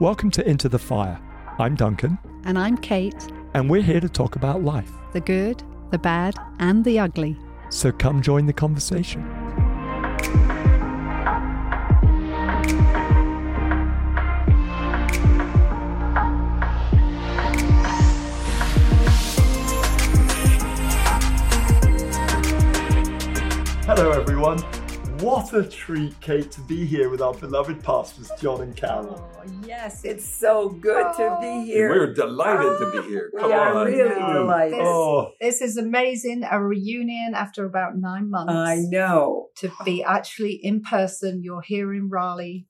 Welcome 0.00 0.30
to 0.32 0.48
Into 0.48 0.68
the 0.68 0.78
Fire. 0.78 1.20
I'm 1.58 1.74
Duncan, 1.76 2.18
And 2.44 2.58
I'm 2.58 2.76
Kate, 2.76 3.28
and 3.54 3.70
we're 3.70 3.82
here 3.82 4.00
to 4.00 4.08
talk 4.08 4.36
about 4.36 4.62
life. 4.62 4.90
the 5.12 5.20
good, 5.20 5.62
the 5.90 5.98
bad, 5.98 6.34
and 6.58 6.84
the 6.84 6.98
ugly. 6.98 7.36
So 7.70 7.92
come 7.92 8.20
join 8.20 8.46
the 8.46 8.52
conversation. 8.52 9.22
Hello, 23.86 24.10
everyone. 24.12 24.58
What 25.20 25.54
a 25.54 25.62
treat, 25.62 26.20
Kate, 26.20 26.50
to 26.52 26.60
be 26.62 26.84
here 26.84 27.08
with 27.08 27.22
our 27.22 27.32
beloved 27.34 27.82
pastors, 27.82 28.30
John 28.40 28.60
and 28.62 28.76
Carol. 28.76 29.30
Oh, 29.38 29.42
yes, 29.66 30.04
it's 30.04 30.24
so 30.24 30.68
good 30.70 31.14
to 31.16 31.38
be 31.40 31.64
here. 31.66 31.88
We're 31.88 32.12
delighted 32.12 32.78
to 32.80 32.90
be 33.02 33.08
here. 33.08 33.30
We 33.32 33.40
are 33.42 33.74
on. 33.74 33.86
really 33.86 34.10
Mm. 34.20 34.32
delighted. 34.32 34.80
Oh, 34.82 35.30
This 35.40 35.60
is 35.60 35.76
amazing. 35.76 36.42
A 36.50 36.60
reunion 36.60 37.32
after 37.34 37.64
about 37.64 37.96
nine 37.96 38.28
months. 38.28 38.52
I 38.52 38.76
know. 38.88 39.48
To 39.58 39.70
be 39.84 40.02
actually 40.02 40.54
in 40.62 40.82
person. 40.82 41.42
You're 41.42 41.62
here 41.62 41.94
in 41.94 42.08
Raleigh 42.10 42.66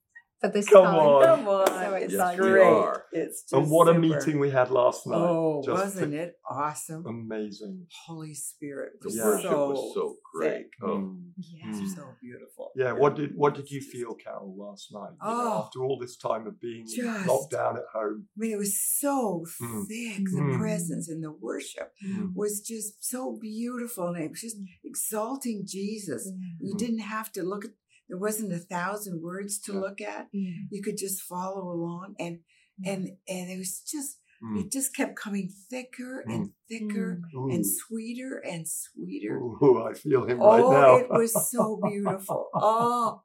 for 0.46 0.52
this 0.52 0.68
Come 0.68 0.84
time. 0.84 0.94
on. 0.98 1.24
Come 1.24 1.48
on. 1.48 1.66
So 1.66 1.94
it's 1.94 2.12
exciting. 2.14 2.44
we 2.44 2.50
great. 2.50 2.66
are. 2.66 3.04
It's 3.12 3.42
just 3.42 3.52
and 3.52 3.70
what 3.70 3.88
a 3.88 3.94
meeting 3.94 4.38
we 4.38 4.50
had 4.50 4.70
last 4.70 5.06
night. 5.06 5.16
Oh, 5.16 5.62
Just 5.64 5.82
wasn't 5.84 6.14
it 6.14 6.34
awesome? 6.48 7.06
Amazing. 7.06 7.86
Holy 8.06 8.34
Spirit 8.34 8.92
The 9.00 9.06
was 9.08 9.16
Yeah. 9.16 9.24
worship 9.24 9.50
so 9.50 9.70
was 9.70 9.94
so 9.94 10.16
great. 10.34 10.66
Oh, 10.82 10.86
Mm. 10.86 11.20
Yes. 11.38 11.76
Mm. 11.76 11.94
So 11.96 12.02
beautiful. 12.20 12.70
Yeah, 12.76 12.92
what 12.92 13.16
did 13.16 13.30
what 13.36 13.54
did 13.54 13.70
you 13.70 13.80
feel, 13.80 14.14
Carol, 14.14 14.54
last 14.56 14.92
night? 14.92 15.12
You 15.22 15.28
know, 15.28 15.40
Oh. 15.52 15.62
after 15.64 15.78
all 15.84 15.98
this 15.98 16.16
time 16.16 16.46
of 16.46 16.60
being 16.60 16.86
Just- 16.86 17.26
locked 17.28 17.52
down 17.52 17.76
at 17.76 17.84
home. 17.92 18.28
I 18.36 18.40
mean, 18.40 18.52
it 18.52 18.58
was 18.58 18.78
so 19.00 19.44
Mm. 19.62 19.86
thick. 19.86 20.24
The 20.36 20.40
Mm. 20.40 20.58
presence 20.58 21.08
and 21.08 21.22
the 21.22 21.32
worship 21.32 21.92
Mm. 22.04 22.34
was 22.34 22.60
just 22.60 23.04
so 23.04 23.36
beautiful. 23.40 24.08
And 24.08 24.24
it 24.24 24.30
was 24.30 24.40
just 24.40 24.56
exalting 24.84 25.62
Jesus. 25.66 26.30
You 26.60 26.74
Mm. 26.74 26.78
didn't 26.78 26.98
have 27.16 27.30
to 27.32 27.42
look 27.42 27.64
at, 27.64 27.72
there 28.08 28.18
wasn't 28.18 28.52
a 28.52 28.58
thousand 28.58 29.22
words 29.22 29.58
to 29.60 29.72
Yeah. 29.72 29.78
look 29.80 30.00
at. 30.00 30.28
Yeah. 30.32 30.50
You 30.70 30.82
could 30.82 30.96
just 30.98 31.22
follow 31.22 31.70
along. 31.72 32.14
And, 32.18 32.38
mm. 32.80 32.92
and, 32.92 33.08
and 33.28 33.50
it 33.50 33.58
was 33.58 33.80
just, 33.80 34.18
Mm. 34.42 34.60
it 34.64 34.72
just 34.72 34.94
kept 34.94 35.16
coming 35.16 35.48
thicker 35.70 36.22
and 36.26 36.48
mm. 36.48 36.52
thicker 36.68 37.20
Ooh. 37.36 37.48
and 37.50 37.64
sweeter 37.64 38.42
and 38.44 38.66
sweeter. 38.68 39.40
Oh, 39.40 39.86
I 39.88 39.94
feel 39.94 40.26
him 40.26 40.42
Oh, 40.42 40.48
right 40.48 40.80
now. 40.80 40.96
it 40.96 41.08
was 41.10 41.50
so 41.50 41.80
beautiful. 41.82 42.48
Oh, 42.52 43.22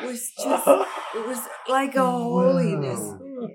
it 0.00 0.06
was 0.06 0.30
just, 0.42 0.66
it 0.68 1.26
was 1.26 1.40
like 1.68 1.94
a 1.96 2.10
holiness, 2.10 3.00
Wow. 3.00 3.48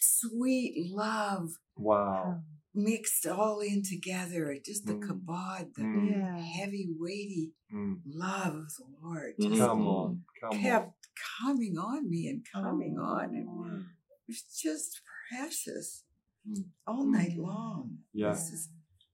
sweet 0.00 0.92
love 0.94 1.48
Wow. 1.76 2.42
Mixed 2.74 3.26
all 3.26 3.60
in 3.60 3.82
together. 3.82 4.56
Just 4.64 4.86
the 4.86 4.94
Mm. 4.94 5.02
kabod, 5.06 5.74
the 5.74 5.82
Mm. 5.82 6.40
Heavy, 6.40 6.88
weighty 6.98 7.54
Mm. 7.72 8.00
love 8.06 8.54
of 8.54 8.74
the 8.76 8.84
Lord 9.02 9.34
just 9.40 9.58
Come 9.58 9.86
on. 9.86 10.24
Come 10.40 10.58
kept 10.58 11.08
coming 11.40 11.76
on 11.78 12.08
me 12.08 12.28
and 12.28 12.44
coming 12.52 12.96
Oh. 12.98 13.02
on. 13.02 13.34
And 13.34 13.48
it 13.48 14.28
was 14.28 14.42
just 14.42 15.00
precious 15.28 16.04
Mm. 16.46 16.70
all 16.86 17.06
night 17.06 17.36
long. 17.36 18.04
Yeah. 18.12 18.32
This 18.32 18.50
is 18.52 18.68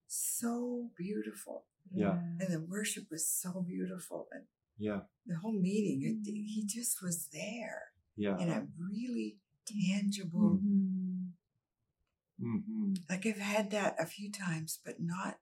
so 0.06 0.90
beautiful. 0.96 1.66
Yeah. 1.92 2.18
And 2.40 2.52
the 2.52 2.60
worship 2.60 3.10
was 3.10 3.28
so 3.28 3.62
beautiful. 3.62 4.28
And 4.32 4.46
Yeah. 4.78 5.02
the 5.24 5.36
whole 5.38 5.58
meeting, 5.58 6.02
it, 6.02 6.24
he 6.30 6.64
just 6.66 7.02
was 7.02 7.28
there 7.28 7.92
Yeah. 8.16 8.38
in 8.38 8.48
a 8.50 8.68
really 8.78 9.40
tangible, 9.64 10.58
Mm. 10.62 11.05
Hmm 12.40 12.94
like 13.08 13.26
I've 13.26 13.38
had 13.38 13.70
that 13.70 13.96
a 13.98 14.06
few 14.06 14.30
times, 14.30 14.78
but 14.84 14.96
not 15.00 15.38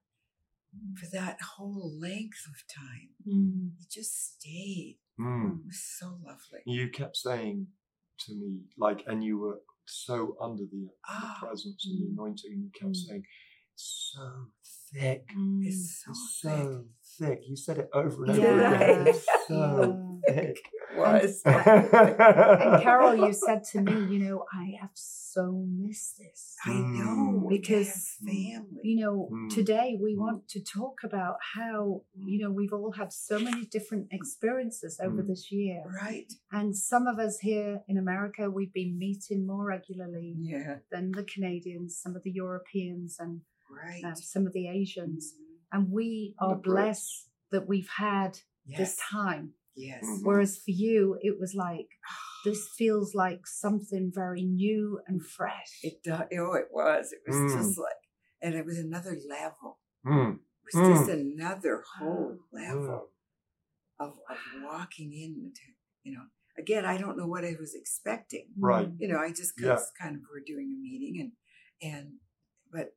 for 0.98 1.06
that 1.12 1.40
whole 1.40 1.92
length 2.00 2.44
of 2.48 2.56
time. 2.74 3.10
Mm. 3.28 3.70
He 3.78 3.86
just 3.90 4.34
stayed. 4.40 4.98
Mm. 5.20 5.60
It 5.60 5.66
was 5.66 5.82
so 5.98 6.18
lovely. 6.24 6.60
You 6.66 6.88
kept 6.90 7.16
saying 7.16 7.68
to 8.26 8.34
me, 8.34 8.62
like, 8.78 9.02
and 9.06 9.22
you 9.22 9.38
were 9.38 9.60
so 9.86 10.36
under 10.40 10.62
the, 10.64 10.86
the 10.86 10.88
Ah, 11.08 11.36
presence 11.40 11.84
and 11.86 11.98
the 12.00 12.06
Mm. 12.06 12.12
anointing, 12.14 12.52
and 12.52 12.62
you 12.64 12.70
kept 12.78 12.92
Mm. 12.92 13.06
saying, 13.06 13.24
so 13.76 14.46
thick. 14.92 15.28
Mm. 15.36 15.66
It's 15.66 16.02
so, 16.04 16.10
It's 16.10 16.40
thick. 16.42 16.50
so 16.50 16.84
thick. 17.18 17.40
You 17.48 17.56
said 17.56 17.78
it 17.78 17.88
over 17.94 18.24
and 18.24 18.32
over 18.32 18.40
Yeah. 18.40 18.72
again. 18.74 19.06
It's 19.08 19.26
so 19.48 20.20
thick. 20.28 20.58
was. 20.96 21.42
And 21.44 22.82
Carol, 22.82 23.16
you 23.26 23.32
said 23.32 23.64
to 23.72 23.80
me, 23.80 23.92
you 24.14 24.18
know, 24.24 24.44
I 24.52 24.76
have 24.80 24.90
so 24.94 25.66
missed 25.68 26.18
this. 26.18 26.54
I 26.64 26.72
know 26.78 27.46
Because- 27.48 28.16
because 28.18 28.18
family. 28.24 28.80
You 28.84 28.96
know, 29.04 29.28
Mm. 29.32 29.50
today 29.52 29.98
we 30.00 30.14
Mm. 30.14 30.18
want 30.18 30.48
to 30.54 30.60
talk 30.62 30.96
about 31.02 31.36
how, 31.54 32.02
you 32.14 32.38
know, 32.42 32.50
we've 32.52 32.72
all 32.72 32.92
had 32.92 33.12
so 33.12 33.38
many 33.40 33.64
different 33.66 34.06
experiences 34.12 35.00
over 35.02 35.22
Mm. 35.22 35.26
this 35.26 35.50
year. 35.50 35.82
Right. 36.02 36.32
And 36.52 36.76
some 36.76 37.06
of 37.08 37.18
us 37.18 37.40
here 37.40 37.82
in 37.88 37.96
America, 37.98 38.48
we've 38.50 38.72
been 38.72 38.96
meeting 38.98 39.46
more 39.46 39.64
regularly 39.66 40.36
Yeah. 40.38 40.78
than 40.92 41.10
the 41.10 41.24
Canadians, 41.24 41.96
some 41.96 42.14
of 42.14 42.22
the 42.22 42.30
Europeans, 42.30 43.16
and 43.18 43.40
Right. 43.68 44.04
uh, 44.04 44.14
some 44.14 44.46
of 44.46 44.52
the 44.52 44.68
Asians. 44.68 45.34
Mhm. 45.34 45.53
And 45.74 45.90
we 45.90 46.36
are 46.38 46.54
blessed 46.54 47.28
that 47.50 47.66
we've 47.66 47.88
had 47.96 48.38
Yes. 48.64 48.78
this 48.78 48.96
time. 49.10 49.54
Yes. 49.74 50.04
Mhm. 50.04 50.20
Whereas 50.22 50.56
for 50.56 50.70
you, 50.70 51.18
it 51.20 51.36
was 51.40 51.54
like, 51.54 51.88
this 52.44 52.68
feels 52.78 53.12
like 53.14 53.44
something 53.46 54.12
very 54.14 54.44
new 54.44 55.00
and 55.08 55.20
fresh. 55.26 55.80
It 55.82 56.02
do- 56.04 56.12
oh, 56.38 56.54
it 56.54 56.68
was. 56.70 57.12
It 57.12 57.22
was 57.26 57.36
Mm. 57.36 57.58
just 57.58 57.76
like, 57.78 57.96
and 58.40 58.54
it 58.54 58.64
was 58.64 58.78
another 58.78 59.18
level. 59.28 59.80
Mm. 60.06 60.36
It 60.36 60.76
was 60.76 60.98
just 60.98 61.10
another 61.10 61.82
whole 61.98 62.38
level 62.52 63.10
Mm. 63.98 64.06
of, 64.06 64.12
of 64.30 64.38
walking 64.62 65.12
into, 65.12 65.62
you 66.04 66.12
know, 66.14 66.26
again, 66.56 66.84
I 66.84 66.96
don't 66.96 67.16
know 67.18 67.26
what 67.26 67.44
I 67.44 67.56
was 67.58 67.74
expecting. 67.74 68.46
Right. 68.56 68.88
You 68.98 69.08
know, 69.08 69.18
I 69.18 69.32
just 69.32 69.54
Yeah. 69.58 69.70
kind 69.70 69.78
of- 69.80 69.94
kind 70.00 70.16
of 70.16 70.22
were 70.30 70.40
doing 70.46 70.68
a 70.72 70.78
meeting 70.80 71.20
and, 71.20 71.32
and, 71.94 72.20
but, 72.70 72.96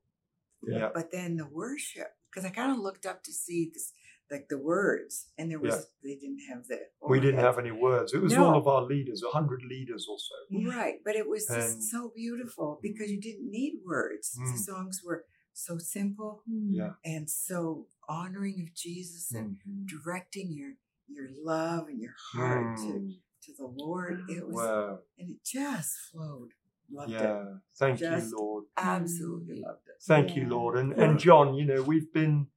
Yeah. 0.63 0.89
but 0.93 1.11
then 1.11 1.37
the 1.37 1.47
worship, 1.47 2.07
because 2.29 2.45
I 2.45 2.49
kind 2.53 2.71
of 2.71 2.79
looked 2.79 3.05
up 3.05 3.23
to 3.23 3.31
see 3.31 3.69
this, 3.73 3.93
like 4.29 4.47
the 4.49 4.57
words, 4.57 5.29
and 5.37 5.49
there 5.51 5.59
was, 5.59 5.73
Yeah. 5.75 5.81
they 6.03 6.15
didn't 6.15 6.39
have 6.49 6.67
the, 6.67 6.79
We 7.07 7.19
didn't 7.19 7.39
have 7.39 7.57
any 7.59 7.71
words. 7.71 8.13
It 8.13 8.21
was 8.21 8.33
No. 8.33 8.45
all 8.45 8.57
of 8.57 8.67
our 8.67 8.81
leaders, 8.83 9.23
a 9.23 9.29
hundred 9.29 9.63
leaders 9.63 10.07
or 10.09 10.17
so. 10.19 10.35
Right, 10.69 10.99
but 11.05 11.15
it 11.15 11.27
was 11.29 11.45
just 11.47 11.83
so 11.83 12.11
beautiful 12.15 12.79
because 12.81 13.09
you 13.11 13.19
didn't 13.21 13.49
need 13.49 13.81
words. 13.85 14.37
Mm. 14.37 14.51
The 14.53 14.59
songs 14.59 15.01
were 15.03 15.25
so 15.53 15.77
simple 15.77 16.43
Mm. 16.49 16.69
Yeah. 16.73 16.93
and 17.05 17.29
so 17.29 17.87
honoring 18.09 18.61
of 18.61 18.73
Jesus 18.73 19.31
and 19.33 19.57
Mhm. 19.67 19.87
directing 19.87 20.51
your 20.51 20.73
your 21.09 21.29
love 21.41 21.87
and 21.87 22.01
your 22.01 22.15
heart 22.33 22.75
to, 22.79 22.83
Mm. 22.83 23.21
to 23.43 23.53
the 23.53 23.65
Lord. 23.65 24.29
It 24.29 24.45
was 24.45 24.55
Wow. 24.67 24.99
and 25.17 25.29
it 25.29 25.41
just 25.41 25.95
flowed. 26.11 26.51
Loved 26.91 27.11
it. 27.11 27.15
Yeah. 27.21 27.45
Thank 27.77 27.99
Just- 27.99 28.31
you, 28.31 28.37
Lord. 28.37 28.63
Absolutely 28.77 29.61
loved 29.61 29.87
it. 29.87 30.01
Thank 30.03 30.35
you, 30.35 30.43
Yeah. 30.43 30.49
Lord. 30.49 30.77
And 30.77 30.93
and 30.93 31.19
John, 31.19 31.53
you 31.55 31.65
know, 31.65 31.81
we've 31.81 32.11
been 32.13 32.47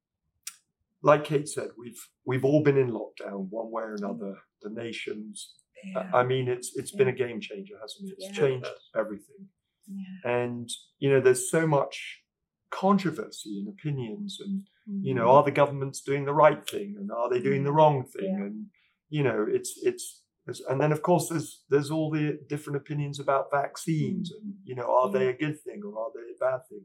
like 1.03 1.25
Kate 1.25 1.49
said, 1.49 1.71
we've 1.79 2.01
we've 2.25 2.45
all 2.45 2.63
been 2.63 2.77
in 2.77 2.91
lockdown 2.91 3.49
one 3.51 3.71
way 3.71 3.83
or 3.83 3.95
another. 3.95 4.37
The 4.63 4.71
nations. 4.71 5.55
Yeah. 5.85 6.11
I 6.13 6.23
mean, 6.25 6.47
it's 6.49 6.77
it's 6.77 6.91
been 6.93 7.09
a 7.09 7.13
game 7.13 7.41
changer, 7.41 7.75
hasn't 7.81 8.11
it? 8.11 8.15
It's 8.19 8.27
Yeah. 8.27 8.33
changed 8.33 8.69
everything. 8.95 9.49
Yeah. 9.89 10.31
And 10.31 10.69
you 10.99 11.09
know, 11.11 11.21
there's 11.21 11.51
so 11.51 11.67
much 11.67 12.23
controversy 12.71 13.59
and 13.59 13.69
opinions 13.69 14.39
and 14.41 14.63
you 15.05 15.13
know 15.15 15.27
Mm. 15.27 15.31
are 15.35 15.43
the 15.45 15.51
governments 15.51 16.01
doing 16.01 16.25
the 16.25 16.33
right 16.33 16.65
thing 16.69 16.95
and 16.99 17.11
are 17.11 17.29
they 17.29 17.41
doing 17.41 17.65
the 17.65 17.73
wrong 17.73 18.05
thing 18.05 18.25
Yeah. 18.39 18.45
and 18.47 18.67
you 19.09 19.23
know 19.25 19.45
it's 19.49 19.71
it's 19.83 19.87
it's- 19.89 20.23
and 20.69 20.81
then 20.81 20.91
of 20.91 21.01
course 21.03 21.29
there's 21.29 21.63
there's 21.71 21.91
all 21.95 22.11
the 22.11 22.27
different 22.49 22.77
opinions 22.83 23.21
about 23.21 23.51
vaccines 23.53 24.27
and 24.33 24.55
you 24.65 24.75
know 24.75 24.89
are 24.99 25.11
they 25.15 25.29
a 25.29 25.33
good 25.45 25.59
thing 25.65 25.81
or 25.87 25.93
are 26.03 26.11
they 26.15 26.27
a 26.35 26.39
bad 26.51 26.61
thing 26.69 26.85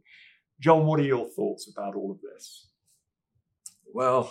john 0.59 0.85
what 0.85 0.99
are 0.99 1.03
your 1.15 1.27
thoughts 1.37 1.63
about 1.73 1.95
all 1.95 2.11
of 2.11 2.19
this 2.21 2.67
well, 3.93 4.29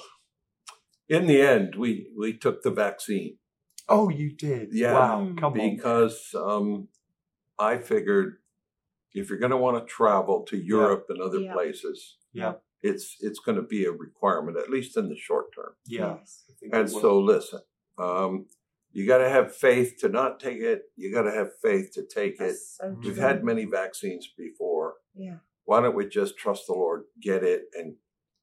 in 1.09 1.26
the 1.26 1.41
end, 1.41 1.75
we, 1.75 2.09
we 2.19 2.35
took 2.44 2.62
the 2.62 2.70
vaccine 2.70 3.38
oh 3.88 4.09
you 4.09 4.29
did 4.47 4.69
Yeah. 4.73 4.93
wow 4.93 5.20
Mm. 5.25 5.38
come 5.41 5.53
on 5.61 5.75
because 5.76 6.19
um, 6.35 6.88
I 7.59 7.79
figured 7.79 8.31
if 9.12 9.29
you're 9.29 9.38
going 9.38 9.53
to 9.53 9.56
want 9.67 9.76
to 9.79 9.85
travel 9.99 10.44
to 10.50 10.56
Europe 10.56 11.06
and 11.09 11.20
other 11.20 11.38
Yeah. 11.41 11.53
places, 11.53 12.17
Yeah. 12.32 12.55
it's 12.82 13.06
it's 13.20 13.38
going 13.38 13.56
to 13.56 13.62
be 13.76 13.85
a 13.85 13.93
requirement 13.93 14.56
at 14.59 14.70
least 14.70 14.97
in 14.97 15.09
the 15.09 15.17
short 15.29 15.47
term. 15.55 15.75
yeah 15.87 16.17
Yes. 16.19 16.44
And 16.73 16.91
so, 16.91 17.11
listen, 17.20 17.61
um, 17.99 18.47
you 18.94 19.06
got 19.06 19.19
to 19.19 19.29
have 19.29 19.55
faith 19.55 19.96
to 20.00 20.08
not 20.08 20.41
take 20.41 20.58
it. 20.61 20.82
You 20.96 21.12
got 21.12 21.23
to 21.23 21.32
have 21.32 21.50
faith 21.62 21.93
to 21.94 22.02
take 22.06 22.41
it. 22.41 22.56
So 22.56 22.96
We've 23.02 23.19
had 23.19 23.44
many 23.44 23.64
vaccines 23.67 24.26
before. 24.38 24.94
Yeah. 25.14 25.38
Why 25.64 25.81
don't 25.82 25.96
we 25.96 26.06
just 26.08 26.38
trust 26.38 26.67
the 26.69 26.75
Lord, 26.75 27.02
get 27.20 27.43
it, 27.43 27.62
and 27.75 27.96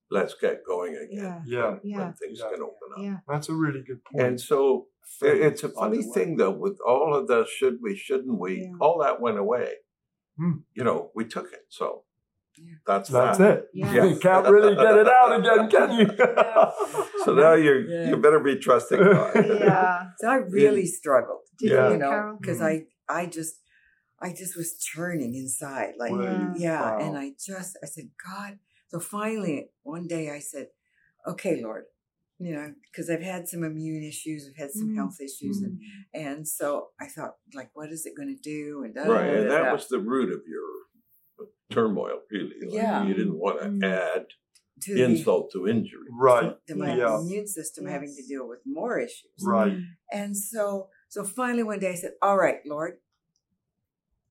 let's 0.09 0.33
get 0.33 0.65
going 0.67 0.95
again. 0.95 1.09
Yeah. 1.11 1.41
Yeah, 1.45 1.69
when, 1.69 1.79
Yeah. 1.83 1.97
when 1.99 2.13
things 2.13 2.39
Yeah. 2.39 2.49
can 2.51 2.61
open 2.61 2.89
up. 2.97 3.01
Yeah. 3.01 3.17
that's 3.27 3.49
a 3.49 3.53
really 3.53 3.81
good 3.81 4.03
point. 4.03 4.25
And 4.27 4.41
so 4.41 4.87
Faith, 5.19 5.41
it's 5.41 5.63
a 5.63 5.69
funny 5.69 5.97
the 6.03 6.11
thing 6.13 6.37
though, 6.37 6.51
with 6.51 6.77
all 6.85 7.15
of 7.15 7.27
the 7.27 7.45
should 7.45 7.77
we, 7.81 7.95
shouldn't 7.95 8.37
we, 8.39 8.61
Yeah. 8.61 8.73
all 8.81 8.99
that 8.99 9.19
went 9.21 9.37
away. 9.37 9.69
Hmm. 10.37 10.59
You 10.73 10.83
know, 10.83 11.11
we 11.15 11.25
took 11.25 11.51
it. 11.53 11.65
So 11.69 11.85
Yeah. 11.87 12.10
That's 12.85 13.09
That's 13.09 13.37
that. 13.37 13.57
it. 13.57 13.65
Yeah. 13.73 14.03
You 14.05 14.15
can't 14.19 14.47
really 14.47 14.75
get 14.75 14.95
it 14.97 15.07
out 15.07 15.39
again, 15.39 15.69
can 15.69 15.99
you? 15.99 16.07
So 17.25 17.33
now 17.35 17.53
you 17.53 17.85
Yeah. 17.87 18.09
you 18.09 18.17
better 18.17 18.39
be 18.39 18.55
trusting 18.57 18.99
God. 18.99 19.35
Yeah. 19.59 20.09
So 20.19 20.27
I 20.27 20.35
really 20.35 20.85
struggled, 20.87 21.41
Did 21.59 21.71
Yeah. 21.71 21.87
you, 21.87 21.93
you 21.93 21.97
know, 21.99 22.37
because 22.41 22.59
Mm. 22.59 22.65
I 22.71 22.73
I 23.21 23.25
just 23.27 23.55
I 24.19 24.29
just 24.33 24.55
was 24.57 24.77
churning 24.77 25.33
inside, 25.35 25.93
like 25.97 26.11
Well, 26.11 26.53
yeah, 26.57 26.81
wow. 26.81 26.97
and 27.05 27.17
I 27.17 27.31
just 27.49 27.77
I 27.83 27.87
said, 27.87 28.09
God. 28.27 28.59
So 28.89 28.99
finally, 28.99 29.69
one 29.83 30.07
day 30.07 30.29
I 30.31 30.39
said, 30.39 30.67
Okay, 31.27 31.61
Lord, 31.61 31.85
you 32.39 32.51
know, 32.55 32.73
because 32.87 33.07
I've 33.11 33.21
had 33.33 33.47
some 33.47 33.63
immune 33.63 34.03
issues, 34.03 34.47
I've 34.49 34.57
had 34.63 34.71
some 34.71 34.89
Mm. 34.89 34.95
health 34.95 35.17
issues, 35.21 35.61
and 35.65 35.73
Mm. 35.79 36.25
and 36.25 36.47
so 36.47 36.67
I 36.99 37.05
thought, 37.07 37.35
like, 37.53 37.69
what 37.73 37.89
is 37.95 38.05
it 38.07 38.13
going 38.19 38.31
to 38.35 38.41
do? 38.55 38.83
And 38.83 38.93
da- 38.95 39.03
Right. 39.15 39.29
da- 39.31 39.37
And 39.41 39.51
that 39.51 39.71
was 39.71 39.87
the 39.87 39.99
root 39.99 40.29
of 40.37 40.41
your 40.47 40.69
turmoil, 41.69 42.21
really. 42.31 42.55
Like, 42.61 42.73
Yeah. 42.73 43.05
You 43.07 43.13
didn't 43.13 43.39
want 43.39 43.59
to 43.61 43.67
Mm. 43.67 43.83
add 43.85 44.25
to 44.81 44.93
the- 44.95 45.03
insult 45.03 45.51
to 45.53 45.67
injury. 45.67 46.07
Right. 46.11 46.55
to 46.67 46.75
my 46.75 46.95
Yeah. 46.95 47.19
immune 47.19 47.47
system 47.47 47.85
having 47.85 48.13
to 48.15 48.23
deal 48.27 48.47
with 48.47 48.59
more 48.65 48.99
issues. 48.99 49.31
Right. 49.45 49.77
And 50.11 50.35
so, 50.35 50.89
so 51.09 51.23
finally 51.23 51.63
one 51.63 51.79
day 51.79 51.91
I 51.91 51.95
said, 51.95 52.13
"All 52.21 52.37
right, 52.37 52.59
Lord, 52.65 52.99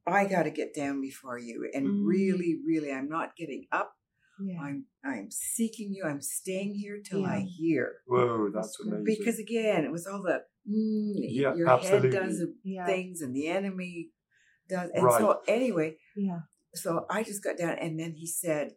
I 0.07 0.27
got 0.27 0.45
to 0.45 0.51
get 0.51 0.75
down 0.75 1.01
before 1.01 1.39
you, 1.39 1.71
and 1.73 1.87
Mm. 1.87 2.07
really, 2.07 2.59
really, 2.67 2.91
I'm 2.93 3.09
not 3.09 3.37
getting 3.37 3.67
up. 3.71 3.95
Yeah. 4.43 4.61
I'm, 4.61 4.87
I'm 5.05 5.31
seeking 5.31 5.93
you. 5.93 6.05
I'm 6.05 6.23
staying 6.23 6.75
here 6.75 7.01
till 7.01 7.25
I 7.27 7.41
hear." 7.41 7.99
Whoa, 8.07 8.51
that's 8.51 8.77
That's 8.79 8.81
amazing. 8.81 9.05
Because 9.05 9.39
again, 9.39 9.85
it 9.85 9.93
was 9.93 10.07
all 10.07 10.23
the 10.23 10.45
mm, 10.69 11.15
Yeah, 11.29 11.55
your 11.55 11.69
absolutely. 11.69 12.11
head 12.17 12.27
does 12.27 12.39
the 12.39 12.55
Yeah. 12.65 12.87
things, 12.87 13.21
and 13.23 13.35
the 13.37 13.47
enemy 13.49 14.11
does. 14.69 14.91
And 14.95 15.05
Right. 15.05 15.21
so, 15.21 15.43
anyway, 15.47 15.99
Yeah. 16.17 16.41
So 16.75 17.07
I 17.11 17.23
just 17.23 17.43
got 17.43 17.59
down, 17.59 17.79
and 17.79 17.99
then 17.99 18.13
he 18.15 18.27
said, 18.27 18.73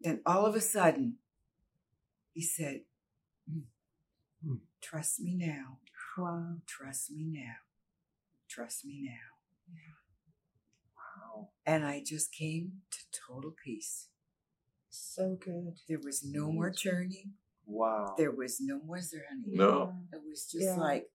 then 0.00 0.20
all 0.26 0.46
of 0.46 0.54
a 0.54 0.60
sudden, 0.60 1.18
he 2.32 2.42
said, 2.42 2.84
"Mm, 3.50 3.64
Hmm. 4.42 4.56
"Trust 4.80 5.20
me 5.20 5.34
now." 5.36 5.78
Wow. 6.18 6.56
trust 6.66 7.10
me 7.10 7.24
now. 7.24 7.56
Trust 8.48 8.84
me 8.84 9.00
now. 9.02 9.74
Wow. 10.96 11.50
And 11.64 11.84
I 11.84 12.02
just 12.04 12.32
came 12.32 12.82
to 12.90 12.98
total 13.26 13.52
peace. 13.64 14.08
So 14.90 15.36
good. 15.36 15.78
There 15.88 16.00
was 16.02 16.22
no 16.24 16.52
more 16.52 16.70
churning. 16.70 17.34
Wow. 17.64 18.14
There 18.18 18.30
was 18.32 18.60
no 18.60 18.80
more 18.84 18.98
zerning. 18.98 19.46
No. 19.46 19.94
It 20.12 20.22
was 20.22 20.44
just 20.50 20.64
Yeah. 20.64 20.76
like, 20.76 21.10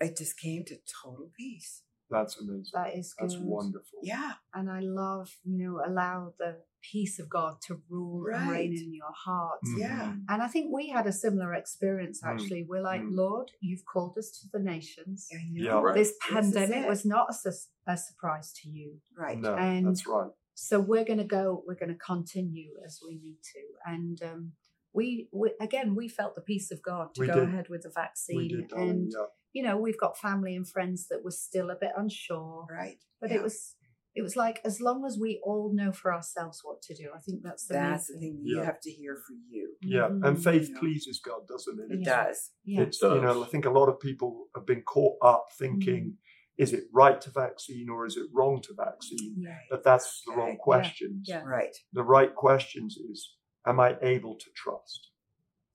I 0.00 0.08
just 0.08 0.38
came 0.38 0.64
to 0.66 0.76
total 1.02 1.30
peace. 1.36 1.82
That's 2.10 2.38
amazing. 2.40 2.72
That 2.74 2.96
is 2.96 3.14
good. 3.14 3.30
That's 3.30 3.38
wonderful. 3.40 4.00
Yeah. 4.02 4.32
And 4.54 4.70
I 4.70 4.80
love, 4.80 5.28
you 5.44 5.56
know, 5.62 5.80
allow 5.86 6.34
the 6.38 6.56
peace 6.82 7.18
of 7.18 7.28
God 7.28 7.54
to 7.66 7.80
rule 7.90 8.24
and 8.34 8.50
reign 8.50 8.72
in 8.72 8.92
your 8.94 9.12
heart. 9.24 9.60
Mhm. 9.66 9.78
Yeah. 9.78 10.14
And 10.28 10.42
I 10.42 10.48
think 10.48 10.72
we 10.74 10.88
had 10.88 11.06
a 11.06 11.12
similar 11.12 11.52
experience 11.54 12.22
Mm. 12.22 12.28
actually. 12.32 12.64
We're 12.68 12.82
like, 12.82 13.02
Mm. 13.02 13.14
Lord, 13.16 13.50
you've 13.60 13.84
called 13.84 14.16
us 14.18 14.30
to 14.40 14.48
the 14.52 14.58
nations. 14.58 15.28
I 15.32 15.36
know. 15.52 15.62
Yeah. 15.64 15.80
Right. 15.80 15.94
This 15.94 16.08
This 16.08 16.18
pandemic 16.30 16.84
it. 16.84 16.88
was 16.88 17.04
not 17.04 17.26
a, 17.30 17.34
sus- 17.34 17.68
a 17.86 17.96
surprise 17.96 18.52
to 18.62 18.70
you. 18.70 19.00
Right. 19.16 19.38
No, 19.38 19.54
And- 19.54 19.86
that's 19.86 20.06
right. 20.06 20.30
So 20.54 20.78
we're 20.80 21.04
going 21.04 21.18
to 21.20 21.24
go, 21.38 21.62
we're 21.66 21.74
going 21.82 21.88
to 21.92 21.98
continue 21.98 22.72
as 22.84 23.00
we 23.06 23.14
need 23.18 23.38
to. 23.54 23.62
And 23.86 24.22
um, 24.22 24.52
we, 24.92 25.28
we, 25.32 25.52
again, 25.60 25.94
we 25.94 26.06
felt 26.08 26.34
the 26.34 26.42
peace 26.42 26.70
of 26.70 26.82
God 26.82 27.14
to 27.14 27.20
We 27.22 27.26
go 27.28 27.34
did. 27.34 27.44
ahead 27.48 27.68
with 27.70 27.82
the 27.82 27.88
We 27.90 27.94
vaccine. 27.94 28.48
did, 28.48 28.72
and, 28.72 29.10
Yeah. 29.12 29.24
You 29.52 29.62
know, 29.62 29.76
we've 29.76 29.98
got 29.98 30.18
family 30.18 30.54
and 30.54 30.68
friends 30.68 31.08
that 31.08 31.24
were 31.24 31.30
still 31.30 31.70
a 31.70 31.76
bit 31.80 31.92
unsure. 31.96 32.66
Right. 32.70 32.98
But 33.20 33.30
Yeah. 33.30 33.36
it 33.38 33.42
was, 33.42 33.74
it 34.14 34.22
was 34.22 34.36
like, 34.36 34.60
as 34.64 34.80
long 34.80 35.04
as 35.04 35.18
we 35.20 35.40
all 35.44 35.72
know 35.72 35.92
for 35.92 36.12
ourselves 36.12 36.60
what 36.62 36.82
to 36.82 36.94
do, 36.94 37.10
I 37.14 37.18
think 37.20 37.42
that's 37.42 37.66
the 37.66 37.74
that's 37.74 38.06
the 38.08 38.14
thing. 38.14 38.20
thing 38.36 38.40
you 38.44 38.58
Yeah. 38.58 38.64
have 38.64 38.80
to 38.80 38.90
hear 38.90 39.16
for 39.16 39.34
you. 39.48 39.76
Yeah. 39.82 40.06
And 40.06 40.22
Mhm. 40.36 40.42
faith 40.44 40.70
Yeah. 40.72 40.78
pleases 40.80 41.20
God, 41.20 41.46
doesn't 41.48 41.78
it? 41.80 41.90
It 41.92 42.00
Yeah. 42.04 42.24
does. 42.26 42.50
Yeah. 42.64 42.82
It's, 42.82 43.00
you 43.02 43.20
know. 43.20 43.42
I 43.44 43.46
think 43.46 43.64
a 43.66 43.70
lot 43.70 43.88
of 43.88 43.98
people 44.00 44.48
have 44.54 44.66
been 44.66 44.82
caught 44.82 45.16
up 45.22 45.46
thinking, 45.58 46.18
is 46.58 46.72
it 46.72 46.84
right 46.92 47.20
to 47.22 47.30
vaccine 47.30 47.88
or 47.88 48.04
is 48.04 48.16
it 48.16 48.28
wrong 48.32 48.60
to 48.62 48.74
vaccine? 48.74 49.36
Yeah. 49.38 49.58
But 49.70 49.82
that's 49.82 50.22
the 50.26 50.32
wrong 50.32 50.50
Right. 50.50 50.58
questions. 50.58 51.26
Yeah. 51.28 51.42
Right. 51.42 51.74
The 51.92 52.02
right 52.04 52.34
questions 52.34 52.96
is, 52.98 53.36
am 53.66 53.80
I 53.80 53.98
able 54.02 54.36
to 54.36 54.50
trust 54.54 55.10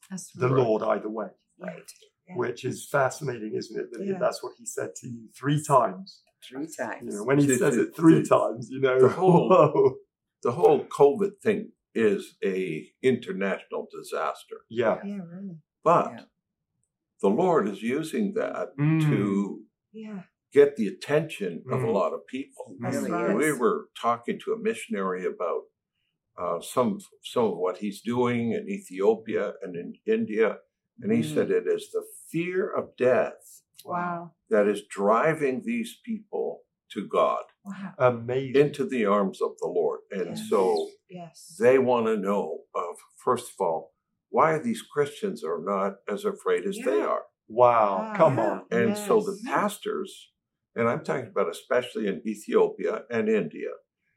That's 0.10 0.31
the 0.33 0.48
right. 0.50 0.57
Lord 0.63 0.83
either 0.83 1.10
way? 1.10 1.30
Right. 1.57 1.89
Yeah. 2.27 2.36
Which 2.38 2.66
is 2.66 2.88
fascinating, 2.89 3.54
isn't 3.56 3.80
it? 3.80 3.88
That 3.92 4.06
Yeah. 4.06 4.18
that's 4.19 4.42
what 4.44 4.54
he 4.57 4.66
said 4.66 4.95
to 4.95 5.07
you 5.07 5.30
three 5.38 5.62
times. 5.63 6.22
Three 6.44 6.68
times. 6.68 7.04
You 7.13 7.19
know, 7.19 7.24
when 7.24 7.38
he 7.39 7.45
The- 7.45 7.57
says 7.57 7.75
the- 7.75 7.83
it 7.88 7.95
three 7.95 8.22
the- 8.22 8.25
times, 8.27 8.69
you 8.72 8.80
know, 8.80 9.00
the 9.00 9.10
whole- 9.10 9.95
The 10.44 10.51
whole 10.51 10.86
COVID 10.86 11.39
thing 11.42 11.72
is 11.95 12.36
a 12.44 12.88
international 13.01 13.88
disaster. 13.92 14.57
yeah. 14.69 15.00
Yeah, 15.04 15.22
really. 15.27 15.57
But 15.83 16.12
Yeah. 16.12 16.25
the 17.22 17.30
Lord 17.30 17.68
is 17.68 17.81
using 17.81 18.33
that 18.36 18.75
Mm. 18.77 19.01
to 19.10 19.63
Yeah. 19.92 20.24
get 20.51 20.75
the 20.75 20.88
attention 20.88 21.63
of 21.72 21.81
a 21.81 21.88
Mm. 21.88 21.94
lot 21.94 22.13
of 22.13 22.27
people. 22.27 22.63
He 22.69 22.77
That's 22.83 22.98
really 22.98 23.12
right. 23.12 23.36
We 23.36 23.54
were 23.54 23.89
talking 24.00 24.38
to 24.45 24.54
a 24.54 24.57
missionary 24.60 25.25
about 25.25 25.63
uh, 26.38 26.60
some 26.60 27.00
some 27.24 27.45
of 27.45 27.57
what 27.57 27.77
he's 27.77 28.01
doing 28.01 28.51
in 28.51 28.68
Ethiopia 28.69 29.54
and 29.63 29.75
in 29.77 29.94
India, 30.06 30.60
and 31.02 31.12
he 31.12 31.20
Mm. 31.20 31.34
said 31.34 31.52
it 31.52 31.68
is 31.68 31.92
the 31.92 32.06
fear 32.32 32.70
of 32.70 32.96
death 32.98 33.62
Wow. 33.84 34.34
that 34.50 34.68
is 34.68 34.84
driving 34.88 35.62
these 35.64 36.00
people 36.04 36.64
to 36.92 37.08
God 37.08 37.44
Wow. 37.64 37.94
Amazing. 37.98 38.56
into 38.62 38.86
the 38.86 39.06
arms 39.06 39.42
of 39.42 39.58
the 39.60 39.68
Lord, 39.68 40.02
and 40.12 40.30
Yes. 40.38 40.50
so 40.50 40.90
Yes. 41.10 41.58
they 41.60 41.78
want 41.80 42.06
to 42.08 42.18
know 42.18 42.64
of 42.74 42.98
first 43.24 43.52
of 43.54 43.56
all 43.66 43.94
why 44.30 44.58
these 44.60 44.82
Christians 44.82 45.44
are 45.44 45.60
not 45.62 45.98
as 46.08 46.26
afraid 46.26 46.66
as 46.66 46.78
they 46.86 47.02
are. 47.02 47.26
wow. 47.48 48.12
Come 48.16 48.38
Yeah. 48.38 48.50
on. 48.50 48.66
And 48.72 48.98
so 48.98 49.22
the 49.22 49.40
pastors, 49.46 50.32
and 50.76 50.90
I'm 50.90 51.04
talking 51.04 51.28
about 51.28 51.48
especially 51.50 52.08
in 52.08 52.22
Ethiopia 52.28 53.06
and 53.12 53.30
India, 53.30 53.70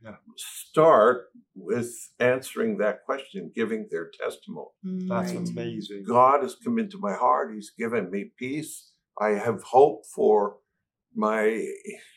Yeah. 0.03 0.17
start 0.37 1.27
with 1.57 1.91
answering 2.21 2.79
that 2.79 3.05
question, 3.05 3.51
giving 3.55 3.89
their 3.91 4.11
testimony. 4.11 4.69
That's 5.09 5.33
Right. 5.33 5.49
amazing. 5.49 6.05
God 6.07 6.43
has 6.43 6.55
come 6.65 6.79
into 6.79 6.99
my 6.99 7.15
heart. 7.15 7.53
He's 7.55 7.71
given 7.77 8.11
me 8.11 8.31
peace. 8.39 8.93
I 9.21 9.31
have 9.31 9.63
hope 9.65 10.07
for 10.15 10.59
my, 11.15 11.45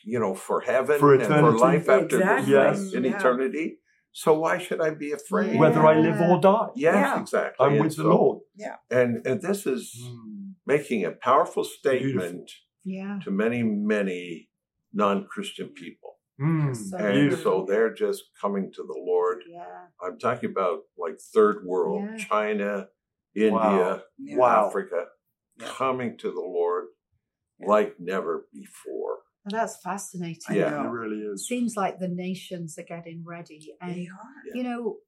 you 0.04 0.18
know, 0.20 0.34
for 0.34 0.60
heaven 0.60 1.00
For 1.00 1.14
and 1.14 1.22
for 1.24 1.32
eternity. 1.32 1.58
life 1.58 1.88
after 1.88 2.16
Exactly. 2.18 2.52
Yes. 2.52 2.92
in 2.92 3.04
Yeah. 3.04 3.16
eternity. 3.18 3.78
So 4.12 4.38
why 4.38 4.58
should 4.58 4.80
I 4.80 4.90
be 4.94 5.10
afraid? 5.10 5.58
Whether 5.58 5.84
I 5.84 5.98
live 5.98 6.20
or 6.20 6.38
die, 6.40 6.68
Yes, 6.76 6.94
Yeah. 6.94 7.20
exactly. 7.20 7.66
I'm 7.66 7.72
And 7.72 7.82
with 7.82 7.96
the 7.96 8.02
so- 8.02 8.08
Lord. 8.10 8.42
And 8.90 9.26
and 9.26 9.40
this 9.42 9.66
is 9.66 9.82
Mm. 10.04 10.54
making 10.66 11.04
a 11.04 11.10
powerful 11.12 11.64
statement 11.64 12.48
Yeah. 12.84 13.18
to 13.24 13.30
many, 13.30 13.62
many 13.64 14.50
non-Christian 14.92 15.70
people. 15.70 16.11
Mm. 16.42 16.76
So 16.76 16.96
And 16.96 17.12
Beautiful. 17.14 17.66
so 17.66 17.66
they're 17.68 17.94
just 17.94 18.24
coming 18.40 18.72
to 18.74 18.82
the 18.82 18.98
Lord. 18.98 19.42
Yeah. 19.48 19.86
I'm 20.02 20.18
talking 20.18 20.50
about 20.50 20.80
like 20.98 21.18
third 21.34 21.64
world, 21.64 22.02
Yeah. 22.10 22.16
China, 22.24 22.88
India, 23.34 23.52
Wow. 23.52 24.02
Yeah. 24.18 24.66
Africa, 24.66 25.06
Yeah. 25.60 25.66
coming 25.68 26.16
to 26.18 26.30
the 26.30 26.40
Lord 26.40 26.86
Yeah. 27.60 27.68
like 27.68 27.94
never 28.00 28.48
before. 28.52 29.18
And 29.44 29.52
that's 29.58 29.76
fascinating. 29.82 30.56
Yeah. 30.56 30.84
It 30.84 30.88
really 30.90 31.18
is. 31.22 31.46
Seems 31.46 31.76
like 31.76 31.98
the 31.98 32.08
nations 32.08 32.78
are 32.78 32.82
getting 32.84 33.24
ready. 33.26 33.74
And, 33.80 33.94
They 33.94 34.06
are. 34.08 34.56
you 34.56 34.62
know, 34.64 34.98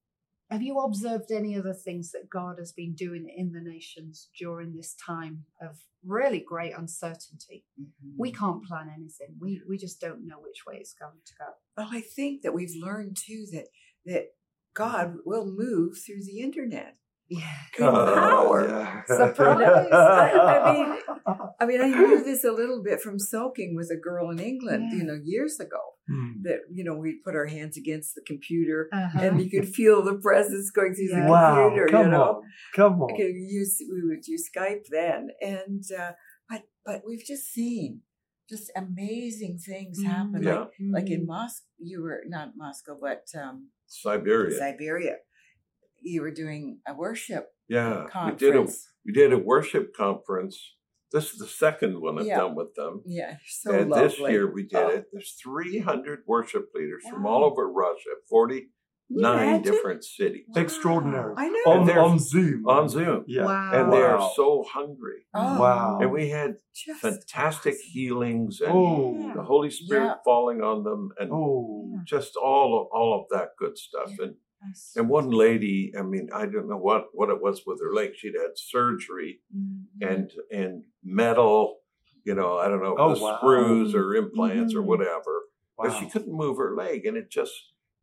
have 0.55 0.63
you 0.63 0.79
observed 0.79 1.33
any 1.33 1.59
other 1.59 1.75
things 1.75 2.13
that 2.13 2.31
God 2.31 2.61
has 2.61 2.71
been 2.71 2.95
doing 2.95 3.29
in 3.37 3.51
the 3.51 3.61
nations 3.61 4.29
during 4.39 4.73
this 4.73 4.95
time 4.95 5.45
of 5.61 5.81
really 6.05 6.39
great 6.39 6.73
uncertainty? 6.77 7.65
Mhm. 7.81 8.15
We 8.17 8.31
can't 8.31 8.65
plan 8.65 8.89
anything. 8.89 9.37
We 9.41 9.63
we 9.69 9.77
just 9.77 10.01
don't 10.01 10.25
know 10.29 10.39
which 10.41 10.65
way 10.65 10.77
it's 10.77 10.95
going 10.95 11.21
to 11.25 11.35
go. 11.41 11.49
Well, 11.77 11.89
I 11.91 12.03
think 12.03 12.43
that 12.43 12.55
we've 12.55 12.77
learned 12.77 13.17
too 13.17 13.47
that 13.51 13.67
that 14.07 14.27
God 14.75 15.19
will 15.25 15.47
move 15.47 15.99
through 15.99 16.23
the 16.23 16.39
internet. 16.41 16.99
Yeah. 17.29 17.41
In 17.79 17.85
power. 17.87 18.69
yeah. 18.69 19.03
Surprise. 19.07 19.89
I 19.93 20.73
mean, 20.73 20.99
I 21.61 21.67
mean, 21.67 21.81
I 21.81 21.89
knew 21.89 22.23
this 22.23 22.45
a 22.45 22.53
little 22.53 22.83
bit 22.83 23.01
from 23.01 23.19
soaking 23.19 23.75
with 23.75 23.91
a 23.91 23.97
girl 23.99 24.31
in 24.31 24.39
England, 24.39 24.91
Yeah. 24.93 24.99
you 24.99 25.05
know, 25.05 25.19
years 25.25 25.59
ago. 25.59 25.81
Mm. 26.11 26.43
That 26.43 26.59
you 26.71 26.85
know, 26.85 26.97
we'd 26.97 27.23
put 27.25 27.35
our 27.35 27.47
hands 27.47 27.79
against 27.79 28.15
the 28.15 28.21
computer, 28.27 28.91
Uh-huh. 28.93 29.19
and 29.23 29.41
you 29.41 29.49
could 29.49 29.69
feel 29.69 30.03
the 30.03 30.17
presence 30.17 30.71
going 30.71 30.95
through 30.95 31.09
the 31.09 31.23
Yeah. 31.25 31.31
Wow. 31.31 31.69
computer. 31.71 31.87
Come 31.89 32.05
you 32.07 32.11
know, 32.13 32.23
on. 32.23 32.43
Come 32.77 33.03
on. 33.03 33.13
Okay, 33.13 33.33
we 33.33 33.41
use 33.61 33.81
we 33.91 34.03
would 34.09 34.27
use 34.27 34.45
Skype 34.55 34.85
then, 34.91 35.29
and 35.41 35.83
uh, 35.99 36.13
but 36.51 36.63
but 36.85 37.03
we've 37.07 37.25
just 37.25 37.47
seen 37.51 38.03
just 38.51 38.71
amazing 38.77 39.57
things 39.59 39.99
Mhm. 40.03 40.05
happen. 40.07 40.43
Yeah. 40.43 40.59
Like 40.59 41.05
like 41.05 41.11
in. 41.11 41.25
Moscow, 41.25 41.65
you 41.79 42.03
were 42.03 42.21
not 42.29 42.53
Moscow, 42.55 42.99
but 43.01 43.25
um, 43.43 43.71
Siberia. 43.87 44.59
Siberia. 44.59 45.17
You 46.05 46.23
were 46.23 46.31
doing 46.31 46.79
a 46.87 46.95
worship 46.95 47.49
Yeah, 47.69 48.07
we 48.27 48.37
did 48.37 48.57
a 48.57 48.67
we 49.07 49.13
did 49.13 49.33
a 49.33 49.39
worship 49.39 49.95
conference. 49.97 50.57
This 51.13 51.33
is 51.33 51.39
the 51.39 51.47
second 51.47 52.01
one 52.01 52.19
I've 52.19 52.27
Yeah. 52.27 52.39
done 52.39 52.55
with 52.57 52.75
them. 52.75 53.03
yeah, 53.07 53.37
so 53.47 53.71
and 53.73 53.91
lovely. 53.91 54.09
this 54.09 54.19
year 54.19 54.51
we 54.53 54.63
did 54.65 54.77
Oh. 54.77 54.89
it. 54.89 55.07
There's 55.13 55.33
300 55.43 56.21
worship 56.27 56.71
leaders 56.75 57.05
from 57.09 57.25
all 57.27 57.45
over 57.45 57.71
Russia, 57.71 58.11
49 58.29 58.69
Imagine. 59.11 59.63
different 59.63 60.03
cities 60.05 60.47
Extraordinary. 60.57 61.35
I 61.37 61.49
know. 61.49 61.59
On, 61.67 61.79
And 61.81 61.89
they're- 61.89 62.01
on 62.01 62.19
Zoom. 62.19 62.67
on 62.67 62.89
Zoom. 62.89 63.25
Yeah. 63.29 63.45
Wow. 63.45 63.71
And 63.85 63.93
they 63.93 64.03
are 64.03 64.31
so 64.35 64.65
hungry. 64.65 65.27
Oh, 65.35 65.61
Wow. 65.61 65.99
And 66.01 66.11
we 66.11 66.31
had 66.31 66.57
just 66.75 67.01
fantastic 67.01 67.75
awesome. 67.75 67.91
healings 67.93 68.61
and 68.61 68.73
Oh. 68.75 69.33
the 69.37 69.43
Holy 69.45 69.71
Spirit 69.71 70.05
Yeah. 70.05 70.15
falling 70.25 70.63
on 70.63 70.83
them 70.85 71.13
and 71.19 71.31
Oh. 71.33 71.93
just 72.05 72.35
all 72.37 72.81
of, 72.81 72.89
all 72.93 73.21
of 73.21 73.27
that 73.31 73.51
good 73.59 73.77
stuff. 73.79 74.11
And 74.19 74.33
Yes. 74.33 74.41
And 74.97 75.09
one 75.09 75.31
lady, 75.31 75.93
I 75.99 76.03
mean, 76.03 76.29
I 76.35 76.47
don't 76.47 76.69
know 76.69 76.77
what, 76.79 77.07
what 77.13 77.31
it 77.31 77.41
was 77.43 77.63
with 77.67 77.81
her 77.81 77.93
leg. 77.93 78.13
She'd 78.17 78.35
had 78.41 78.57
surgery 78.57 79.41
Mhm. 79.57 79.85
and 80.01 80.31
and 80.51 80.85
metal, 81.03 81.81
you 82.25 82.35
know, 82.35 82.57
I 82.59 82.69
don't 82.69 82.83
know, 82.83 82.97
Oh, 82.99 83.15
the 83.15 83.21
wow. 83.23 83.37
screws 83.39 83.95
or 83.95 84.15
implants 84.15 84.75
or 84.75 84.83
Mhm. 84.83 84.87
whatever. 84.87 85.43
But 85.77 85.91
she 85.99 86.09
couldn't 86.09 86.33
move 86.33 86.57
her 86.59 86.75
leg, 86.77 87.05
and 87.05 87.17
it 87.17 87.31
just 87.31 87.53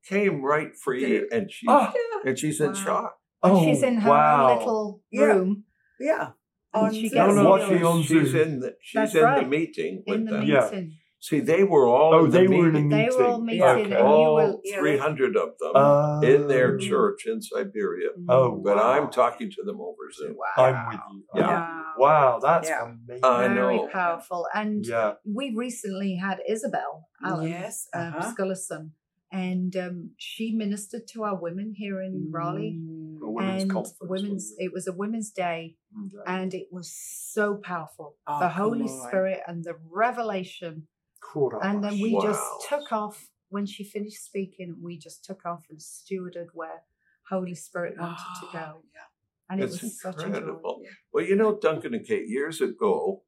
came 0.06 0.42
right 0.42 0.76
free, 0.76 1.00
Did 1.06 1.24
it? 1.24 1.28
and 1.32 1.52
she. 1.52 1.66
Yeah. 1.68 1.94
and 2.26 2.38
she's 2.38 2.60
in 2.62 2.68
Wow. 2.68 2.74
shock. 2.74 3.18
And 3.44 3.54
Oh, 3.54 3.64
she's 3.64 3.82
in 3.82 3.96
her 3.96 4.10
wow. 4.10 4.52
own 4.52 4.58
little 4.60 5.04
room 5.14 5.64
Yeah. 6.00 6.32
And 6.74 6.86
On 6.88 6.94
she 6.94 7.08
Zoom. 7.10 7.18
No, 7.18 7.26
no, 7.28 7.34
healed 7.34 7.48
watching 7.48 7.84
on 7.84 8.02
she's 8.04 8.34
in 8.34 8.60
the 8.60 8.78
she's 8.82 8.94
That's 8.96 9.16
in 9.16 9.24
right. 9.24 9.44
the 9.44 9.50
meeting 9.50 10.04
with 10.08 10.16
in 10.20 10.26
the 10.26 10.32
them. 10.32 10.44
Yeah. 10.46 10.82
Meeting. 11.32 11.46
See, 11.46 11.52
they 11.54 11.64
were 11.64 11.88
all 11.88 12.14
Oh, 12.16 12.26
in 12.26 12.32
they 12.32 12.48
the 12.48 12.58
were 12.58 12.70
in 12.70 12.76
a 12.76 12.80
meeting. 12.82 12.90
They 12.90 13.10
were 13.16 13.26
all 13.26 13.42
meeting. 13.42 13.62
meeting, 13.62 13.64
Okay. 13.64 13.82
and 13.84 13.92
you 13.92 13.98
all 14.16 14.36
were. 14.36 14.56
Three 14.80 14.98
hundred 14.98 15.36
of 15.38 15.50
them 15.60 15.72
Uh, 15.76 16.22
in 16.22 16.48
their 16.48 16.78
church 16.78 17.26
in 17.28 17.42
Siberia. 17.42 18.10
Oh, 18.28 18.60
But 18.64 18.78
wow. 18.78 18.92
I'm 18.94 19.10
talking 19.12 19.50
to 19.52 19.64
them 19.64 19.80
over 19.80 20.12
Zoom. 20.12 20.36
Wow. 20.36 20.64
I'm 20.66 20.88
with 20.90 21.00
you. 21.14 21.24
Yeah. 21.36 21.48
Wow. 21.48 21.94
Wow, 21.98 22.40
that's 22.42 22.70
Yeah. 22.70 22.86
amazing. 22.86 23.24
I 23.24 23.48
Very 23.50 23.78
know. 23.78 23.88
powerful. 23.92 24.48
And 24.54 24.86
yeah. 24.86 25.14
we 25.26 25.54
recently 25.56 26.16
had 26.16 26.40
Isabel 26.48 27.08
Allum, 27.24 27.48
Yes. 27.48 27.88
um, 27.94 28.02
uh-huh. 28.02 28.32
Scullison, 28.32 28.92
and 29.32 29.76
um, 29.78 30.12
she 30.18 30.56
ministered 30.56 31.08
to 31.10 31.24
our 31.24 31.36
women 31.40 31.74
here 31.76 32.02
in 32.02 32.30
Raleigh. 32.32 32.80
Mm. 32.80 33.22
A 33.24 33.30
women's 33.30 33.62
and 33.64 33.72
conference, 33.72 33.98
women's, 34.02 34.46
it? 34.58 34.66
it 34.66 34.74
was 34.74 34.88
a 34.88 34.94
women's 34.94 35.30
day, 35.32 35.76
Mm, 35.96 36.10
and 36.26 36.54
it 36.56 36.68
was 36.72 36.90
so 36.92 37.56
powerful. 37.56 38.16
Oh, 38.26 38.40
the 38.40 38.50
Holy. 38.50 38.88
Spirit 38.88 39.42
and 39.46 39.64
the 39.64 39.76
revelation, 39.92 40.88
Caught 41.22 41.54
up. 41.56 41.64
and 41.64 41.84
then 41.84 42.00
we 42.00 42.14
Wow. 42.14 42.22
just 42.22 42.70
took 42.70 42.92
off 42.92 43.30
when 43.50 43.66
she 43.66 43.84
finished 43.84 44.24
speaking. 44.24 44.76
We 44.82 44.98
just 44.98 45.24
took 45.24 45.46
off 45.46 45.66
and 45.70 45.80
stewarded 45.80 46.48
where 46.54 46.84
Holy 47.30 47.56
Spirit 47.56 47.98
wanted 47.98 48.18
to 48.18 48.48
Oh, 48.48 48.50
go, 48.54 48.84
yeah. 48.94 49.02
and 49.50 49.62
it 49.62 49.66
It's 49.66 49.82
was 49.82 50.02
such 50.02 50.16
a 50.16 50.20
joy. 50.20 50.26
incredible. 50.26 50.84
Well, 51.14 51.26
you 51.26 51.36
know, 51.36 51.58
Duncan 51.58 51.94
and 51.94 52.06
Kate, 52.06 52.28
years 52.28 52.60
ago, 52.62 53.24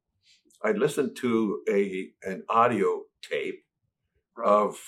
I 0.63 0.71
listened 0.71 1.15
to 1.17 1.63
a 1.69 2.13
an 2.23 2.43
audio 2.49 3.03
tape 3.21 3.65
Right. 4.35 4.47
of 4.47 4.79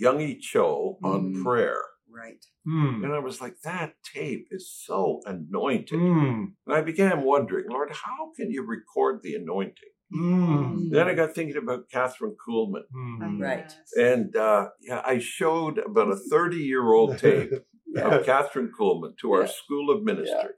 Yonggi 0.00 0.40
Cho 0.40 0.98
on 1.04 1.34
Mm. 1.34 1.42
prayer. 1.42 1.82
Right. 2.08 2.44
Mm. 2.66 3.04
And 3.04 3.12
I 3.12 3.18
was 3.18 3.40
like, 3.40 3.60
that 3.60 4.02
tape 4.02 4.48
is 4.50 4.68
so 4.70 5.20
anointed. 5.26 5.98
Mm. 5.98 6.54
And 6.66 6.74
I 6.74 6.80
began 6.80 7.22
wondering, 7.22 7.68
Lord, 7.68 7.90
how 7.92 8.32
can 8.36 8.50
you 8.50 8.62
record 8.64 9.22
the 9.22 9.34
anointing? 9.34 9.90
Mm. 10.14 10.90
Then 10.90 11.08
I 11.08 11.14
got 11.14 11.34
thinking 11.34 11.56
about 11.56 11.88
Kathryn 11.88 12.34
Kuhlman. 12.36 12.82
Mm. 12.94 13.40
Right. 13.40 13.72
And 13.96 14.34
uh, 14.36 14.68
yeah, 14.80 15.02
I 15.04 15.18
showed 15.18 15.78
about 15.78 16.10
a 16.10 16.16
30 16.16 16.56
year 16.56 16.92
old 16.92 17.18
tape 17.26 17.52
of 17.52 18.24
Kathryn 18.24 18.68
Kuhlman 18.78 19.16
to 19.18 19.32
our 19.32 19.42
Yeah. 19.42 19.46
school 19.46 19.90
of 19.90 20.02
ministry. 20.02 20.50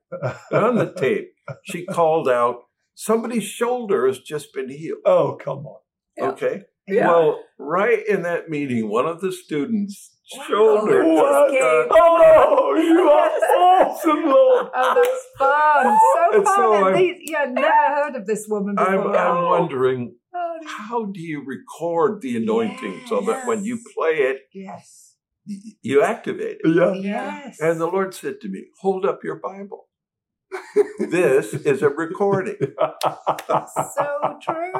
And 0.50 0.64
on 0.64 0.76
the 0.76 0.92
tape, 0.96 1.32
she 1.64 1.84
called 1.84 2.28
out, 2.28 2.56
Somebody's 2.94 3.44
shoulder 3.44 4.06
has 4.06 4.18
just 4.18 4.52
been 4.52 4.68
healed. 4.68 4.98
oh, 5.06 5.38
come 5.42 5.66
on. 5.66 5.80
Yeah. 6.16 6.24
Okay. 6.30 6.62
Yeah. 6.86 7.08
Well, 7.08 7.40
right 7.58 8.06
in 8.06 8.22
that 8.22 8.50
meeting, 8.50 8.88
one 8.90 9.06
of 9.06 9.20
the 9.22 9.32
students' 9.32 10.10
Wow. 10.10 10.11
Shoulder 10.24 11.02
oh, 11.04 11.06
Just 11.06 11.22
What? 11.22 11.52
just 11.52 11.88
Oh, 11.92 12.74
you 12.76 13.08
are 13.08 13.86
awesome, 13.86 14.24
Lord. 14.24 14.66
Oh, 14.74 14.94
that's 15.02 15.26
fun! 15.38 15.98
So 16.14 16.36
And 16.38 16.44
fun! 16.46 16.56
so 16.56 16.86
and 16.86 16.96
these, 16.96 17.16
yeah, 17.30 17.44
never 17.48 17.94
heard 17.94 18.16
of 18.16 18.26
this 18.26 18.46
woman 18.48 18.74
before. 18.76 19.16
I'm, 19.16 19.36
I'm 19.36 19.44
wondering, 19.44 20.14
Oh, 20.34 20.58
how 20.66 21.04
do 21.06 21.20
you 21.20 21.44
record 21.44 22.22
the 22.22 22.36
anointing 22.36 23.02
so 23.06 23.20
that 23.22 23.46
when 23.46 23.64
you 23.64 23.78
play 23.96 24.12
it, 24.14 24.38
yes, 24.54 25.14
you 25.82 26.02
activate 26.02 26.58
it? 26.64 26.70
Yeah. 26.70 26.94
yes. 26.94 27.60
And 27.60 27.80
the 27.80 27.86
Lord 27.86 28.14
said 28.14 28.40
to 28.42 28.48
me, 28.48 28.64
Hold 28.80 29.04
up 29.04 29.20
your 29.24 29.36
Bible. 29.36 29.88
This 30.98 31.54
is 31.54 31.82
a 31.82 31.88
recording. 31.88 32.56
so 32.60 34.38
true. 34.40 34.72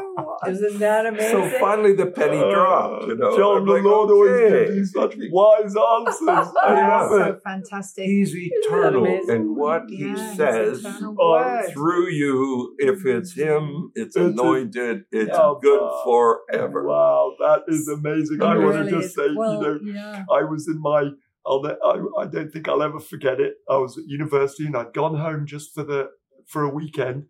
Isn't 0.49 0.79
that 0.81 1.07
amazing? 1.07 1.51
So 1.51 1.59
finally 1.61 1.93
the 1.95 2.07
penny 2.07 2.39
Uh, 2.39 2.51
dropped. 2.51 3.07
You 3.07 3.17
know, 3.17 3.37
John, 3.37 3.59
I'm 3.59 3.67
the 3.67 3.73
like, 3.75 3.83
Lord 3.85 4.11
always 4.11 4.51
gives 4.51 4.77
you 4.77 4.85
such 4.87 5.15
wise 5.31 5.75
answers. 5.77 6.29
I 6.63 6.75
Yeah. 6.75 6.89
love 7.01 7.11
so 7.11 7.23
it. 7.23 7.41
fantastic. 7.45 8.05
He's 8.05 8.35
eternal, 8.35 9.05
amazing? 9.05 9.31
and 9.31 9.57
what 9.57 9.83
he 9.89 10.17
says 10.17 10.81
eternal 10.85 11.17
Oh, 11.21 11.63
through 11.73 12.09
you, 12.11 12.75
if 12.79 13.05
it's 13.07 13.33
him, 13.35 13.93
it's 13.95 14.17
It's 14.17 14.17
a- 14.17 14.27
anointed, 14.27 15.05
it's 15.13 15.31
Yeah. 15.37 15.55
good 15.63 15.91
forever. 16.05 16.87
Wow, 16.87 17.35
that 17.39 17.63
is 17.69 17.89
amazing. 17.89 18.43
I 18.43 18.57
It 18.57 18.61
want 18.61 18.85
to 18.85 18.91
just 18.91 19.09
is. 19.09 19.15
say, 19.15 19.27
you 19.27 19.35
know, 19.35 19.79
yeah. 19.85 20.25
I 20.31 20.43
was 20.45 20.69
in 20.69 20.81
my, 20.81 21.11
I'll, 21.47 21.65
I, 21.67 22.23
I 22.23 22.27
don't 22.27 22.51
think 22.53 22.69
I'll 22.69 22.83
ever 22.83 23.01
forget 23.01 23.41
it. 23.41 23.55
I 23.69 23.77
was 23.77 23.99
at 23.99 24.05
university 24.07 24.67
and 24.67 24.77
I'd 24.77 24.93
gone 24.93 25.17
home 25.17 25.47
just 25.47 25.75
for 25.75 25.83
the 25.83 26.11
for 26.47 26.63
a 26.63 26.69
weekend, 26.69 27.25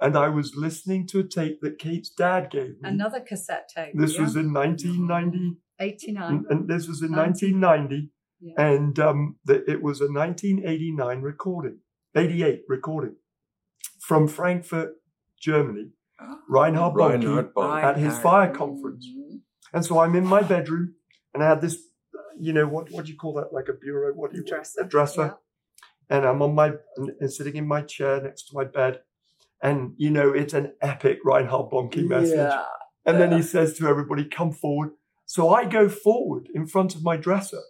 and 0.00 0.16
I 0.16 0.28
was 0.28 0.54
listening 0.54 1.06
to 1.08 1.20
a 1.20 1.24
tape 1.24 1.60
that 1.62 1.78
Kate's 1.78 2.10
dad 2.10 2.50
gave 2.50 2.80
me. 2.80 2.88
Another 2.88 3.20
cassette 3.20 3.68
tape. 3.74 3.92
this 3.94 4.14
yeah. 4.14 4.22
was 4.22 4.36
in 4.36 4.52
1990, 4.52 5.56
89. 5.80 6.30
and, 6.30 6.46
and 6.50 6.68
this 6.68 6.86
was 6.86 7.02
in 7.02 7.12
1990, 7.12 8.10
Yeah. 8.40 8.52
and 8.58 8.98
um, 8.98 9.36
the, 9.44 9.64
it 9.70 9.82
was 9.82 10.00
a 10.00 10.10
1989 10.12 11.22
recording, 11.22 11.78
88 12.14 12.62
recording 12.68 13.16
from 14.00 14.28
Frankfurt, 14.28 14.94
Germany. 15.40 15.90
Oh. 16.20 16.38
Reinhard 16.48 16.94
Bonnke 16.94 17.52
Reinhard 17.56 17.84
at 17.84 17.96
his 17.96 18.18
fire 18.18 18.52
conference. 18.52 19.06
Mhm. 19.08 19.40
And 19.72 19.84
so 19.84 20.00
I'm 20.00 20.16
in 20.16 20.26
my 20.26 20.42
bedroom 20.42 20.94
and 21.32 21.42
I 21.42 21.48
had 21.48 21.60
this, 21.60 21.78
you 22.40 22.52
know, 22.52 22.66
what, 22.66 22.90
what 22.90 23.04
do 23.06 23.12
you 23.12 23.18
call 23.18 23.34
that? 23.34 23.52
Like 23.52 23.68
a 23.68 23.72
bureau? 23.72 24.12
What 24.14 24.32
do 24.32 24.38
you 24.38 24.44
Dresser. 24.44 24.82
A 24.82 24.88
dresser. 24.88 25.36
And 26.10 26.24
I'm 26.24 26.40
on 26.42 26.54
my, 26.54 26.72
and, 26.96 27.32
sitting 27.32 27.56
in 27.56 27.66
my 27.66 27.82
chair 27.82 28.22
next 28.22 28.44
to 28.48 28.54
my 28.54 28.64
bed. 28.64 29.00
And, 29.62 29.92
you 29.96 30.10
know, 30.10 30.32
it's 30.32 30.54
an 30.54 30.72
epic 30.80 31.18
Reinhard 31.24 31.70
Bonnke 31.70 32.06
message. 32.06 32.36
Yeah. 32.36 32.64
And 33.04 33.20
then 33.20 33.32
he 33.32 33.42
says 33.42 33.76
to 33.78 33.88
everybody, 33.88 34.24
come 34.24 34.52
forward. 34.52 34.90
So 35.26 35.50
I 35.50 35.64
go 35.64 35.88
forward 35.88 36.48
in 36.54 36.66
front 36.66 36.94
of 36.94 37.02
my 37.02 37.16
dresser. 37.16 37.62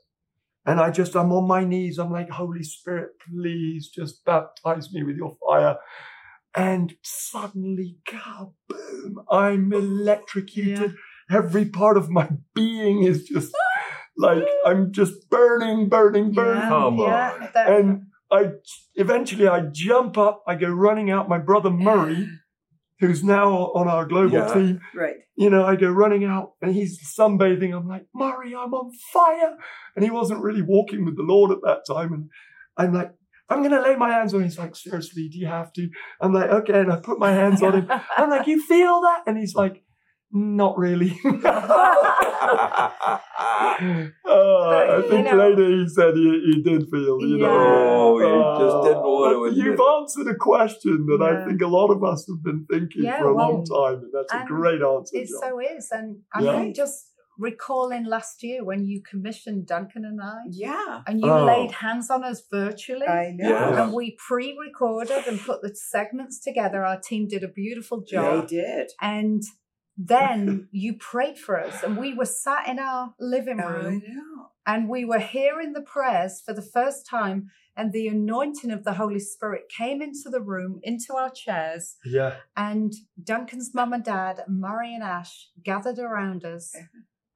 And 0.66 0.80
I 0.80 0.90
just, 0.90 1.16
I'm 1.16 1.32
on 1.32 1.48
my 1.48 1.64
knees. 1.64 1.98
I'm 1.98 2.12
like, 2.12 2.28
Holy 2.28 2.62
Spirit, 2.62 3.12
please 3.26 3.88
just 3.88 4.25
baptize 4.25 4.92
me 4.92 5.02
with 5.02 5.16
your 5.16 5.37
fire. 5.46 5.78
And 6.54 6.94
suddenly, 7.02 7.98
kaboom, 8.06 9.25
I'm 9.30 9.72
electrocuted. 9.72 10.94
Every 11.30 11.64
part 11.66 11.96
of 11.96 12.10
my 12.10 12.28
being 12.54 13.02
is 13.02 13.25
just 13.25 13.54
like, 14.18 14.44
I'm 14.66 14.92
just 14.92 15.28
burning, 15.30 15.88
burning, 15.88 16.32
burning. 16.32 16.62
Yeah, 16.62 16.68
Come 16.68 16.98
yeah, 16.98 17.48
on. 17.54 17.72
And 17.72 18.02
I 18.30 18.50
eventually 18.94 19.48
I 19.48 19.60
jump 19.72 20.18
up, 20.18 20.42
I 20.46 20.54
go 20.54 20.68
running 20.68 21.10
out. 21.10 21.28
My 21.28 21.38
brother 21.38 21.70
Murray, 21.70 22.28
who's 23.00 23.22
now 23.25 23.50
on 23.75 23.88
our 23.88 24.04
global 24.06 24.32
Yeah. 24.38 24.52
team, 24.52 24.80
Right. 24.94 25.16
you 25.37 25.48
know, 25.50 25.64
I 25.64 25.76
go 25.76 25.88
running 25.90 26.25
out 26.25 26.52
and 26.60 26.75
he's 26.75 27.00
sunbathing. 27.18 27.75
I'm 27.75 27.87
like, 27.88 28.06
Murray, 28.14 28.54
I'm 28.54 28.75
on 28.75 28.90
fire. 29.12 29.56
And 29.94 30.04
he 30.04 30.10
wasn't 30.10 30.42
really 30.42 30.62
walking 30.62 31.04
with 31.04 31.16
the 31.16 31.22
Lord 31.22 31.50
at 31.52 31.58
that 31.62 31.82
time. 31.87 32.12
And 32.12 32.28
I'm 32.76 32.92
like, 32.92 33.12
I'm 33.48 33.60
going 33.60 33.70
to 33.70 33.80
lay 33.80 33.96
my 33.96 34.10
hands 34.10 34.34
on 34.34 34.40
him. 34.40 34.46
He's 34.46 34.58
like, 34.58 34.76
seriously, 34.76 35.28
do 35.30 35.38
you 35.38 35.46
have 35.46 35.72
to? 35.75 35.88
I'm 36.20 36.34
like, 36.34 36.50
okay. 36.50 36.80
And 36.80 36.92
I 36.92 36.96
put 36.96 37.18
my 37.18 37.32
hands 37.32 37.62
on 37.62 37.75
him. 37.75 37.90
I'm 38.16 38.28
like, 38.28 38.46
you 38.46 38.60
feel 38.62 39.00
that? 39.00 39.22
And 39.26 39.38
he's 39.38 39.54
like, 39.54 39.82
not 40.32 40.78
really. 40.78 41.18
Uh, 43.80 44.99
I 44.99 45.02
think 45.08 45.26
know- 45.26 45.37
later 45.37 45.68
he 45.68 45.88
said 45.88 46.14
he, 46.14 46.52
he 46.52 46.62
did 46.62 46.88
feel, 46.90 47.20
you 47.20 47.38
know. 47.38 47.49
Oh, 47.49 48.18
he 48.18 48.64
just 48.64 48.85
didn't 48.88 49.02
want 49.02 49.54
to 49.54 49.61
You've 49.61 49.78
it. 49.78 49.92
answered 50.00 50.28
a 50.35 50.37
question 50.37 51.06
that 51.06 51.23
I 51.23 51.47
think 51.47 51.62
a 51.62 51.66
lot 51.66 51.90
of 51.90 52.02
us 52.02 52.26
have 52.28 52.42
been 52.42 52.66
thinking 52.70 53.04
Yeah, 53.04 53.18
for 53.20 53.28
a 53.28 53.35
well, 53.35 53.52
long 53.52 53.64
time, 53.64 54.02
and 54.04 54.12
that's 54.12 54.32
a 54.32 54.44
great 54.47 54.82
answer. 54.82 55.16
It 55.16 55.28
John. 55.28 55.40
so 55.40 55.61
is. 55.61 55.88
And 55.92 56.18
I'm 56.35 56.44
Yeah. 56.44 56.73
just 56.73 57.12
recalling 57.38 58.04
last 58.04 58.42
year 58.42 58.64
when 58.64 58.85
you 58.85 59.00
commissioned 59.08 59.66
Duncan 59.66 60.04
and 60.04 60.20
I, 60.20 60.38
Yeah. 60.50 61.02
and 61.06 61.20
you 61.20 61.30
Oh. 61.30 61.44
laid 61.44 61.70
hands 61.70 62.11
on 62.11 62.25
us 62.25 62.42
virtually. 62.50 63.06
I 63.06 63.32
know. 63.37 63.49
Yeah. 63.49 63.85
And 63.85 63.92
we 63.92 64.16
pre 64.26 64.56
recorded 64.58 65.25
and 65.28 65.38
put 65.38 65.62
the 65.62 65.75
segments 65.75 66.42
together. 66.42 66.85
Our 66.85 66.99
team 67.00 67.28
did 67.28 67.44
a 67.44 67.49
beautiful 67.49 68.00
job. 68.02 68.49
They 68.49 68.56
did. 68.56 68.90
And 69.00 69.42
then 69.99 70.69
you 70.73 70.95
prayed 70.95 71.38
for 71.38 71.59
us, 71.61 71.83
and 71.83 71.97
we 71.99 72.14
were 72.14 72.25
sat 72.25 72.69
in 72.69 72.78
our 72.78 73.14
living 73.19 73.61
I 73.61 73.67
room, 73.71 73.99
know. 74.07 74.47
And 74.67 74.88
we 74.88 75.05
were 75.05 75.19
hearing 75.19 75.73
the 75.73 75.81
prayers 75.81 76.43
for 76.45 76.52
the 76.55 76.62
first 76.62 77.07
time, 77.07 77.50
and 77.76 77.93
the 77.93 78.07
anointing 78.09 78.71
of 78.71 78.85
the 78.85 78.95
Holy 78.95 79.19
Spirit 79.19 79.62
came 79.76 80.00
into 80.02 80.28
the 80.31 80.40
room, 80.40 80.81
into 80.83 81.14
our 81.14 81.31
chairs. 81.31 81.97
Yeah. 82.05 82.37
And 82.57 82.93
Duncan's 83.23 83.75
mum 83.75 83.93
and 83.93 84.05
dad, 84.05 84.43
Murray 84.49 84.95
and 84.95 85.02
Ash, 85.02 85.49
gathered 85.64 85.99
around 85.99 86.45
us 86.45 86.75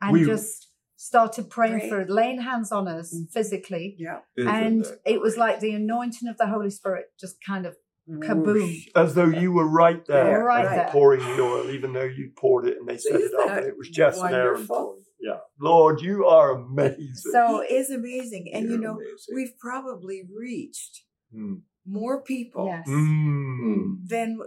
and 0.00 0.12
We- 0.12 0.24
just 0.26 0.68
started 0.96 1.50
praying 1.50 1.80
Pray. 1.80 1.88
for 1.88 2.00
it, 2.02 2.10
laying 2.10 2.42
hands 2.42 2.70
on 2.70 2.86
us 2.86 3.12
Mm. 3.12 3.28
physically. 3.32 3.96
Yeah. 3.98 4.20
Isn't 4.36 4.54
and 4.54 4.84
that 4.84 5.00
it 5.04 5.20
was 5.20 5.36
like 5.36 5.58
the 5.58 5.72
anointing 5.74 6.28
of 6.28 6.36
the 6.38 6.46
Holy 6.46 6.70
Spirit 6.70 7.06
just 7.18 7.42
kind 7.44 7.66
of 7.66 7.76
kaboom. 8.08 8.76
As 8.96 9.14
though 9.14 9.26
you 9.26 9.52
were 9.52 9.66
right 9.68 10.04
there, 10.06 10.26
Yeah, 10.30 10.36
right 10.38 10.68
there. 10.68 10.88
pouring 10.90 11.20
the 11.20 11.42
oil, 11.42 11.70
even 11.70 11.92
though 11.92 12.02
you 12.04 12.30
poured 12.36 12.66
it 12.66 12.76
and 12.78 12.88
they 12.88 12.96
set 12.98 13.14
it 13.16 13.22
Isn't 13.22 13.40
up, 13.40 13.56
and 13.58 13.66
it 13.66 13.74
was 13.78 13.88
just 13.88 14.20
and 14.22 14.34
Aaron 14.34 14.52
wonderful? 14.54 14.76
pouring. 14.76 15.02
Yeah, 15.20 15.38
Lord, 15.60 16.00
you 16.00 16.26
are 16.26 16.50
amazing. 16.56 17.12
So 17.14 17.62
it's 17.68 17.90
amazing. 17.90 18.50
And 18.52 18.64
you 18.64 18.70
You're 18.72 18.80
know, 18.80 18.96
amazing. 18.96 19.34
we've 19.34 19.56
probably 19.60 20.22
reached 20.36 21.04
Mm. 21.34 21.62
more 21.86 22.22
people 22.22 22.66
Yes. 22.66 22.86
Mm. 22.88 24.06
than 24.08 24.38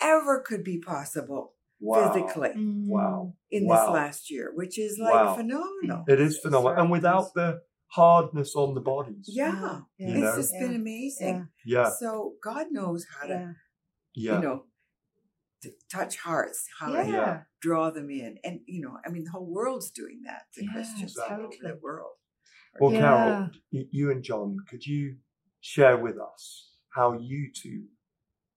ever 0.00 0.40
could 0.40 0.64
be 0.64 0.78
possible 0.78 1.54
Wow. 1.80 2.12
physically. 2.12 2.52
Wow. 2.56 3.34
in 3.50 3.66
Wow. 3.66 3.86
this 3.86 3.92
last 3.92 4.30
year, 4.30 4.52
which 4.54 4.78
is 4.78 4.96
like 4.98 5.12
Wow. 5.12 5.34
phenomenal. 5.34 6.04
It 6.06 6.20
is 6.20 6.38
phenomenal, 6.38 6.80
and 6.80 6.90
without 6.90 7.34
the 7.34 7.62
hardness 7.90 8.54
on 8.54 8.74
the 8.74 8.80
bodies. 8.80 9.26
Yeah. 9.28 9.80
You 9.98 10.08
It's 10.14 10.20
know? 10.20 10.36
just 10.36 10.52
been 10.52 10.74
amazing. 10.74 11.48
Yeah, 11.64 11.90
So 11.98 12.34
God 12.42 12.66
knows 12.70 13.06
how 13.12 13.26
to, 13.26 13.34
Yeah. 13.34 13.52
yeah, 14.14 14.34
you 14.36 14.42
know, 14.42 14.64
to 15.62 15.72
touch 15.90 16.16
hearts, 16.18 16.66
how 16.78 16.92
Yeah. 16.92 17.02
to 17.02 17.10
Yeah. 17.10 17.42
draw 17.60 17.90
them 17.90 18.10
in. 18.10 18.38
And, 18.44 18.60
you 18.66 18.80
know, 18.80 18.98
I 19.04 19.10
mean, 19.10 19.24
the 19.24 19.30
whole 19.30 19.46
world's 19.46 19.90
doing 19.90 20.22
that 20.22 20.46
to 20.54 20.64
Yeah, 20.64 20.72
Christians 20.72 21.18
all 21.18 21.40
over 21.40 21.54
the 21.60 21.78
world. 21.82 22.16
Well, 22.80 22.92
Yeah. 22.92 23.00
Carol, 23.00 23.50
you 23.70 24.10
and 24.10 24.22
John, 24.22 24.58
could 24.68 24.86
you 24.86 25.18
share 25.60 25.96
with 25.96 26.18
us 26.18 26.70
how 26.90 27.18
you 27.18 27.52
two 27.52 27.88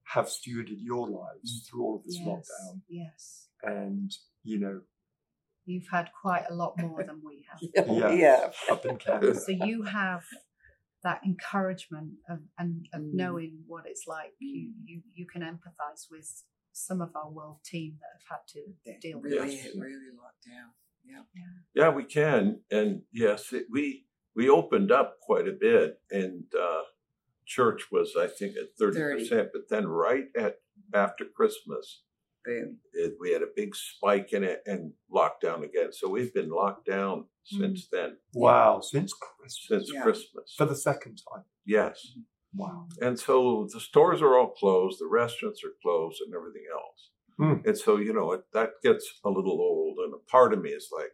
have 0.04 0.28
stewarded 0.28 0.78
your 0.80 1.10
lives 1.10 1.62
mm. 1.62 1.68
through 1.68 1.84
all 1.84 1.96
of 1.98 2.04
this 2.04 2.20
Yes. 2.20 2.26
lockdown? 2.28 2.82
Yes. 2.88 3.50
And 3.64 4.12
you 4.44 4.60
know, 4.60 4.82
You've 5.66 5.88
had 5.92 6.10
quite 6.22 6.44
a 6.50 6.54
lot 6.54 6.74
more 6.80 7.04
than 7.04 7.22
we 7.26 7.46
have. 7.76 7.88
Yeah. 7.90 8.12
Yes. 8.12 8.56
up 8.70 8.86
in 8.86 8.98
Canada. 8.98 9.36
So 9.36 9.52
you 9.52 9.84
have 9.84 10.24
that 11.04 11.22
encouragement 11.26 12.14
of 12.30 12.40
and 12.58 12.88
of 12.94 13.02
Mm. 13.02 13.14
knowing 13.14 13.64
what 13.68 13.86
it's 13.86 14.06
like. 14.08 14.32
You 14.40 14.74
you 14.86 15.02
you 15.14 15.26
can 15.26 15.42
empathize 15.42 16.08
with 16.12 16.44
some 16.72 17.02
of 17.02 17.10
our 17.16 17.30
world 17.30 17.60
team 17.64 17.98
that 18.00 18.08
have 18.20 18.40
had 18.40 18.48
to 18.54 18.62
They 18.86 18.98
deal 19.02 19.20
with 19.22 19.32
really, 19.32 19.56
Yes. 19.56 19.76
really 19.76 20.12
locked 20.18 20.46
down. 20.48 20.72
Yeah. 21.06 21.24
Yeah, 21.76 21.90
we 21.90 22.06
can, 22.06 22.62
and 22.72 23.02
yes, 23.12 23.52
it, 23.54 23.66
we 23.70 24.06
we 24.36 24.50
opened 24.50 24.92
up 24.92 25.18
quite 25.22 25.48
a 25.48 25.52
bit, 25.52 26.00
and 26.10 26.46
uh, 26.60 26.84
church 27.46 27.92
was 27.92 28.16
I 28.18 28.28
think 28.28 28.56
at 28.58 28.70
thirty 28.80 29.00
percent, 29.20 29.50
but 29.54 29.64
then 29.70 29.86
right 29.88 30.26
at 30.38 30.56
after 30.94 31.26
Christmas, 31.26 32.04
Boom. 32.46 32.78
it, 32.94 33.16
we 33.20 33.32
had 33.32 33.42
a 33.42 33.48
big 33.56 33.76
spike 33.76 34.34
in 34.34 34.44
it 34.44 34.62
and 34.66 34.94
lockdown 35.12 35.64
again. 35.64 35.92
So 35.94 36.10
we've 36.10 36.34
been 36.34 36.50
locked 36.50 36.86
down 36.86 37.26
since 37.44 37.88
then, 37.92 38.18
Wow, 38.34 38.80
since 38.82 39.14
Christmas 39.14 39.66
since 39.68 39.92
Yeah. 39.94 40.02
Christmas. 40.04 40.54
for 40.58 40.66
the 40.66 40.76
second 40.76 41.22
time. 41.32 41.44
Yes, 41.66 42.16
Wow. 42.56 42.88
and 43.02 43.20
so 43.20 43.68
the 43.72 43.80
stores 43.80 44.22
are 44.22 44.38
all 44.38 44.52
closed, 44.52 45.00
the 45.00 45.08
restaurants 45.08 45.64
are 45.64 45.74
closed, 45.82 46.22
and 46.22 46.34
everything 46.34 46.66
else. 46.72 47.10
Hmm. 47.38 47.68
And 47.68 47.78
so 47.78 47.98
you 47.98 48.14
know 48.14 48.32
it, 48.34 48.44
that 48.54 48.74
gets 48.84 49.20
a 49.24 49.30
little 49.30 49.60
old, 49.60 49.98
and 50.00 50.14
a 50.14 50.18
part 50.30 50.54
of 50.54 50.62
me 50.62 50.70
is 50.70 50.90
like, 50.96 51.12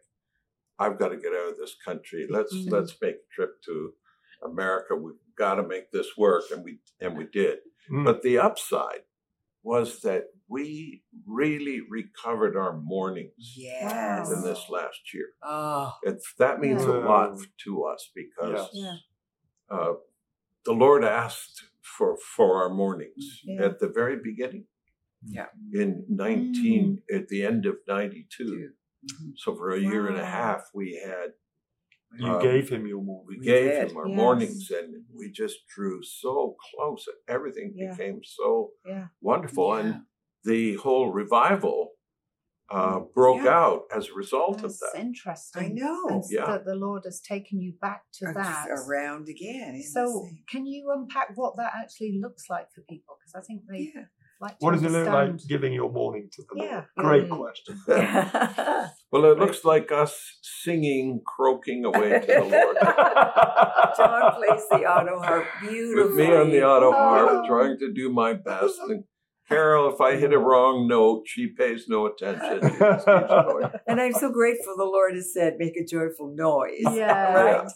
I've 0.78 0.98
got 0.98 1.08
to 1.08 1.16
get 1.16 1.32
out 1.32 1.50
of 1.52 1.58
this 1.58 1.74
country. 1.84 2.26
Let's 2.28 2.54
Mhm. 2.54 2.70
let's 2.70 2.94
make 3.00 3.16
a 3.16 3.34
trip 3.34 3.60
to 3.62 3.94
America. 4.42 4.94
We've 4.96 5.14
got 5.36 5.54
to 5.56 5.62
make 5.62 5.90
this 5.90 6.16
work, 6.16 6.44
and 6.50 6.64
we 6.64 6.80
and 7.00 7.16
we 7.16 7.24
did. 7.26 7.58
Mm. 7.90 8.04
But 8.04 8.22
the 8.22 8.38
upside 8.38 9.04
was 9.62 10.00
that 10.02 10.32
we 10.50 11.02
really 11.26 11.80
recovered 11.88 12.56
our 12.56 12.76
mornings 12.76 13.54
Yes. 13.56 14.30
in 14.32 14.42
this 14.42 14.68
last 14.68 15.14
year. 15.14 15.28
Oh, 15.42 15.92
It's, 16.02 16.34
that 16.38 16.58
means 16.60 16.82
a 16.82 16.92
lot 17.12 17.38
to 17.64 17.84
us 17.84 18.10
because 18.14 18.68
Yeah. 18.74 18.96
uh, 19.70 19.94
the 20.64 20.72
Lord 20.72 21.04
asked 21.04 21.62
for 21.80 22.16
for 22.36 22.62
our 22.62 22.68
mornings 22.82 23.24
Yeah. 23.44 23.64
at 23.66 23.78
the 23.78 23.88
very 23.88 24.16
beginning. 24.30 24.66
Yeah. 25.24 25.48
In 25.72 26.04
nineteen, 26.08 27.02
at 27.14 27.28
the 27.28 27.44
end 27.50 27.64
of 27.66 27.76
ninety 27.86 28.26
two. 28.36 28.44
Two. 28.50 28.72
Mhm. 29.06 29.32
So 29.42 29.54
for 29.54 29.70
a 29.70 29.78
year 29.78 30.08
and 30.08 30.18
a 30.18 30.24
half, 30.40 30.62
we 30.74 30.86
had 31.10 31.30
You 32.18 32.26
Um, 32.26 32.42
gave 32.42 32.68
him 32.68 32.88
your 32.88 33.00
morning. 33.00 33.26
we 33.28 33.38
We 33.38 33.44
gave 33.44 33.70
did. 33.70 33.90
him 33.92 33.96
our 33.98 34.08
Yes. 34.08 34.16
mornings, 34.16 34.70
and 34.72 35.04
we 35.14 35.30
just 35.30 35.58
drew 35.68 36.02
so 36.02 36.56
close, 36.66 37.06
and 37.06 37.16
everything 37.28 37.68
Yeah. 37.76 37.92
became 37.92 38.24
so 38.24 38.72
Yeah. 38.84 39.06
wonderful, 39.20 39.68
Yeah. 39.68 39.80
and 39.80 40.06
the 40.44 40.74
whole 40.76 41.10
revival 41.10 41.90
uh, 42.72 43.00
broke 43.14 43.42
Yeah. 43.42 43.58
out 43.58 43.82
as 43.94 44.08
a 44.10 44.14
result 44.14 44.58
of 44.58 44.62
That's 44.62 44.92
that. 44.92 45.00
interesting. 45.00 45.62
I 45.64 45.68
know. 45.70 46.06
And 46.08 46.24
Yeah. 46.30 46.46
that 46.46 46.64
the 46.64 46.76
Lord 46.76 47.02
has 47.04 47.20
taken 47.20 47.60
you 47.60 47.72
back 47.80 48.02
to 48.20 48.26
Ar- 48.26 48.34
that. 48.34 48.66
Around 48.70 49.28
again. 49.28 49.82
So, 49.82 50.24
can 50.48 50.66
you 50.66 50.88
unpack 50.96 51.32
what 51.34 51.56
that 51.56 51.72
actually 51.82 52.20
looks 52.22 52.44
like 52.48 52.66
for 52.72 52.82
people? 52.88 53.16
Because 53.18 53.34
I 53.34 53.44
think 53.44 53.62
they 53.68 53.90
yeah. 53.92 54.02
like 54.40 54.52
to 54.60 54.64
What 54.64 54.74
does 54.74 54.84
it 54.84 54.92
look 54.92 55.08
like 55.08 55.32
giving 55.48 55.72
your 55.72 55.90
morning 55.90 56.28
to 56.32 56.42
the 56.48 56.62
Yeah. 56.62 56.84
Lord? 56.96 57.08
Great 57.08 57.28
Mm. 57.28 57.38
question. 57.38 57.80
Well, 59.12 59.24
it 59.24 59.38
looks 59.40 59.64
like 59.64 59.90
us 59.90 60.38
singing, 60.40 61.20
croaking 61.26 61.84
away 61.84 62.10
to 62.20 62.26
the 62.26 62.40
Lord. 62.52 62.76
John 63.96 64.32
plays 64.36 64.62
the 64.70 64.86
auto 64.86 65.18
harp 65.20 65.46
beautifully. 65.60 66.04
With 66.04 66.14
me 66.14 66.36
on 66.36 66.50
the 66.50 66.62
auto 66.64 66.92
harp, 66.92 67.28
Oh. 67.32 67.48
trying 67.48 67.76
to 67.78 67.92
do 67.92 68.12
my 68.12 68.34
best. 68.34 68.78
And 68.88 69.02
Carol, 69.50 69.92
if 69.92 70.00
I 70.00 70.16
hit 70.16 70.32
a 70.32 70.38
wrong 70.38 70.86
note, 70.88 71.24
she 71.26 71.48
pays 71.48 71.86
no 71.88 72.06
attention. 72.06 72.60
She 72.62 72.78
just 72.78 72.78
keeps 72.78 73.04
going. 73.04 73.70
And 73.86 74.00
I'm 74.00 74.12
so 74.12 74.30
grateful 74.30 74.74
the 74.76 74.84
Lord 74.84 75.14
has 75.14 75.34
said, 75.34 75.56
make 75.58 75.76
a 75.76 75.84
joyful 75.84 76.32
noise. 76.34 76.84
Yeah. 76.96 77.32
right? 77.34 77.68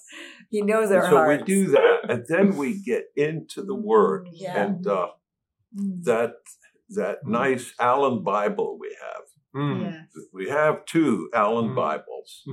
He 0.50 0.62
knows 0.62 0.90
our 0.90 1.00
And 1.02 1.10
so 1.10 1.16
hearts. 1.16 1.40
we 1.42 1.44
do 1.54 1.66
that, 1.72 1.98
and 2.08 2.24
then 2.28 2.56
we 2.56 2.80
get 2.82 3.04
into 3.16 3.62
the 3.62 3.74
Word, 3.74 4.28
Yeah. 4.32 4.64
and 4.64 4.86
uh, 4.86 5.08
Mm. 5.76 6.04
that 6.04 6.34
that 6.90 7.26
nice 7.26 7.74
Allan 7.80 8.22
Bible 8.22 8.78
we 8.78 8.96
have. 9.02 9.24
Mm. 9.60 9.82
Yes. 10.14 10.24
We 10.32 10.48
have 10.48 10.84
two 10.84 11.28
Allan 11.34 11.70
Mm. 11.70 11.74
Bibles. 11.74 12.44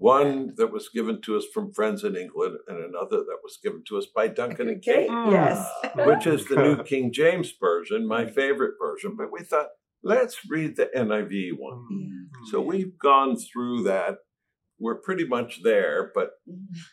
Mm. 0.00 0.04
One 0.04 0.54
that 0.56 0.72
was 0.72 0.88
given 0.88 1.20
to 1.22 1.36
us 1.36 1.44
from 1.52 1.72
friends 1.72 2.04
in 2.04 2.16
England, 2.16 2.56
and 2.68 2.78
another 2.78 3.18
that 3.18 3.38
was 3.42 3.58
given 3.62 3.82
to 3.88 3.98
us 3.98 4.06
by 4.14 4.28
Duncan 4.28 4.68
and 4.68 4.78
Okay, 4.78 5.06
Kate, 5.06 5.10
Yes. 5.30 5.68
which 6.06 6.26
is 6.26 6.46
the 6.46 6.56
New 6.56 6.82
King 6.82 7.12
James 7.12 7.52
Version, 7.60 8.06
my 8.06 8.26
favorite 8.26 8.74
version. 8.80 9.14
But 9.16 9.30
we 9.30 9.40
thought, 9.44 9.68
let's 10.02 10.38
read 10.48 10.76
the 10.76 10.88
NIV 10.96 11.52
one. 11.58 11.86
Mm. 11.92 12.46
So 12.50 12.60
we've 12.60 12.98
gone 12.98 13.36
through 13.36 13.82
that. 13.84 14.18
We're 14.78 15.00
pretty 15.02 15.26
much 15.26 15.62
there, 15.62 16.10
but 16.14 16.30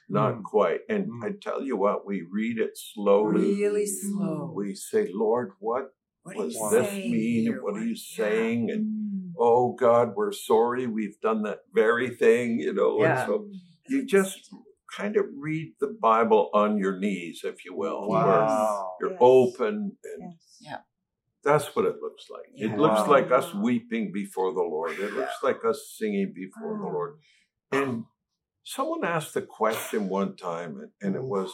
not 0.10 0.36
Mm. 0.36 0.44
quite. 0.44 0.82
And 0.90 1.08
Mm. 1.08 1.24
I 1.26 1.30
tell 1.42 1.64
you 1.64 1.78
what, 1.78 2.06
we 2.06 2.22
read 2.30 2.58
it 2.60 2.72
slowly. 2.78 3.56
Really 3.56 3.86
slow. 3.86 4.52
We 4.54 4.76
say, 4.76 5.10
Lord, 5.14 5.52
what 5.60 5.94
What 6.24 6.36
does 6.36 6.60
this 6.72 6.92
mean? 6.92 7.14
here? 7.44 7.54
And 7.54 7.62
what 7.64 7.76
are 7.78 7.86
you 7.86 7.96
Yeah. 7.96 8.18
saying? 8.18 8.70
And 8.70 8.86
Mm. 8.86 9.17
Oh 9.40 9.74
God, 9.74 10.14
we're 10.16 10.32
sorry 10.32 10.88
we've 10.88 11.20
done 11.22 11.44
that 11.44 11.60
very 11.74 12.10
thing, 12.10 12.60
you 12.60 12.74
know. 12.74 13.02
Yeah. 13.02 13.20
And 13.22 13.28
so 13.28 13.50
you 13.90 14.06
just 14.06 14.50
kind 14.96 15.18
of 15.18 15.26
read 15.38 15.74
the 15.80 15.96
Bible 16.02 16.50
on 16.54 16.78
your 16.78 16.98
knees, 16.98 17.42
if 17.44 17.66
you 17.66 17.76
will. 17.76 18.08
Wow. 18.08 18.96
You're 19.02 19.12
Yes. 19.12 19.18
open 19.22 19.98
and 20.04 20.34
Yes. 20.62 20.82
that's 21.44 21.76
what 21.76 21.86
it 21.86 22.02
looks 22.02 22.30
like. 22.30 22.50
It 22.56 22.78
looks 22.78 23.02
Wow. 23.02 23.10
like 23.12 23.32
us 23.32 23.54
weeping 23.54 24.12
before 24.12 24.54
the 24.54 24.62
Lord. 24.62 24.92
It 25.00 25.14
looks 25.14 25.44
like 25.44 25.64
us 25.66 25.94
singing 25.98 26.32
before 26.34 26.78
the 26.78 26.86
Oh. 26.86 26.92
Lord. 26.92 27.20
And 27.72 28.06
someone 28.64 29.04
asked 29.04 29.34
the 29.34 29.42
question 29.42 30.10
one 30.10 30.36
time, 30.36 30.80
and- 30.80 30.92
and 31.02 31.16
it 31.16 31.22
mm. 31.22 31.30
was, 31.30 31.54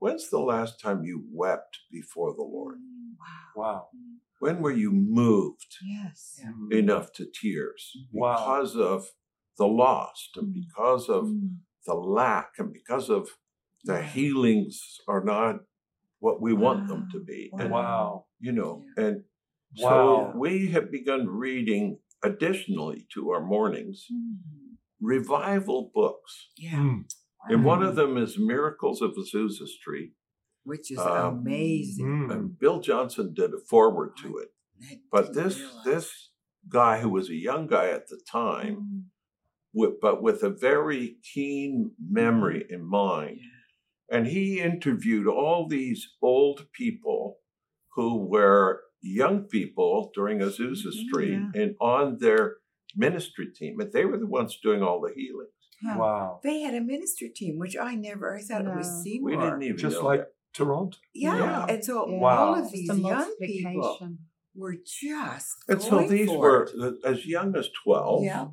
When's 0.00 0.28
the 0.28 0.40
last 0.40 0.80
time 0.80 1.04
you 1.04 1.24
wept 1.32 1.78
before 1.90 2.34
the 2.34 2.42
Lord? 2.42 2.78
Wow. 3.18 3.62
Wow. 3.62 3.88
When 4.40 4.60
were 4.60 4.72
you 4.72 4.90
moved 4.92 5.76
Yes. 5.82 6.38
Yeah. 6.42 6.52
Mm. 6.52 6.72
enough 6.72 7.12
to 7.14 7.26
tears 7.26 7.96
Wow. 8.12 8.34
because 8.36 8.76
of 8.76 9.06
the 9.56 9.66
lost 9.66 10.36
and 10.36 10.52
because 10.52 11.08
of 11.08 11.24
Mm. 11.26 11.58
the 11.86 11.94
lack 11.94 12.52
and 12.58 12.72
because 12.72 13.08
of 13.10 13.28
the 13.84 13.94
Yeah. 13.94 14.02
healings 14.02 15.00
are 15.06 15.22
not 15.24 15.60
what 16.18 16.40
we 16.40 16.52
want 16.54 16.88
them 16.88 17.08
to 17.12 17.20
be? 17.20 17.50
And, 17.58 17.70
Wow. 17.70 18.26
you 18.40 18.52
know, 18.52 18.84
and 18.96 19.24
Wow. 19.78 20.32
so 20.32 20.38
we 20.38 20.68
have 20.68 20.90
begun 20.90 21.26
reading 21.28 22.00
additionally 22.22 23.06
to 23.14 23.30
our 23.30 23.44
mornings 23.44 24.06
Mm. 24.10 24.38
revival 25.00 25.90
books. 25.94 26.50
Yeah. 26.56 26.78
Mm. 26.78 27.04
And 27.46 27.64
one 27.64 27.82
of 27.82 27.94
them 27.94 28.16
is 28.16 28.38
Miracles 28.38 29.02
of 29.02 29.12
Azusa 29.12 29.66
Street. 29.66 30.14
Which 30.64 30.90
is 30.90 30.98
Um, 30.98 31.38
amazing. 31.38 32.28
And 32.30 32.58
Bill 32.58 32.80
Johnson 32.80 33.34
did 33.34 33.52
a 33.54 33.58
forward 33.58 34.16
to 34.22 34.38
it. 34.38 34.48
I 34.82 35.00
But 35.10 35.34
this 35.34 35.58
realize. 35.58 35.84
this 35.84 36.30
guy 36.68 37.00
who 37.00 37.10
was 37.10 37.28
a 37.30 37.34
young 37.34 37.66
guy 37.66 37.88
at 37.90 38.08
the 38.08 38.18
time 38.30 38.76
Mm. 38.76 39.02
with, 39.74 40.00
but 40.00 40.22
with 40.22 40.42
a 40.42 40.50
very 40.50 41.18
keen 41.32 41.92
memory 42.00 42.64
in 42.68 42.82
mind. 42.84 43.40
And 44.10 44.26
he 44.26 44.60
interviewed 44.60 45.26
all 45.26 45.66
these 45.68 46.08
old 46.22 46.70
people 46.72 47.40
who 47.94 48.16
were 48.26 48.82
young 49.02 49.44
people 49.44 50.10
during 50.14 50.38
Azusa 50.40 50.86
Mhm, 50.88 50.92
Street 51.08 51.40
and 51.54 51.76
on 51.80 52.18
their 52.18 52.56
ministry 52.96 53.48
team. 53.52 53.80
And 53.80 53.92
they 53.92 54.04
were 54.06 54.16
the 54.18 54.26
ones 54.26 54.58
doing 54.60 54.82
all 54.82 55.00
the 55.00 55.12
healing. 55.14 55.48
Huh. 55.82 55.98
Wow. 55.98 56.40
They 56.42 56.60
had 56.60 56.74
a 56.74 56.80
ministry 56.80 57.28
team, 57.28 57.58
which 57.58 57.76
I 57.76 57.94
never. 57.94 58.34
I 58.34 58.40
thought 58.40 58.64
it 58.64 58.74
was 58.74 58.86
No. 58.88 59.00
Seymour. 59.02 59.30
We 59.30 59.36
didn't 59.36 59.62
even 59.62 59.76
Just 59.76 59.98
know 59.98 60.04
like 60.06 60.20
that. 60.20 60.34
Toronto. 60.54 60.96
yeah. 61.12 61.36
Yeah. 61.38 61.66
and 61.68 61.84
so 61.84 62.08
Yeah. 62.08 62.18
Wow. 62.18 62.38
all 62.46 62.54
of 62.54 62.62
Just 62.62 62.72
these 62.74 62.88
the 62.88 62.94
young 62.96 63.34
people 63.40 63.72
multiplication. 63.72 64.18
were 64.54 64.76
just 64.86 65.56
And 65.68 65.82
so 65.82 66.06
these 66.08 66.28
for 66.28 66.38
were 66.38 66.62
it. 66.88 66.94
as 67.04 67.26
young 67.26 67.56
as 67.56 67.68
12, 67.84 68.24
Yeah. 68.24 68.46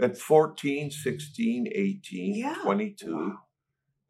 at 0.00 0.16
14, 0.18 0.90
16, 0.90 1.66
18, 1.74 2.34
Yeah. 2.34 2.56
22. 2.62 3.36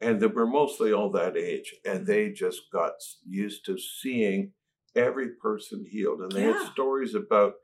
And 0.01 0.21
they 0.21 0.27
were 0.27 0.47
mostly 0.49 0.93
all 0.93 1.11
that 1.13 1.37
age. 1.37 1.75
And 1.85 2.01
mm-hmm. 2.01 2.07
they 2.07 2.33
just 2.33 2.63
got 2.73 2.95
used 3.25 3.65
to 3.67 3.79
seeing 3.79 4.53
every 4.97 5.31
person 5.41 5.87
healed. 5.89 6.21
And 6.21 6.33
they 6.33 6.47
Yeah. 6.47 6.59
had 6.59 6.73
stories 6.73 7.15
about 7.15 7.55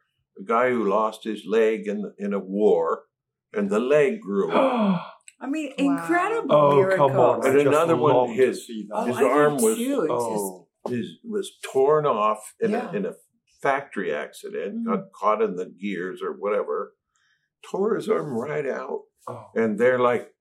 a 0.41 0.45
guy 0.45 0.71
who 0.71 0.89
lost 0.89 1.25
his 1.25 1.45
leg 1.45 1.89
in, 1.89 2.13
in 2.17 2.33
a 2.33 2.39
war 2.39 3.05
and 3.53 3.69
the 3.71 3.81
leg 3.81 4.21
grew. 4.21 4.51
oh, 5.41 5.45
I 5.45 5.49
mean, 5.49 5.73
Wow. 5.79 5.85
incredible 5.97 6.75
miracles. 6.77 7.11
come 7.11 7.21
on. 7.21 7.45
And 7.47 7.55
just 7.55 7.67
another 7.67 7.97
one, 7.97 8.15
long 8.15 8.33
his- 8.33 8.67
see. 8.67 8.89
Oh, 8.93 9.05
his 9.05 9.17
arm 9.17 9.55
was- 9.57 9.77
too. 9.77 10.03
It's 10.03 10.11
Oh, 10.13 10.65
His 10.89 11.19
was 11.25 11.59
torn 11.63 12.07
off 12.07 12.55
in, 12.61 12.71
Yeah. 12.71 12.91
a, 12.91 12.97
in 12.97 13.05
a 13.07 13.15
factory 13.61 14.15
accident, 14.15 14.77
Mm. 14.77 14.87
got 14.87 15.13
caught 15.13 15.43
in 15.43 15.57
the 15.57 15.67
gears 15.67 16.23
or 16.23 16.33
whatever, 16.33 16.95
tore 17.69 17.97
his 17.97 18.09
arm 18.09 18.33
right 18.33 18.67
out. 18.67 19.03
oh. 19.27 19.47
And 19.55 19.79
they're 19.79 19.99
like, 19.99 20.33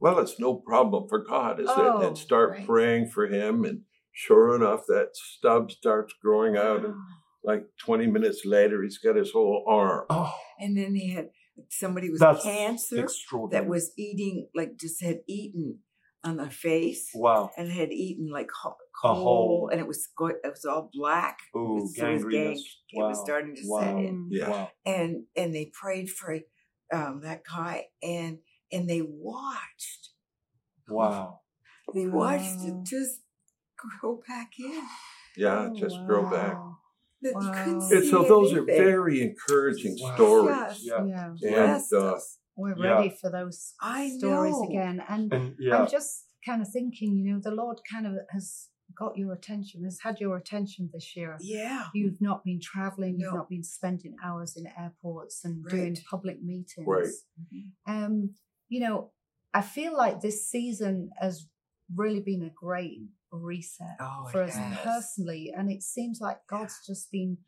well, 0.00 0.18
it's 0.18 0.38
no 0.38 0.56
problem 0.56 1.08
for 1.08 1.20
God, 1.20 1.60
is 1.60 1.70
it? 1.70 1.74
Oh, 1.78 2.00
And 2.06 2.18
start 2.18 2.50
right. 2.50 2.66
praying 2.66 3.08
for 3.10 3.26
him. 3.28 3.64
And 3.64 3.82
sure 4.12 4.54
enough, 4.54 4.84
that 4.88 5.10
stub 5.16 5.70
starts 5.70 6.12
growing 6.20 6.56
out. 6.56 6.84
And 6.84 6.94
like 7.42 7.64
20 7.78 8.06
minutes 8.06 8.44
later, 8.44 8.82
he's 8.82 8.98
got 8.98 9.16
his 9.16 9.30
whole 9.32 9.64
arm. 9.66 10.04
oh, 10.10 10.34
And 10.58 10.76
then 10.76 10.94
he 10.96 11.12
had 11.12 11.30
somebody 11.70 12.10
with 12.10 12.20
that's 12.20 12.42
cancer 12.42 13.06
that 13.50 13.66
was 13.66 13.92
eating, 13.96 14.48
like 14.54 14.76
just 14.78 15.02
had 15.02 15.18
eaten 15.28 15.78
on 16.24 16.36
the 16.38 16.48
face 16.50 17.10
wow. 17.14 17.50
and 17.56 17.70
had 17.70 17.92
eaten 17.92 18.30
like 18.32 18.48
ho- 18.62 18.76
A 19.04 19.12
hole. 19.14 19.68
and 19.70 19.78
it 19.80 19.86
was 19.86 20.08
go- 20.16 20.28
it 20.28 20.40
was 20.44 20.64
all 20.64 20.88
black. 20.92 21.38
Oh, 21.54 21.60
It 21.78 21.82
was- 21.82 21.82
it 21.82 21.84
was 21.84 22.22
gang- 22.24 22.30
gangrenous. 22.30 22.62
it 22.90 23.02
was 23.02 23.20
starting 23.22 23.54
to 23.56 23.62
wow. 23.66 23.80
set 23.80 23.96
in. 23.96 24.28
Yeah. 24.30 24.48
Wow. 24.50 24.70
and 24.86 25.24
and 25.36 25.54
they 25.54 25.70
prayed 25.80 26.08
for 26.10 26.38
um, 26.92 27.20
that 27.22 27.42
guy 27.44 27.86
and 28.02 28.38
and 28.72 28.88
they 28.88 29.02
watched 29.02 30.10
Wow. 30.88 31.40
they 31.94 32.06
watched 32.06 32.58
Wow. 32.60 32.66
it 32.82 32.86
just 32.86 33.20
grow 33.76 34.20
back 34.26 34.52
in 34.58 34.82
Yeah, 35.36 35.68
Oh, 35.70 35.74
just 35.76 35.96
grow 36.06 36.30
back. 36.30 36.56
Wow. 37.32 37.40
you 37.42 37.50
couldn't 37.52 37.80
see 37.82 37.96
And 37.96 38.04
so 38.08 38.22
those 38.24 38.52
are 38.52 38.64
very 38.64 39.22
encouraging 39.22 39.96
Wow. 40.00 40.14
stories. 40.14 40.56
Yes. 40.56 40.80
Yeah. 40.82 41.04
Yeah. 41.06 41.24
And 41.26 41.34
Blessed 41.40 41.92
uh. 41.94 42.18
We're 42.56 42.76
Yeah. 42.78 42.94
ready 42.96 43.10
for 43.20 43.30
those 43.30 43.74
I 43.80 44.10
stories 44.10 44.52
know. 44.54 44.68
again. 44.68 45.02
And 45.08 45.32
And 45.32 45.56
yeah. 45.58 45.76
I'm 45.78 45.88
just 45.88 46.26
kind 46.46 46.60
of 46.62 46.68
thinking, 46.68 47.16
you 47.16 47.32
know, 47.32 47.40
the 47.40 47.50
Lord 47.50 47.78
kind 47.90 48.06
of 48.06 48.14
has 48.30 48.68
got 48.96 49.16
your 49.16 49.32
attention, 49.32 49.82
has 49.84 49.98
had 50.06 50.20
your 50.20 50.36
attention 50.36 50.88
this 50.92 51.16
year. 51.16 51.36
yeah 51.40 51.86
You've 51.94 52.20
not 52.20 52.44
been 52.44 52.60
traveling, 52.60 53.18
you've 53.18 53.34
not 53.34 53.48
been 53.48 53.64
spending 53.64 54.14
hours 54.22 54.56
in 54.56 54.64
airports 54.78 55.44
and 55.44 55.64
doing 55.66 55.96
public 56.08 56.42
meetings. 56.42 56.86
Right. 56.86 57.08
Um, 57.86 58.34
you 58.68 58.80
know, 58.80 59.10
I 59.52 59.62
feel 59.62 59.96
like 59.96 60.20
this 60.20 60.48
season 60.48 61.10
has 61.20 61.48
really 61.94 62.20
been 62.20 62.42
a 62.42 62.50
great 62.50 63.00
reset 63.38 63.96
Oh, 64.00 64.26
it 64.28 64.32
for 64.32 64.42
us 64.42 64.56
personally. 64.82 65.52
And 65.56 65.70
it 65.70 65.82
seems 65.82 66.20
like 66.20 66.38
God's 66.48 66.80
just 66.86 67.10
been 67.10 67.38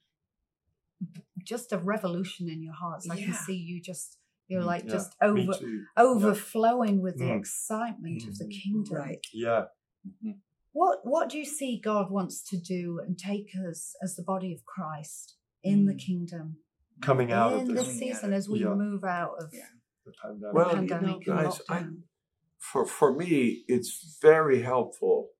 just 1.44 1.72
a 1.72 1.79
revolution 1.79 2.49
in 2.49 2.62
your 2.62 2.75
hearts. 2.75 3.09
I 3.11 3.16
can 3.20 3.35
see 3.35 3.55
you 3.57 3.81
just 3.83 4.18
you're 4.49 4.62
Mm, 4.62 4.66
like 4.66 4.85
yeah. 4.85 4.90
just 4.92 5.16
over 5.20 5.55
too. 5.55 5.85
overflowing 5.96 7.03
with 7.03 7.18
the 7.18 7.25
Mm. 7.25 7.38
excitement 7.40 8.22
of 8.29 8.38
the 8.38 8.44
Mhm. 8.44 8.62
kingdom. 8.62 8.96
right 8.96 9.27
Yeah. 9.33 9.64
What 10.72 11.05
what 11.05 11.29
do 11.29 11.38
you 11.38 11.44
see 11.44 11.79
God 11.81 12.11
wants 12.12 12.42
to 12.51 12.57
do 12.57 13.01
and 13.01 13.18
take 13.18 13.49
us 13.68 13.96
as 14.03 14.14
the 14.14 14.22
body 14.22 14.53
of 14.55 14.64
Christ 14.64 15.37
in 15.64 15.87
the 15.87 15.94
Mm. 15.94 15.99
kingdom 15.99 16.59
Coming 17.03 17.31
out 17.33 17.53
of 17.55 17.61
in 17.62 17.68
this, 17.75 17.87
this 17.87 17.87
Coming 17.96 18.11
out 18.11 18.14
season 18.16 18.33
as 18.33 18.49
we 18.49 18.61
yeah. 18.61 18.75
move 18.75 19.05
out 19.05 19.35
of 19.42 19.53
Yeah. 19.53 19.66
the 20.05 20.12
pandemic. 20.22 20.55
Well, 20.55 20.77
the 20.77 20.83
you 20.83 20.88
know, 20.88 21.18
guys, 21.18 21.61
and 21.68 21.68
I- 21.68 21.83
lockdown? 21.83 22.03
for 22.59 22.87
for 22.87 23.12
me, 23.12 23.64
it's 23.68 24.18
very 24.22 24.62
helpful 24.62 25.31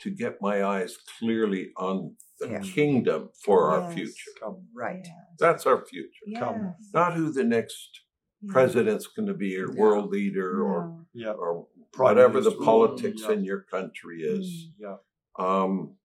to 0.00 0.10
get 0.10 0.40
my 0.40 0.64
eyes 0.64 0.96
clearly 1.18 1.70
on 1.76 2.16
the 2.40 2.48
Yeah. 2.48 2.60
kingdom 2.60 3.30
for 3.44 3.70
our 3.70 3.90
future. 3.92 4.30
Come. 4.40 4.66
right 4.74 5.06
That's 5.38 5.66
our 5.66 5.84
future. 5.84 6.26
Come. 6.38 6.74
Yes. 6.78 6.90
Not 6.92 7.14
who 7.14 7.30
the 7.32 7.44
next 7.44 8.00
Yeah. 8.42 8.52
president's 8.52 9.06
going 9.06 9.28
to 9.28 9.34
be 9.34 9.56
or 9.58 9.68
No. 9.68 9.80
world 9.80 10.10
leader 10.10 10.62
or 10.62 11.04
Yeah. 11.12 11.30
or 11.32 11.68
Prime 11.92 12.04
whatever 12.16 12.40
the 12.40 12.50
Minister, 12.50 12.64
politics 12.64 13.22
yeah. 13.22 13.32
in 13.32 13.44
your 13.44 13.60
country 13.62 14.22
is. 14.22 14.72
Yeah. 14.78 14.96
Um, 15.38 15.96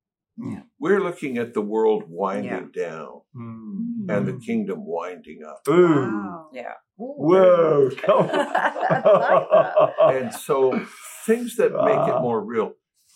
Yeah. 0.42 0.62
We're 0.80 1.02
looking 1.02 1.38
at 1.38 1.54
the 1.54 1.62
world 1.62 2.04
winding 2.08 2.72
Yeah. 2.74 2.84
down 2.88 3.22
Mm. 3.36 4.06
and 4.10 4.26
the 4.28 4.32
Mm. 4.34 4.46
kingdom 4.46 4.86
winding 4.86 5.44
up. 5.44 5.68
Ooh. 5.68 5.88
Wow. 5.88 6.50
yeah 6.54 6.74
Ooh. 6.98 7.16
Whoa. 7.18 7.90
Come 7.98 8.30
on. 8.30 10.16
And 10.16 10.34
so 10.34 10.86
things 11.26 11.56
that 11.58 11.72
make 11.74 12.08
it 12.16 12.22
more 12.22 12.42
real. 12.42 12.74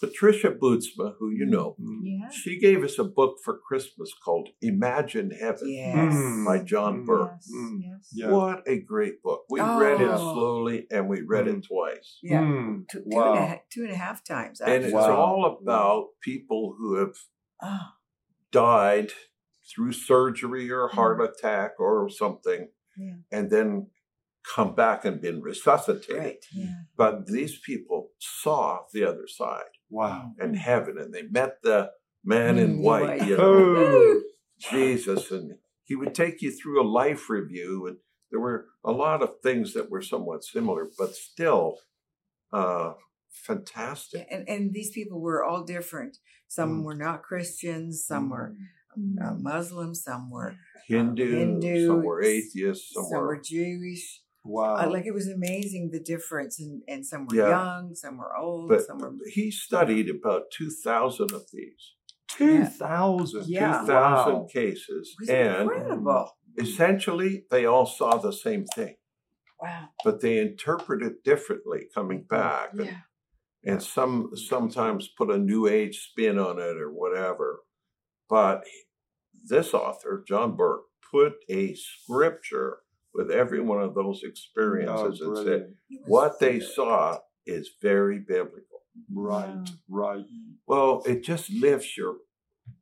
Patricia 0.07 0.51
Bootsma, 0.51 1.15
who 1.17 1.29
you 1.31 1.45
know, 1.45 1.75
Mm. 1.79 1.99
Yeah. 2.03 2.29
she 2.29 2.59
gave 2.59 2.83
us 2.83 2.99
a 2.99 3.03
book 3.03 3.37
for 3.43 3.57
Christmas 3.57 4.11
called 4.13 4.49
Imagine 4.61 5.31
Heaven 5.31 5.69
yes 5.69 6.13
Mm. 6.13 6.45
by 6.45 6.59
John 6.63 7.03
Mm. 7.03 7.05
Burke. 7.05 7.31
Yes. 7.35 7.51
Mm. 7.55 7.81
Yes. 8.13 8.31
What 8.31 8.63
a 8.67 8.79
great 8.81 9.21
book. 9.23 9.45
We 9.49 9.61
read 9.61 10.01
it 10.01 10.09
Oh. 10.11 10.33
slowly 10.33 10.87
and 10.91 11.07
we 11.07 11.21
read 11.21 11.47
it 11.47 11.63
twice. 11.63 12.19
yeah 12.21 12.41
Mm. 12.41 12.87
two, 12.89 12.99
two 13.09 13.19
and 13.21 13.39
a 13.39 13.61
two 13.69 13.83
and 13.83 13.91
a 13.91 13.95
half 13.95 14.23
times 14.23 14.59
And 14.61 14.83
it's 14.83 14.93
Wow. 14.93 15.15
all 15.15 15.45
about 15.45 16.09
people 16.21 16.75
who 16.77 16.95
have 16.95 17.15
oh, 17.61 17.87
died 18.51 19.11
through 19.69 19.93
surgery 19.93 20.69
or 20.69 20.89
heart 20.89 21.21
attack 21.21 21.79
or 21.79 22.09
something, 22.09 22.67
Yeah. 22.97 23.15
and 23.31 23.49
then 23.49 23.87
come 24.55 24.75
back 24.75 25.05
and 25.05 25.21
been 25.21 25.41
resuscitated. 25.41 26.17
right 26.19 26.45
Yeah. 26.53 26.75
But 26.97 27.27
these 27.27 27.57
people 27.59 28.11
saw 28.19 28.85
the 28.91 29.05
other 29.05 29.25
side 29.27 29.71
Wow. 29.89 30.33
and 30.39 30.55
heaven, 30.55 30.97
and 30.97 31.13
they 31.13 31.23
met 31.23 31.61
the 31.61 31.91
man 32.23 32.57
in 32.57 32.77
Mm, 32.77 32.81
white, 32.81 33.27
you 33.27 33.37
know, 33.37 33.43
Oh. 33.43 34.21
Jesus, 34.57 35.29
and 35.31 35.57
he 35.83 35.95
would 35.95 36.15
take 36.15 36.41
you 36.41 36.51
through 36.51 36.81
a 36.81 36.87
life 36.87 37.29
review, 37.29 37.85
and 37.87 37.97
there 38.31 38.39
were 38.39 38.67
a 38.83 38.91
lot 38.91 39.21
of 39.21 39.41
things 39.41 39.73
that 39.73 39.89
were 39.91 40.01
somewhat 40.01 40.43
similar, 40.43 40.89
but 40.97 41.13
still 41.15 41.79
uh, 42.51 42.93
fantastic. 43.29 44.27
And 44.31 44.47
and 44.47 44.73
these 44.73 44.91
people 44.91 45.19
were 45.19 45.43
all 45.43 45.63
different 45.63 46.17
some 46.47 46.81
Mm. 46.81 46.83
were 46.83 46.95
not 46.95 47.23
christians 47.23 48.05
some 48.05 48.29
were 48.29 48.55
uh, 49.21 49.33
muslims 49.33 50.03
some 50.03 50.29
were 50.29 50.55
Hindu, 50.87 51.31
Hindu, 51.39 51.87
some 51.87 52.03
were 52.03 52.21
atheists, 52.21 52.93
some, 52.93 53.05
some 53.05 53.19
were 53.21 53.27
were 53.27 53.41
jewish 53.41 54.21
Wow. 54.45 54.75
Uh, 54.75 54.89
like 54.89 55.05
it 55.05 55.13
was 55.13 55.27
amazing 55.27 55.91
the 55.91 55.99
difference 55.99 56.59
and 56.59 56.81
and 56.87 57.05
some 57.05 57.27
were 57.27 57.35
Yeah. 57.35 57.49
young 57.49 57.95
some 57.95 58.17
were 58.17 58.35
old 58.35 58.69
But 58.69 58.85
some 58.85 58.99
were 58.99 59.13
he 59.31 59.51
studied 59.51 60.09
about 60.09 60.51
2,000 60.51 61.31
of 61.31 61.49
these, 61.51 61.95
2,000. 62.27 63.45
Yeah. 63.47 63.79
2,000 63.81 64.33
Wow. 64.33 64.47
cases. 64.51 65.15
it 65.17 65.21
was 65.21 65.29
And 65.29 65.61
incredible 65.61 66.31
essentially, 66.59 67.45
they 67.49 67.65
all 67.65 67.85
saw 67.85 68.17
the 68.17 68.33
same 68.33 68.65
thing, 68.65 68.95
wow 69.61 69.89
but 70.03 70.21
they 70.21 70.37
interpreted 70.39 71.23
differently 71.23 71.87
coming 71.93 72.23
back. 72.23 72.73
And, 72.73 72.85
yeah 72.87 73.01
and 73.65 73.81
some 73.81 74.35
sometimes 74.35 75.07
put 75.07 75.31
a 75.31 75.37
new 75.37 75.67
age 75.67 76.09
spin 76.09 76.37
on 76.37 76.59
it 76.59 76.77
or 76.77 76.91
whatever. 76.91 77.61
But 78.29 78.65
this 79.45 79.73
author, 79.73 80.23
John 80.27 80.55
Burke, 80.57 80.83
put 81.11 81.35
a 81.49 81.73
scripture 81.75 82.79
with 83.13 83.29
every 83.31 83.61
one 83.61 83.81
of 83.81 83.93
those 83.95 84.21
experiences 84.23 85.21
Oh, 85.23 85.27
and 85.29 85.37
said, 85.37 85.43
brilliant. 85.43 85.63
It 85.89 86.01
was 86.01 86.07
what 86.07 86.39
they 86.39 86.59
saw 86.59 87.19
is 87.45 87.69
very 87.81 88.19
biblical. 88.19 88.79
Right, 89.13 89.69
right. 89.89 90.23
Well, 90.67 91.01
it 91.05 91.23
just 91.23 91.51
lifts 91.51 91.97
your 91.97 92.17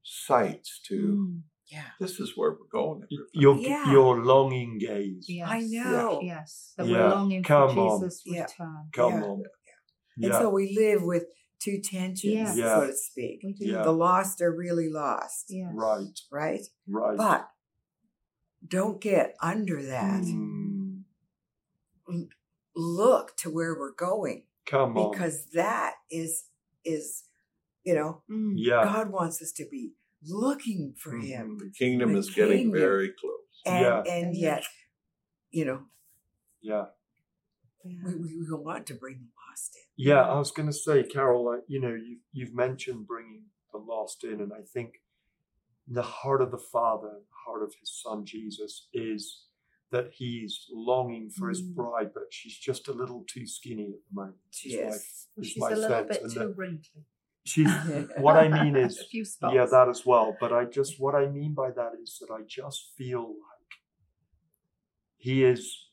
sights 0.04 0.80
to 0.88 0.96
Mm. 0.96 1.41
yeah 1.72 1.86
this 2.00 2.20
is 2.20 2.34
where 2.36 2.52
we're 2.52 2.67
going. 2.72 3.02
everybody. 3.04 3.30
Your, 3.34 3.56
Yeah. 3.58 3.91
your 3.91 4.24
longing 4.24 4.78
gaze. 4.78 5.26
Yes. 5.28 5.48
i 5.50 5.60
know 5.62 6.20
Yes. 6.22 6.74
That 6.78 6.88
Yeah. 6.88 6.94
we're 7.04 7.10
longing 7.15 7.44
Come 7.44 7.76
for 7.76 7.80
on. 7.91 8.02
Jesus' 8.02 8.22
Yeah. 8.26 8.41
return. 8.44 8.89
Come 8.94 9.13
Yeah. 9.13 9.24
on. 9.28 9.44
and 10.17 10.26
Yeah. 10.34 10.39
so 10.39 10.50
we 10.50 10.76
live 10.76 11.04
with 11.04 11.26
two 11.63 11.80
tensions 11.82 12.34
Yes. 12.34 12.58
Yeah. 12.58 12.80
so 12.80 12.88
to 12.88 12.94
speak 12.96 13.39
We 13.44 13.54
do. 13.54 13.65
Yeah. 13.65 13.84
the 13.84 13.94
lost 13.94 14.41
are 14.41 14.54
really 14.56 14.89
lost 14.89 15.46
Yes. 15.50 15.72
Right, 15.74 16.20
right 16.32 16.62
right. 16.88 17.17
but 17.17 17.50
don't 18.67 19.02
get 19.02 19.36
under 19.41 19.82
that 19.84 20.21
Mm. 20.24 21.04
look 22.76 23.36
to 23.38 23.50
where 23.50 23.74
we're 23.78 23.93
going 23.93 24.43
Come 24.65 24.97
on. 24.97 25.12
because 25.12 25.45
that 25.54 25.95
is 26.10 26.45
is 26.84 27.24
you 27.84 27.93
know 27.95 28.24
Mm. 28.30 28.54
yeah. 28.56 28.84
God 28.84 29.12
wants 29.12 29.41
us 29.41 29.52
to 29.54 29.65
be 29.69 29.93
looking 30.24 30.93
for 30.97 31.17
Him, 31.17 31.58
The 31.58 31.71
kingdom 31.71 32.13
The 32.13 32.19
is 32.19 32.30
getting 32.30 32.71
very 32.71 33.12
close. 33.19 33.62
and 33.65 33.82
Yeah. 33.84 34.04
and 34.13 34.36
yet, 34.38 34.63
you 35.52 35.65
know, 35.65 35.86
Yeah. 36.62 36.86
we, 37.84 37.95
we, 38.04 38.38
we 38.39 38.45
want 38.54 38.86
to 38.88 38.93
bring 38.93 39.15
the 39.19 39.30
lost 39.50 39.76
in. 39.76 39.82
Yeah, 40.08 40.21
I 40.21 40.38
was 40.38 40.52
going 40.52 40.67
to 40.67 40.74
say, 40.74 41.04
Carol, 41.04 41.43
like, 41.45 41.63
you 41.67 41.80
know, 41.82 41.93
you, 41.93 42.19
you've 42.32 42.54
mentioned 42.54 43.08
bringing 43.08 43.45
the 43.71 43.80
lost 43.80 44.24
in, 44.24 44.39
and 44.41 44.54
I 44.54 44.62
think 44.62 45.02
the 45.88 46.02
heart 46.02 46.41
of 46.41 46.52
the 46.52 46.58
Father, 46.58 47.10
the 47.10 47.36
heart 47.46 47.63
of 47.63 47.74
his 47.80 47.91
Son 48.02 48.26
Jesus, 48.26 48.88
is 48.94 49.46
that 49.91 50.12
he's 50.13 50.67
longing 50.72 51.30
for 51.30 51.50
his 51.50 51.62
Mm. 51.62 51.76
bride, 51.76 52.12
but 52.13 52.24
she's 52.32 52.58
just 52.58 52.88
a 52.88 52.94
little 52.94 53.26
too 53.28 53.46
skinny 53.46 53.88
at 53.94 54.00
the 54.10 54.13
moment. 54.15 54.38
is 54.63 54.74
Yes. 54.74 55.28
my- 55.36 55.41
Well, 55.41 55.44
she's 55.46 55.58
my 55.58 55.72
a 55.72 55.76
little 55.76 55.89
sense, 55.89 56.08
bit 56.10 56.22
and 56.24 56.32
too 56.34 56.54
wrinkly. 56.56 57.06
She's 57.44 57.67
what 58.17 58.38
I 58.38 58.48
mean 58.63 58.76
is 58.76 59.00
A 59.00 59.04
few 59.06 59.26
spots. 59.26 59.54
yeah, 59.56 59.65
that 59.65 59.89
as 59.89 60.06
well. 60.06 60.38
But 60.39 60.54
I 60.54 60.65
just 60.65 61.00
what 61.00 61.15
I 61.15 61.28
mean 61.28 61.54
by 61.54 61.72
that 61.72 61.94
is 62.02 62.17
that 62.20 62.32
I 62.32 62.41
just 62.44 62.94
feel 62.98 63.28
like 63.30 63.72
he 65.17 65.44
is 65.44 65.89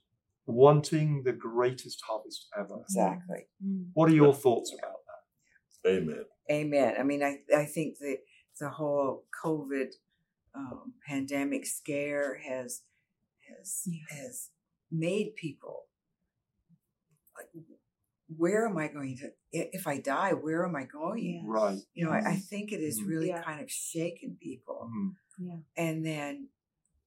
wanting 0.46 1.22
the 1.24 1.32
greatest 1.32 2.02
harvest 2.06 2.48
ever. 2.56 2.80
Exactly. 2.82 3.46
Mm. 3.64 3.90
What 3.94 4.08
are 4.10 4.14
your 4.14 4.34
thoughts 4.34 4.72
about 4.72 4.98
that? 5.06 5.90
Amen. 5.90 6.24
Amen. 6.50 6.94
I 6.98 7.02
mean, 7.02 7.22
I, 7.22 7.40
I 7.54 7.64
think 7.66 7.98
that 7.98 8.18
the 8.58 8.70
whole 8.70 9.24
COVID 9.44 9.92
um, 10.54 10.94
pandemic 11.06 11.66
scare 11.66 12.38
has 12.48 12.82
has 13.48 13.88
has 14.10 14.50
made 14.90 15.36
people 15.36 15.84
like, 17.36 17.64
where 18.36 18.66
am 18.66 18.76
I 18.76 18.88
going 18.88 19.16
to? 19.18 19.30
If 19.52 19.86
I 19.86 19.98
die, 20.00 20.32
where 20.32 20.64
am 20.66 20.76
I 20.76 20.84
going? 20.84 21.36
Yes. 21.36 21.44
Right. 21.46 21.78
You 21.94 22.04
know, 22.06 22.12
I, 22.12 22.30
I 22.32 22.36
think 22.36 22.72
it 22.72 22.82
has 22.82 22.98
Mhm. 23.00 23.06
really 23.08 23.28
Yeah. 23.28 23.42
kind 23.42 23.60
of 23.62 23.70
shaken 23.70 24.36
people. 24.40 24.90
Mm. 24.94 25.14
Yeah. 25.40 25.58
and 25.76 26.04
then 26.04 26.48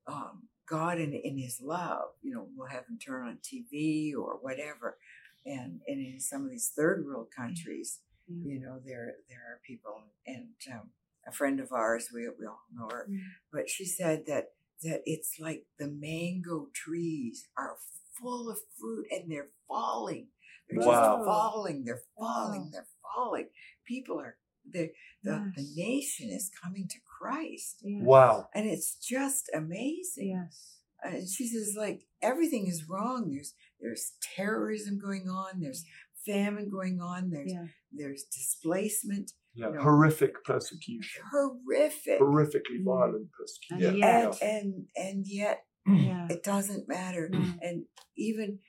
um, 0.07 0.47
God 0.65 0.99
in 0.99 1.13
in 1.13 1.37
His 1.37 1.59
love, 1.61 2.13
you 2.21 2.33
know, 2.33 2.47
we'll 2.55 2.69
have 2.69 2.85
them 2.87 2.97
turn 2.97 3.27
on 3.27 3.37
TV 3.39 4.13
or 4.15 4.37
whatever, 4.41 4.97
and 5.45 5.81
and 5.85 5.99
in 5.99 6.19
some 6.21 6.45
of 6.45 6.49
these 6.49 6.69
third 6.75 7.05
world 7.05 7.27
countries, 7.35 7.99
Yeah. 8.27 8.53
you 8.53 8.59
know, 8.61 8.79
there 8.85 9.15
there 9.29 9.41
are 9.51 9.59
people, 9.67 10.01
and 10.25 10.53
um, 10.71 10.91
a 11.27 11.31
friend 11.31 11.59
of 11.59 11.71
ours, 11.71 12.09
we 12.13 12.21
we 12.39 12.45
all 12.45 12.61
know 12.73 12.87
her, 12.91 13.07
Mm. 13.09 13.19
but 13.51 13.69
she 13.69 13.85
said 13.85 14.25
that 14.27 14.53
that 14.83 15.01
it's 15.05 15.39
like 15.39 15.65
the 15.77 15.87
mango 15.87 16.69
trees 16.73 17.47
are 17.57 17.77
full 18.19 18.49
of 18.49 18.57
fruit 18.79 19.05
and 19.11 19.31
they're 19.31 19.51
falling. 19.67 20.27
They're 20.69 20.79
Wow. 20.79 21.17
just 21.17 21.25
falling. 21.25 21.83
They're 21.85 22.03
falling. 22.17 22.61
Wow. 22.63 22.69
They're 22.71 22.87
falling. 23.15 23.49
People 23.85 24.19
are 24.19 24.37
the 24.69 24.91
the, 25.23 25.51
the 25.55 25.67
nation 25.75 26.29
is 26.29 26.49
coming 26.63 26.87
to 26.87 26.97
Christ 27.05 27.81
Yes. 27.83 28.03
Wow. 28.03 28.49
and 28.55 28.67
it's 28.67 28.95
just 28.95 29.49
amazing. 29.53 30.29
Yes. 30.29 30.77
And 31.03 31.27
she 31.29 31.47
says, 31.47 31.75
like 31.77 32.07
everything 32.21 32.67
is 32.67 32.87
wrong. 32.89 33.29
There's 33.31 33.53
there's 33.79 34.13
terrorism 34.35 34.99
going 34.99 35.27
on. 35.29 35.59
There's 35.59 35.83
famine 36.25 36.69
going 36.69 36.99
on. 37.01 37.29
There's 37.31 37.51
Yeah. 37.53 37.67
there's 37.91 38.23
displacement. 38.23 39.33
Yeah. 39.53 39.69
No. 39.69 39.81
Horrific 39.81 40.43
persecution. 40.45 41.23
Horrific. 41.31 42.19
Horrifically 42.19 42.79
Mm. 42.79 42.85
violent 42.85 43.29
persecution. 43.31 43.97
Yeah. 43.97 44.31
And 44.41 44.41
and 44.41 44.87
and 44.95 45.27
yet 45.27 45.65
Yeah. 45.87 46.27
it 46.29 46.43
doesn't 46.43 46.87
matter. 46.87 47.27
No. 47.29 47.43
And 47.61 47.85
even 48.15 48.59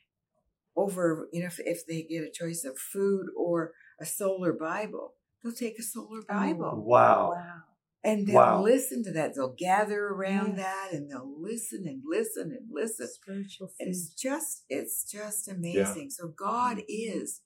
over, 0.77 1.29
you 1.33 1.41
know, 1.41 1.47
if, 1.47 1.61
if 1.61 1.87
they 1.87 2.03
get 2.03 2.25
a 2.25 2.31
choice 2.33 2.65
of 2.65 2.79
food 2.79 3.27
or 3.37 3.73
a 4.01 4.07
solar 4.07 4.53
Bible, 4.53 5.15
they'll 5.43 5.53
take 5.53 5.79
a 5.79 5.83
solar 5.83 6.23
Bible. 6.23 6.83
Wow. 6.85 7.33
Wow. 7.33 7.55
And 8.05 8.27
they'll 8.27 8.35
Wow. 8.37 8.63
listen 8.63 9.05
to 9.05 9.13
that. 9.13 9.35
They'll 9.37 9.55
gather 9.57 10.07
around 10.09 10.57
Yes. 10.57 10.67
that 10.67 10.89
and 10.93 11.09
they'll 11.11 11.41
listen 11.41 11.85
and 11.87 12.03
listen 12.05 12.51
and 12.51 12.69
listen. 12.73 13.07
Spiritual 13.07 13.69
food. 13.69 13.77
And 13.79 13.89
it's 13.91 14.09
just 14.15 14.65
it's 14.69 15.05
just 15.05 15.47
amazing. 15.49 16.11
So 16.11 16.29
God 16.29 16.83
is 16.89 17.43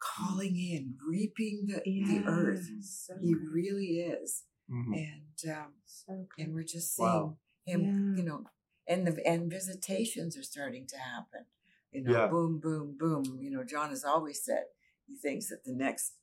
calling 0.00 0.56
in, 0.56 0.96
reaping 1.06 1.66
the, 1.68 1.82
the 1.84 2.24
earth. 2.26 2.68
So 2.82 3.14
He 3.20 3.34
good. 3.34 3.42
really 3.52 4.00
is. 4.00 4.44
Mhm. 4.70 4.94
And 4.96 5.52
um, 5.56 5.72
So 5.84 6.26
and 6.38 6.54
we're 6.54 6.62
just 6.64 6.94
seeing 6.96 7.08
Wow. 7.08 7.38
him, 7.64 7.82
Yeah. 7.82 8.22
you 8.22 8.28
know, 8.28 8.44
and 8.86 9.06
the 9.06 9.26
and 9.26 9.50
visitations 9.50 10.36
are 10.36 10.42
starting 10.42 10.86
to 10.88 10.96
happen. 10.98 11.44
You 11.92 12.02
know, 12.02 12.12
Yeah. 12.12 12.26
boom, 12.28 12.58
boom, 12.60 12.96
boom. 12.98 13.38
You 13.40 13.50
know, 13.50 13.64
John 13.64 13.90
has 13.90 14.04
always 14.04 14.44
said 14.44 14.64
he 15.06 15.16
thinks 15.16 15.48
that 15.48 15.64
the 15.64 15.74
next 15.74 16.14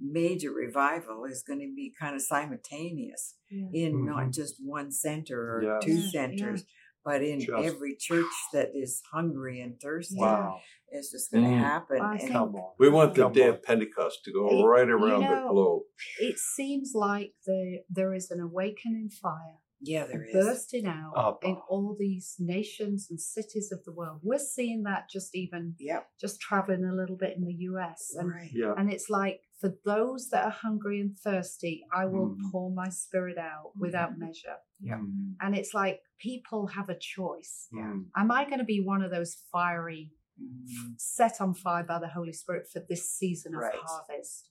major 0.00 0.50
revival 0.52 1.24
is 1.24 1.42
going 1.42 1.60
to 1.60 1.74
be 1.74 1.90
kind 1.98 2.14
of 2.14 2.22
simultaneous 2.22 3.36
Yeah. 3.48 3.68
in 3.72 4.04
not 4.04 4.26
Mhm. 4.26 4.34
just 4.34 4.62
one 4.64 4.90
center 4.92 5.38
or 5.56 5.62
Yes. 5.62 5.84
two 5.84 5.90
Yeah, 5.92 5.96
yeah. 5.96 6.10
centers, 6.10 6.64
but 7.04 7.22
in 7.22 7.40
Just- 7.40 7.64
every 7.64 7.96
church 7.98 8.26
that 8.52 8.70
is 8.74 9.02
hungry 9.12 9.60
and 9.60 9.80
thirsty. 9.80 10.16
Wow. 10.18 10.60
It's 10.92 11.10
just 11.12 11.30
going 11.30 11.44
to 11.44 11.50
Mm. 11.50 11.58
happen. 11.58 12.00
I 12.00 12.16
and 12.16 12.30
Come 12.30 12.54
on. 12.56 12.74
We 12.78 12.88
want 12.88 13.14
the 13.14 13.22
Come 13.22 13.32
day 13.32 13.44
on. 13.48 13.54
of 13.54 13.62
Pentecost 13.62 14.24
to 14.24 14.32
go 14.32 14.48
It- 14.48 14.64
right 14.64 14.86
you 14.88 14.94
around 14.94 15.20
know, 15.22 15.42
the 15.46 15.52
globe. 15.52 15.82
It 16.20 16.38
seems 16.38 16.92
like 16.94 17.34
the, 17.46 17.84
there 17.88 18.12
is 18.12 18.30
an 18.30 18.40
awakening 18.40 19.10
fire 19.10 19.58
yeah, 19.80 20.04
there 20.06 20.24
is. 20.24 20.34
bursting 20.34 20.86
out 20.86 21.12
Abba. 21.16 21.46
in 21.48 21.56
all 21.68 21.94
these 21.98 22.34
nations 22.38 23.06
and 23.08 23.20
cities 23.20 23.70
of 23.72 23.84
the 23.84 23.92
world. 23.92 24.20
We're 24.22 24.38
seeing 24.38 24.82
that 24.82 25.08
just 25.08 25.34
even 25.36 25.76
Yep. 25.78 26.06
just 26.20 26.40
traveling 26.40 26.84
a 26.84 26.92
little 26.94 27.16
bit 27.16 27.36
in 27.36 27.44
the 27.44 27.54
US. 27.70 28.12
And, 28.16 28.28
Right. 28.28 28.50
Yeah. 28.52 28.74
and 28.76 28.92
it's 28.92 29.08
like, 29.08 29.40
for 29.60 29.74
those 29.84 30.30
that 30.30 30.44
are 30.44 30.50
hungry 30.50 31.00
and 31.00 31.16
thirsty, 31.18 31.84
I 31.92 32.06
will 32.06 32.30
Mm. 32.34 32.50
pour 32.50 32.70
my 32.70 32.88
spirit 32.88 33.36
out 33.38 33.72
without 33.76 34.18
measure. 34.18 34.56
Yeah. 34.80 34.98
Mm. 34.98 35.34
And 35.40 35.54
it's 35.54 35.74
like 35.74 36.00
people 36.18 36.68
have 36.68 36.88
a 36.88 36.98
choice. 36.98 37.68
Mm. 37.72 38.06
Am 38.16 38.30
I 38.30 38.44
going 38.46 38.58
to 38.58 38.64
be 38.64 38.80
one 38.80 39.02
of 39.02 39.10
those 39.10 39.34
fiery, 39.52 40.12
Mm. 40.40 40.98
set 40.98 41.40
on 41.40 41.52
fire 41.54 41.84
by 41.84 41.98
the 41.98 42.08
Holy 42.08 42.32
Spirit 42.32 42.66
for 42.72 42.80
this 42.80 43.10
season 43.12 43.54
of 43.54 43.62
harvest? 43.62 44.48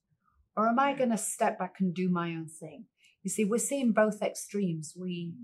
Or 0.56 0.68
am 0.68 0.78
I 0.80 0.94
going 0.94 1.10
to 1.12 1.18
step 1.18 1.58
back 1.58 1.76
and 1.80 1.94
do 1.94 2.10
my 2.10 2.30
own 2.36 2.48
thing? 2.48 2.86
You 3.24 3.30
see, 3.32 3.46
we're 3.46 3.58
seeing 3.72 3.92
both 3.92 4.22
extremes. 4.22 4.96
We 4.96 5.36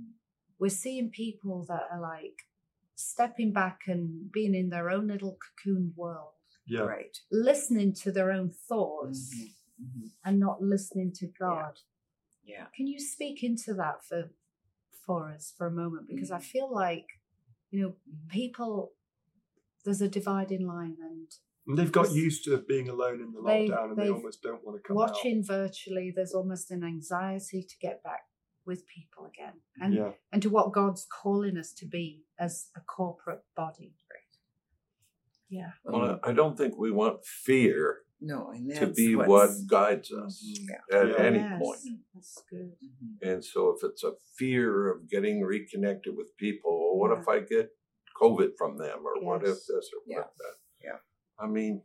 we're 0.60 0.70
seeing 0.70 1.10
people 1.10 1.66
that 1.66 1.84
are 1.92 2.00
like 2.00 2.38
stepping 2.96 3.52
back 3.52 3.82
and 3.88 4.32
being 4.32 4.56
in 4.56 4.70
their 4.70 4.90
own 4.90 5.08
little 5.08 5.38
cocooned 5.44 5.96
world, 5.98 6.34
Yeah. 6.66 6.82
Right. 6.84 7.18
listening 7.30 7.94
to 8.04 8.12
their 8.12 8.32
own 8.32 8.52
thoughts 8.52 9.34
Mhm. 9.36 9.55
Mhm. 9.82 10.12
and 10.24 10.40
not 10.40 10.62
listening 10.62 11.12
to 11.16 11.28
God. 11.28 11.80
Yeah. 12.44 12.68
Can 12.76 12.88
you 12.88 13.00
speak 13.00 13.44
into 13.44 13.74
that 13.76 14.04
for 14.04 14.32
for 15.06 15.30
us 15.32 15.54
for 15.58 15.68
a 15.68 15.72
moment? 15.72 16.08
Because 16.08 16.30
Mm. 16.32 16.36
I 16.36 16.40
feel 16.40 16.72
like, 16.72 17.08
you 17.70 17.82
know, 17.82 17.96
people 18.30 18.94
there's 19.84 20.02
a 20.02 20.10
dividing 20.10 20.66
line 20.66 20.98
and 21.00 21.32
And 21.68 21.78
they've 21.78 21.92
got 21.92 22.12
used 22.12 22.44
to 22.46 22.58
being 22.58 22.90
alone 22.90 23.22
in 23.22 23.32
the 23.34 23.42
They- 23.42 23.68
lockdown 23.70 23.90
and 23.90 23.98
they 23.98 24.10
almost 24.10 24.42
don't 24.42 24.64
want 24.64 24.78
to 24.82 24.88
come 24.88 24.96
watching 24.98 25.44
virtually 25.44 26.12
there's 26.16 26.34
almost 26.34 26.72
an 26.72 26.84
anxiety 26.84 27.64
to 27.64 27.78
get 27.80 28.02
back 28.04 28.30
with 28.66 28.88
people 28.88 29.26
again 29.26 29.62
and 29.80 29.94
yeah. 29.94 30.14
and 30.32 30.42
to 30.42 30.50
what 30.50 30.74
God's 30.74 31.06
calling 31.06 31.56
us 31.58 31.72
to 31.74 31.86
be 31.88 32.26
as 32.40 32.72
a 32.76 32.82
corporate 32.82 33.44
body. 33.56 33.96
Yeah. 35.50 35.74
Well, 35.84 36.20
I 36.24 36.34
don't 36.34 36.58
think 36.58 36.76
we 36.78 36.92
want 36.92 37.24
fear 37.26 38.05
No, 38.22 38.50
and 38.52 38.70
that's 38.70 38.80
to 38.80 38.88
be 38.94 39.16
what 39.16 39.50
guides 39.68 40.12
us 40.12 40.42
Mhm. 40.44 40.70
at 40.92 41.08
Yeah. 41.10 41.16
any 41.26 41.38
Yes, 41.40 41.62
point. 41.62 42.02
That's 42.14 42.44
good. 42.50 42.78
Mhm. 42.82 43.22
And 43.22 43.44
so 43.46 43.70
if 43.76 43.84
it's 43.84 44.04
a 44.04 44.16
fear 44.38 44.90
of 44.90 45.08
getting 45.10 45.42
reconnected 45.44 46.16
with 46.16 46.36
people, 46.38 46.72
or 46.72 46.98
what 47.00 47.12
Yeah. 47.12 47.22
if 47.22 47.28
I 47.28 47.40
get 47.42 47.76
COVID 48.20 48.56
from 48.58 48.78
them, 48.78 49.06
or 49.06 49.22
what 49.22 49.42
if 49.44 49.58
this 49.68 49.92
or 49.94 50.02
Yeah. 50.06 50.18
what 50.20 50.32
if 50.32 50.38
that? 50.38 50.56
Yeah. 50.82 51.00
I 51.38 51.48
mean. 51.48 51.84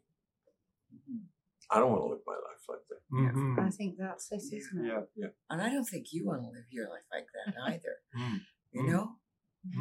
I 1.72 1.78
don't 1.78 1.90
want 1.92 2.02
to 2.02 2.08
live 2.08 2.22
my 2.26 2.34
life 2.34 2.68
like 2.68 2.84
that. 2.88 3.00
Mhm. 3.12 3.58
I 3.60 3.70
think 3.70 3.96
that's 3.96 4.32
it, 4.32 4.42
Yeah. 4.50 4.58
isn't 4.58 4.86
it? 4.86 5.10
Yeah. 5.14 5.28
And 5.50 5.62
I 5.62 5.70
don't 5.70 5.84
think 5.84 6.12
you 6.12 6.24
want 6.26 6.42
to 6.42 6.48
live 6.50 6.66
your 6.70 6.88
life 6.88 7.04
like 7.12 7.28
that 7.32 7.54
either. 7.62 8.02
Mm. 8.16 8.40
You 8.72 8.82
Mm. 8.82 8.88
know, 8.90 9.20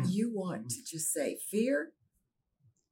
you 0.08 0.32
want 0.32 0.70
to 0.70 0.84
just 0.84 1.12
say, 1.12 1.38
"Fear, 1.50 1.94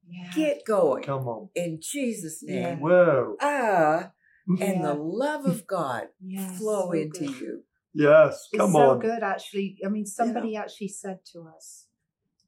Yeah. 0.09 0.31
get 0.35 0.65
going 0.65 1.03
Come 1.03 1.27
on. 1.27 1.49
in 1.55 1.79
Jesus' 1.81 2.43
Yeah. 2.45 2.75
name." 2.75 2.79
Whoa. 2.79 3.35
Ah, 3.41 4.11
and 4.61 4.83
the 4.83 4.93
love 4.93 5.45
of 5.45 5.67
God 5.67 6.09
Yes, 6.19 6.57
flow 6.57 6.87
so 6.87 6.91
into 6.93 7.19
good. 7.25 7.39
you. 7.41 7.63
Yes. 7.93 8.47
come 8.55 8.67
It's 8.67 8.73
Come 8.73 8.73
so 8.73 8.89
on. 8.91 8.99
good, 8.99 9.23
actually. 9.23 9.77
I 9.85 9.89
mean, 9.89 10.05
somebody 10.05 10.55
actually 10.55 10.89
said 10.89 11.19
to 11.33 11.47
us, 11.47 11.87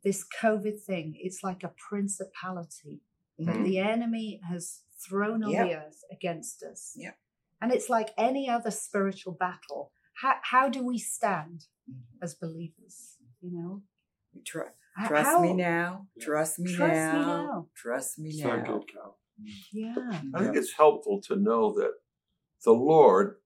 this 0.03 0.25
COVID 0.41 0.79
thing, 0.81 1.15
it's 1.17 1.43
like 1.43 1.63
a 1.63 1.73
principality 1.89 3.01
that 3.37 3.55
Mhm. 3.55 3.63
the 3.65 3.79
enemy 3.79 4.39
has 4.49 4.83
thrown 5.07 5.43
on 5.43 5.51
Yep. 5.51 5.67
the 5.67 5.75
earth 5.75 6.03
against 6.11 6.61
us. 6.63 6.93
Yep. 6.97 7.17
And 7.61 7.71
it's 7.73 7.89
like 7.89 8.09
any 8.17 8.49
other 8.49 8.71
spiritual 8.71 9.33
battle. 9.33 9.91
How, 10.21 10.35
how 10.43 10.69
do 10.69 10.83
we 10.85 10.97
stand 10.97 11.67
Mhm. 11.89 12.03
as 12.21 12.35
believers? 12.35 13.17
You 13.41 13.51
know? 13.51 13.83
We 14.33 14.41
try. 14.41 14.71
H- 14.99 15.07
Trust 15.07 15.29
how- 15.29 15.41
me 15.41 15.53
now. 15.53 16.07
Trust 16.21 16.59
me 16.59 16.73
Trust 16.73 16.93
me 16.93 16.97
now. 16.97 17.43
now. 17.45 17.67
Trust 17.75 18.19
me 18.19 18.31
So 18.31 18.47
now. 18.55 18.63
good, 18.65 18.87
Cal. 18.91 19.19
Yeah. 19.71 19.95
Mm. 19.97 20.31
I 20.35 20.43
think 20.43 20.55
it's 20.57 20.73
helpful 20.73 21.21
to 21.27 21.35
know 21.35 21.73
that 21.79 21.93
the 22.65 22.73
Lord 22.73 23.37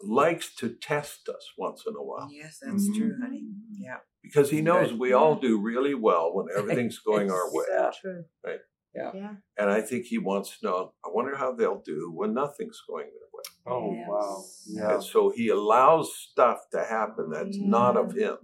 likes 0.00 0.54
to 0.56 0.68
test 0.68 1.28
us 1.28 1.52
once 1.56 1.84
in 1.86 1.94
a 1.96 2.02
while 2.02 2.28
Yes, 2.30 2.58
that's 2.60 2.86
true, 2.96 3.12
Mhm. 3.14 3.20
honey. 3.22 3.42
Mm-hmm. 3.44 3.82
Yeah. 3.82 3.98
because 4.22 4.50
he 4.50 4.60
mm. 4.60 4.64
knows 4.64 4.90
Right. 4.90 4.98
we 5.00 5.12
all 5.12 5.36
do 5.36 5.60
really 5.60 5.94
well 5.94 6.34
when 6.34 6.46
everything's 6.56 6.98
going 6.98 7.30
our 7.30 7.50
way. 7.52 7.64
Yeah. 7.70 7.90
True. 8.00 8.24
Right. 8.44 8.60
Yeah. 8.94 9.10
Yeah. 9.14 9.34
And 9.56 9.70
I 9.70 9.80
think 9.82 10.06
he 10.06 10.18
wants 10.18 10.58
to 10.58 10.66
know, 10.66 10.94
I 11.04 11.08
wonder 11.12 11.36
how 11.36 11.52
they'll 11.52 11.80
do 11.80 12.10
when 12.14 12.34
nothing's 12.34 12.80
going 12.88 13.06
their 13.06 13.28
way. 13.32 13.42
Oh 13.66 13.92
Yes. 13.92 14.08
wow. 14.08 14.44
Yeah. 14.66 14.94
And 14.94 15.04
so 15.04 15.30
he 15.30 15.48
allows 15.48 16.14
stuff 16.14 16.58
to 16.72 16.82
happen 16.82 17.30
that's 17.30 17.56
not 17.58 17.96
of 17.96 18.12
him. 18.14 18.36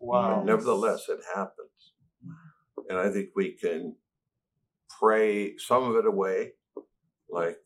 Wow. 0.00 0.38
Yes. 0.38 0.46
Nevertheless, 0.46 1.08
it 1.08 1.20
happens. 1.34 1.92
And 2.88 2.98
I 2.98 3.10
think 3.10 3.30
we 3.34 3.52
can 3.52 3.96
pray 5.00 5.56
some 5.58 5.84
of 5.84 5.96
it 5.96 6.06
away, 6.06 6.52
like, 7.28 7.58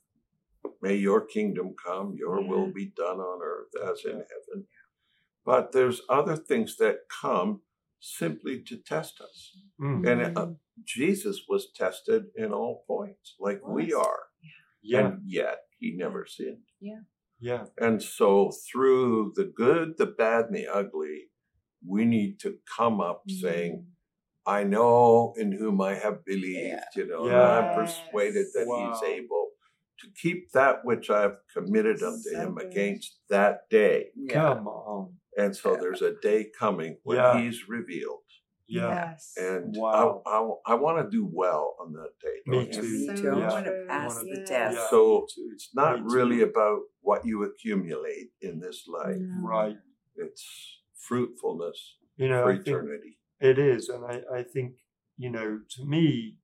may 0.80 0.94
your 0.94 1.24
kingdom 1.24 1.74
come, 1.82 2.14
your 2.16 2.42
will 2.46 2.72
be 2.72 2.92
done 2.96 3.18
on 3.18 3.40
earth 3.42 3.90
as 3.90 4.04
in 4.04 4.12
heaven. 4.12 4.66
But 5.44 5.72
there's 5.72 6.02
other 6.08 6.36
things 6.36 6.76
that 6.78 7.00
come 7.08 7.60
simply 8.00 8.62
to 8.66 8.76
test 8.76 9.20
us. 9.20 9.56
Mm. 9.80 10.08
And 10.08 10.38
uh, 10.38 10.46
Jesus 10.84 11.42
was 11.48 11.68
tested 11.74 12.24
in 12.36 12.52
all 12.52 12.84
points, 12.86 13.36
like 13.38 13.60
we 13.66 13.92
are. 13.92 14.20
Yeah. 14.82 15.06
And 15.06 15.20
yet 15.24 15.58
he 15.78 15.94
never 15.96 16.26
sinned. 16.26 16.64
Yeah. 16.80 17.00
Yeah. 17.40 17.64
And 17.78 18.02
so 18.02 18.52
through 18.70 19.32
the 19.36 19.44
good, 19.44 19.98
the 19.98 20.06
bad, 20.06 20.46
and 20.46 20.56
the 20.56 20.66
ugly, 20.66 21.28
we 21.86 22.04
need 22.04 22.40
to 22.40 22.58
come 22.76 23.00
up 23.00 23.22
saying, 23.28 23.86
I 24.46 24.64
know 24.64 25.34
in 25.36 25.52
whom 25.52 25.80
I 25.80 25.94
have 25.94 26.24
believed, 26.24 26.66
Yeah. 26.68 26.84
you 26.96 27.06
know, 27.06 27.26
and 27.26 27.36
I'm 27.36 27.74
persuaded 27.74 28.46
that 28.54 28.66
Wow. 28.66 28.92
he's 29.00 29.02
able 29.08 29.50
to 30.00 30.08
keep 30.20 30.50
that 30.52 30.84
which 30.84 31.10
I've 31.10 31.38
committed 31.54 32.02
unto 32.02 32.30
So 32.30 32.38
him 32.40 32.54
good. 32.56 32.66
against 32.66 33.20
that 33.30 33.68
day. 33.70 34.10
Yeah. 34.16 34.32
Come 34.32 34.66
on. 34.66 35.14
And 35.36 35.54
so 35.56 35.74
Yeah. 35.74 35.80
there's 35.80 36.02
a 36.02 36.14
day 36.20 36.50
coming 36.58 36.98
when 37.04 37.18
Yeah. 37.18 37.40
he's 37.40 37.68
revealed. 37.68 38.18
Yeah. 38.66 38.88
Yes. 38.88 39.34
And 39.36 39.76
Wow. 39.76 40.22
I, 40.26 40.38
I, 40.38 40.72
I 40.72 40.74
want 40.76 41.04
to 41.04 41.10
do 41.10 41.24
well 41.30 41.76
on 41.78 41.92
that 41.92 42.12
day. 42.20 42.40
Me 42.46 42.56
don't 42.64 42.74
you? 42.74 42.82
too. 42.82 42.98
Me 42.98 43.06
So 43.16 43.22
too. 43.22 43.30
I 43.30 43.48
want 43.52 43.66
to 43.66 43.84
pass 43.88 44.16
Wanna 44.16 44.28
the 44.34 44.44
test. 44.46 44.76
Yeah. 44.78 44.90
So 44.90 45.26
it's 45.52 45.74
not 45.74 46.02
really 46.04 46.40
about 46.42 46.80
what 47.00 47.24
you 47.26 47.44
accumulate 47.44 48.30
in 48.40 48.58
this 48.60 48.88
life. 48.88 49.18
No. 49.18 49.46
right. 49.48 49.76
It's 50.16 50.80
fruitfulness 51.08 51.78
You 52.16 52.28
know, 52.28 52.42
for 52.44 52.52
I 52.52 52.56
eternity. 52.56 53.18
it 53.40 53.58
is, 53.58 53.88
and 53.88 54.04
I, 54.04 54.16
I 54.38 54.42
think 54.42 54.74
you 55.18 55.30
know, 55.30 55.60
to 55.76 55.84
me, 55.84 56.36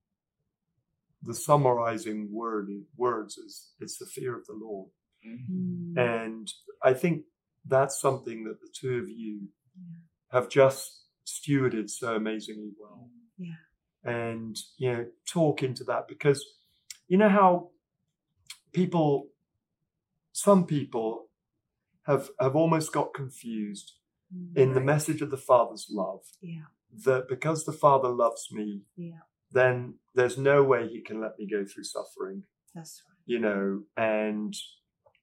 the 1.23 1.33
summarizing 1.33 2.29
word 2.31 2.67
words 2.95 3.37
is 3.37 3.71
it's 3.79 3.97
the 3.97 4.05
fear 4.05 4.37
of 4.37 4.45
the 4.45 4.53
Lord, 4.65 4.89
Mm. 5.27 5.97
and 5.97 6.47
I 6.81 6.93
think 6.93 7.23
that's 7.65 7.99
something 7.99 8.45
that 8.45 8.61
the 8.61 8.69
two 8.79 8.99
of 8.99 9.09
you 9.09 9.49
have 10.31 10.47
just 10.47 11.03
stewarded 11.25 11.89
so 11.89 12.15
amazingly 12.15 12.71
well. 12.79 13.09
Yeah. 13.37 13.55
and 14.05 14.55
you 14.77 14.91
know, 14.93 15.05
talk 15.27 15.61
into 15.61 15.83
that 15.85 16.07
because 16.07 16.39
you 17.09 17.17
know 17.17 17.27
how 17.41 17.71
people, 18.71 19.27
some 20.31 20.65
people 20.65 21.27
have 22.05 22.29
have 22.39 22.55
almost 22.55 22.93
got 22.93 23.13
confused 23.13 23.93
In 24.55 24.73
the 24.73 24.81
message 24.81 25.21
of 25.21 25.31
the 25.31 25.37
Father's 25.37 25.87
love 25.89 26.21
Yeah. 26.41 26.65
that 27.05 27.27
because 27.27 27.65
the 27.65 27.71
Father 27.73 28.09
loves 28.09 28.49
me, 28.51 28.83
Yeah. 28.95 29.21
then 29.51 29.99
there's 30.13 30.37
no 30.37 30.63
way 30.63 30.87
He 30.87 31.01
can 31.01 31.19
let 31.19 31.37
me 31.39 31.47
go 31.47 31.65
through 31.65 31.83
suffering, 31.85 32.43
That's 32.75 33.01
right. 33.07 33.17
you 33.25 33.39
know, 33.39 33.83
and 33.97 34.53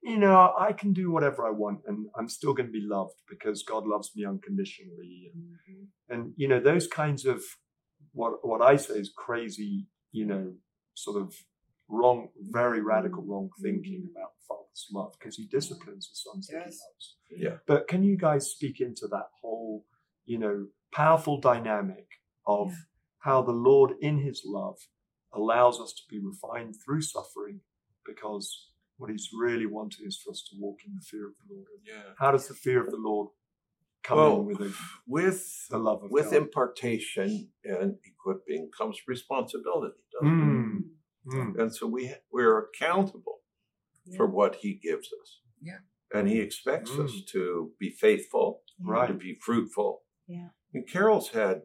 you 0.03 0.19
know 0.19 0.55
I 0.59 0.73
can 0.73 0.93
do 0.93 1.11
whatever 1.11 1.47
I 1.47 1.51
want, 1.51 1.83
and 1.87 2.09
I'm 2.17 2.29
still 2.29 2.53
going 2.55 2.67
to 2.67 2.73
be 2.73 2.81
loved 2.81 3.21
because 3.29 3.63
God 3.63 3.87
loves 3.87 4.11
me 4.17 4.25
unconditionally, 4.25 5.31
and, 5.33 5.59
Mhm. 5.69 5.89
and 6.09 6.35
you 6.37 6.49
know 6.49 6.61
those 6.61 6.87
kinds 6.89 7.25
of 7.27 7.43
what 8.13 8.45
what 8.47 8.63
I 8.63 8.77
say 8.77 8.99
is 8.99 9.11
crazy, 9.11 9.89
you 10.11 10.25
know, 10.27 10.57
sort 10.95 11.21
of 11.23 11.35
wrong, 11.89 12.29
very 12.41 12.81
radical 12.81 13.23
wrong 13.25 13.51
thinking 13.63 14.03
Mhm. 14.03 14.11
about 14.11 14.35
the 14.37 14.45
Father's 14.49 14.87
love 14.93 15.13
because 15.19 15.37
He 15.37 15.47
disciplines 15.47 16.09
his 16.09 16.23
sons 16.23 16.47
that 16.49 16.65
He 16.65 16.71
loves. 16.71 17.17
Yeah. 17.31 17.59
But 17.67 17.87
can 17.89 18.03
you 18.03 18.17
guys 18.17 18.51
speak 18.51 18.81
into 18.81 19.07
that 19.09 19.29
whole, 19.41 19.87
you 20.25 20.39
know, 20.39 20.69
powerful 20.93 21.41
dynamic 21.41 22.09
of 22.47 22.69
Yeah. 22.71 22.77
how 23.19 23.43
the 23.43 23.53
Lord 23.53 23.93
in 24.01 24.19
his 24.19 24.45
love 24.45 24.79
allows 25.33 25.81
us 25.81 25.93
to 25.95 26.03
be 26.09 26.19
refined 26.19 26.77
through 26.85 27.03
suffering 27.03 27.61
because 28.05 28.71
what 28.97 29.11
he's 29.11 29.29
really 29.33 29.67
wanting 29.67 30.07
is 30.07 30.17
for 30.23 30.31
us 30.31 30.43
to 30.51 30.57
walk 30.59 30.79
in 30.87 30.95
the 30.95 31.03
fear 31.03 31.27
of 31.29 31.35
the 31.39 31.55
Lord. 31.55 31.69
Yeah. 31.85 32.15
How 32.19 32.31
does 32.31 32.49
the 32.49 32.55
fear 32.55 32.83
of 32.85 32.91
the 32.91 32.97
Lord 32.97 33.29
come 34.03 34.19
Well, 34.19 34.41
in 34.41 34.47
with 34.47 34.59
the, 34.59 34.75
with 35.07 35.67
the 35.69 35.79
love 35.79 36.03
of 36.05 36.11
with 36.11 36.27
God? 36.31 36.35
impartation 36.37 37.53
and 37.65 37.99
equipping 38.05 38.71
comes 38.71 39.01
responsibility, 39.07 40.03
doesn't 40.13 40.41
it? 40.41 40.96
Mm, 41.27 41.55
mm, 41.55 41.61
And 41.61 41.75
so 41.75 41.87
we 41.87 42.15
we're 42.31 42.59
accountable 42.59 43.41
Yeah. 44.05 44.17
for 44.17 44.27
what 44.27 44.57
he 44.57 44.75
gives 44.75 45.09
us. 45.21 45.41
Yeah. 45.61 45.79
And 46.15 46.29
he 46.29 46.41
expects 46.41 46.93
us 46.93 47.13
Mm. 47.13 47.27
to 47.33 47.73
be 47.79 47.91
faithful, 47.91 48.63
Yeah. 48.79 48.91
Right. 48.93 49.07
to 49.09 49.15
be 49.15 49.35
fruitful. 49.35 50.05
Yeah. 50.29 50.51
And 50.75 50.87
Carol's 50.89 51.31
had 51.31 51.63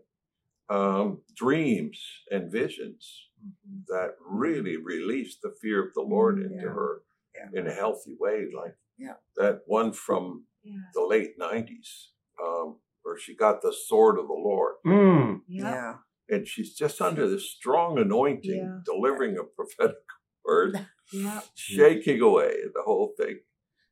um, 0.70 1.22
dreams 1.36 2.00
and 2.32 2.50
visions 2.50 3.30
mhm. 3.44 3.86
that 3.88 4.16
really 4.22 4.78
released 4.78 5.42
the 5.42 5.54
fear 5.62 5.86
of 5.86 5.94
the 5.94 6.02
Lord 6.02 6.38
Mm. 6.38 6.44
into 6.46 6.56
Yeah. 6.68 6.74
her 6.74 7.04
Yeah. 7.36 7.50
in 7.54 7.68
a 7.68 7.74
healthy 7.74 8.16
way, 8.18 8.50
like 8.52 8.78
Yeah. 8.98 9.18
that 9.36 9.64
one 9.68 9.92
from 9.92 10.48
Yeah. 10.64 10.80
the 10.94 11.02
late 11.06 11.38
'90s, 11.38 12.14
um, 12.42 12.80
where 13.02 13.18
she 13.18 13.36
got 13.36 13.62
the 13.62 13.74
sword 13.74 14.18
of 14.18 14.28
the 14.28 14.34
Lord, 14.34 14.76
Mm, 14.86 15.44
Yeah. 15.48 16.00
Yeah. 16.32 16.38
and 16.38 16.48
she's 16.48 16.74
just 16.76 17.02
under 17.02 17.28
this 17.30 17.50
strong 17.50 17.98
anointing, 18.00 18.56
Yeah. 18.58 18.80
delivering 18.86 19.38
a 19.38 19.44
prophetic 19.44 19.98
word, 20.46 20.88
Yeah. 21.14 21.42
shaking 21.56 22.22
away 22.22 22.54
the 22.74 22.82
whole 22.84 23.14
thing, 23.18 23.40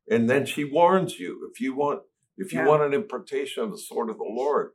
and 0.10 0.30
then 0.30 0.46
she 0.46 0.64
warns 0.64 1.20
you 1.20 1.50
if 1.54 1.60
you 1.62 1.76
want 1.76 2.04
if 2.38 2.54
you 2.54 2.60
Yeah. 2.60 2.68
want 2.68 2.84
an 2.84 2.94
impartation 2.94 3.64
of 3.64 3.72
the 3.72 3.78
sword 3.78 4.10
of 4.10 4.18
the 4.18 4.24
Lord, 4.24 4.72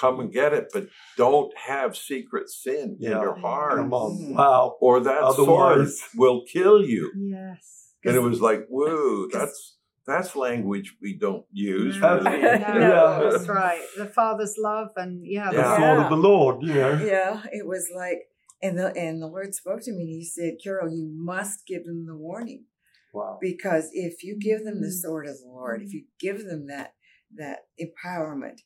come 0.00 0.20
and 0.20 0.32
get 0.32 0.52
it, 0.52 0.68
but 0.72 0.86
don't 1.16 1.52
have 1.58 1.96
secret 1.96 2.48
sin 2.48 2.96
in 3.00 3.10
your 3.10 3.34
heart, 3.34 3.80
Mm. 3.80 4.36
Wow. 4.36 4.76
or 4.80 5.00
that 5.00 5.34
sword 5.34 5.88
will 6.16 6.44
kill 6.46 6.80
you. 6.84 7.10
Yes. 7.16 7.94
And 8.04 8.14
it 8.14 8.20
was 8.20 8.40
like, 8.40 8.66
whoa, 8.68 9.26
that's 9.32 9.78
that's 10.06 10.34
language 10.36 10.96
we 11.00 11.14
don't 11.18 11.44
use. 11.52 11.98
No, 12.00 12.16
really. 12.18 12.40
no, 12.42 12.78
Yeah. 12.80 13.30
that's 13.30 13.48
right. 13.48 13.82
The 13.96 14.06
Father's 14.06 14.56
love 14.58 14.88
and 14.96 15.20
yeah, 15.24 15.50
The 15.50 15.56
the 15.56 15.62
Yeah. 15.62 15.76
sword 15.76 15.98
of 16.04 16.10
the 16.10 16.16
Lord, 16.16 16.62
you 16.62 16.74
know. 16.74 16.98
Yeah. 16.98 17.42
It 17.52 17.66
was 17.66 17.90
like, 17.94 18.18
and 18.62 18.78
the 18.78 18.88
and 18.96 19.20
the 19.22 19.26
Lord 19.26 19.54
spoke 19.54 19.80
to 19.82 19.92
me 19.92 20.02
and 20.02 20.10
He 20.10 20.24
said, 20.24 20.54
"Carol, 20.62 20.90
you 20.92 21.08
must 21.14 21.66
give 21.66 21.84
them 21.84 22.06
the 22.06 22.16
warning 22.16 22.64
Wow. 23.12 23.38
because 23.40 23.90
if 23.92 24.22
you 24.24 24.38
give 24.38 24.64
them 24.64 24.80
the 24.80 24.88
Mm. 24.88 25.00
sword 25.02 25.26
of 25.26 25.38
the 25.40 25.46
Lord, 25.48 25.82
if 25.82 25.92
you 25.92 26.04
give 26.20 26.44
them 26.44 26.66
that 26.68 26.94
that 27.34 27.60
empowerment, 27.80 28.58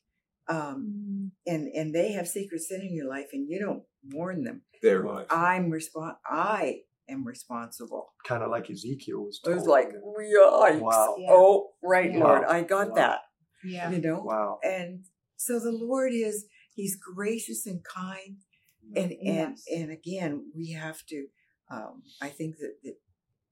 um, 0.49 0.77
Mm, 0.87 1.31
and 1.45 1.67
and 1.69 1.93
they 1.95 2.11
have 2.13 2.27
secret 2.27 2.61
sin 2.61 2.81
in 2.81 2.93
your 2.93 3.07
life, 3.07 3.29
and 3.33 3.47
you 3.49 3.59
don't 3.59 3.83
warn 4.11 4.43
them, 4.43 4.63
Their 4.81 5.01
Right. 5.01 5.15
life. 5.19 5.27
I'm 5.31 5.69
respond 5.71 6.15
I 6.25 6.81
am 7.09 7.25
responsible." 7.25 8.13
Kind 8.27 8.43
of 8.43 8.49
like 8.51 8.69
Ezekiel 8.69 9.23
was 9.25 9.39
It 9.45 9.53
was 9.53 9.65
like, 9.67 9.89
yikes! 9.89 10.81
Wow. 10.81 11.15
Yeah. 11.17 11.27
Oh, 11.31 11.71
right, 11.83 12.11
Yeah. 12.11 12.23
Lord, 12.23 12.43
I 12.45 12.63
got 12.63 12.89
Wow. 12.89 12.95
that. 12.95 13.19
yeah. 13.63 13.89
You 13.91 13.99
know, 13.99 14.21
Wow. 14.23 14.59
and 14.63 15.05
so 15.35 15.59
the 15.59 15.71
Lord 15.71 16.11
is 16.13 16.47
He's 16.75 16.95
gracious 16.95 17.65
and 17.65 17.83
kind, 17.83 18.37
and 18.95 19.11
and 19.11 19.19
Yes. 19.23 19.63
and 19.73 19.91
again, 19.91 20.51
we 20.55 20.71
have 20.73 21.03
to. 21.07 21.27
Um, 21.71 22.03
I 22.21 22.29
think 22.29 22.57
that, 22.57 22.75
that 22.83 22.97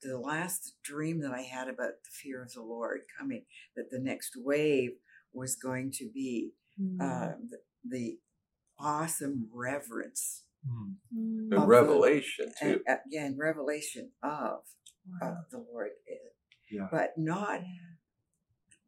the 0.04 0.20
last 0.20 0.76
dream 0.84 1.22
that 1.22 1.32
I 1.34 1.42
had 1.42 1.68
about 1.68 1.94
the 2.04 2.12
fear 2.12 2.44
of 2.44 2.54
the 2.54 2.62
Lord 2.62 3.02
coming, 3.18 3.46
that 3.76 3.90
the 3.90 4.00
next 4.00 4.34
wave 4.38 4.92
was 5.34 5.56
going 5.56 5.92
to 5.94 6.10
be 6.14 6.54
Mm. 6.80 7.02
uh, 7.02 7.38
the, 7.50 7.58
the 7.84 8.20
awesome 8.78 9.50
reverence 9.52 10.44
Mm. 10.68 10.96
Mm. 11.14 11.40
And 11.44 11.54
of 11.54 11.60
the- 11.62 11.68
revelation 11.68 12.52
too. 12.60 12.82
and, 12.88 13.00
again 13.08 13.38
revelation 13.40 14.12
of 14.24 14.64
Wow. 15.22 15.38
of 15.44 15.50
the 15.52 15.60
Lord, 15.60 15.92
Yeah. 16.72 16.88
but 16.92 17.14
not 17.18 17.62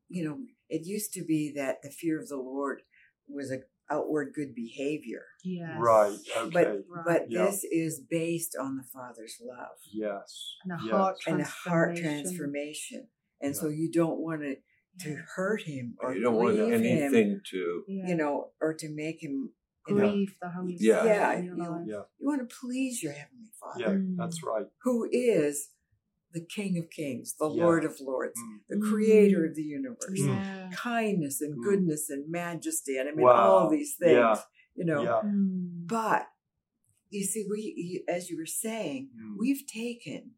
you 0.10 0.24
know, 0.24 0.40
it 0.70 0.86
used 0.86 1.12
to 1.14 1.24
be 1.24 1.52
that 1.56 1.82
the 1.84 1.90
fear 1.92 2.18
of 2.20 2.30
the 2.30 2.38
Lord 2.38 2.82
was 3.28 3.52
a 3.52 3.60
outward 3.90 4.34
good 4.34 4.54
behavior. 4.56 5.26
Yes. 5.44 5.78
Right. 5.80 6.18
Okay. 6.38 6.50
But 6.54 6.68
Right. 6.90 7.06
but 7.06 7.32
Yeah. 7.32 7.46
this 7.46 7.64
is 7.66 8.00
based 8.02 8.56
on 8.60 8.78
the 8.78 8.84
Father's 8.84 9.40
love 9.42 9.78
yes. 9.94 10.56
And 10.64 10.74
a 10.74 10.80
yes. 10.84 10.92
heart 10.92 11.18
and 11.28 11.42
a 11.42 11.44
heart 11.44 11.96
transformation. 11.98 12.24
transformation. 12.24 13.10
And 13.42 13.56
so 13.56 13.68
you 13.70 13.92
don't 13.92 14.20
want 14.20 14.42
to 14.42 14.58
to 15.02 15.16
hurt 15.36 15.62
him 15.62 15.96
or 16.00 16.16
you 16.16 16.22
don't 16.22 16.36
want 16.36 16.56
grieve 16.56 16.74
him, 16.74 16.84
anything 16.84 17.42
to 17.52 17.84
you 17.88 18.16
know, 18.16 18.52
or 18.60 18.74
to 18.74 18.90
make 18.90 19.22
him 19.22 19.54
You 19.90 19.96
know, 19.96 20.10
grieve 20.12 20.36
the 20.42 20.50
Holy 20.50 20.78
Yeah. 20.80 21.00
Spirit 21.00 21.16
Yeah, 21.16 21.34
in 21.38 21.46
your 21.46 21.56
you- 21.58 21.64
life. 21.70 21.86
Yeah. 21.88 22.02
you 22.20 22.28
want 22.28 22.50
to 22.50 22.56
please 22.62 23.02
your 23.04 23.14
heavenly 23.14 23.52
Father, 23.60 23.80
Yeah, 23.82 23.88
Mm. 23.90 24.18
that's 24.18 24.44
right. 24.44 24.66
who 24.84 25.08
is 25.12 25.70
the 26.32 26.42
King 26.46 26.78
of 26.78 26.90
Kings, 26.90 27.36
the 27.36 27.50
Yeah. 27.50 27.64
Lord 27.64 27.84
of 27.86 28.00
Lords, 28.02 28.40
Mm. 28.40 28.60
the 28.70 28.80
Creator 28.80 29.40
Mm. 29.46 29.50
of 29.50 29.56
the 29.56 29.64
universe. 29.64 30.20
Yeah. 30.20 30.70
Kindness 30.76 31.42
and 31.42 31.58
Mm. 31.58 31.64
goodness 31.64 32.10
and 32.10 32.30
majesty, 32.30 32.98
and 32.98 33.08
I 33.10 33.14
mean 33.14 33.26
Wow. 33.26 33.50
all 33.50 33.70
these 33.70 33.96
things. 33.96 34.12
Yeah. 34.12 34.42
You 34.76 34.86
know, 34.86 35.02
Yeah. 35.04 35.22
Mm. 35.24 35.88
but 35.88 36.28
you 37.10 37.24
see, 37.24 37.46
we, 37.50 38.04
as 38.08 38.30
you 38.30 38.38
were 38.38 38.46
saying, 38.46 39.10
Mm. 39.16 39.36
we've 39.40 39.66
taken 39.66 40.36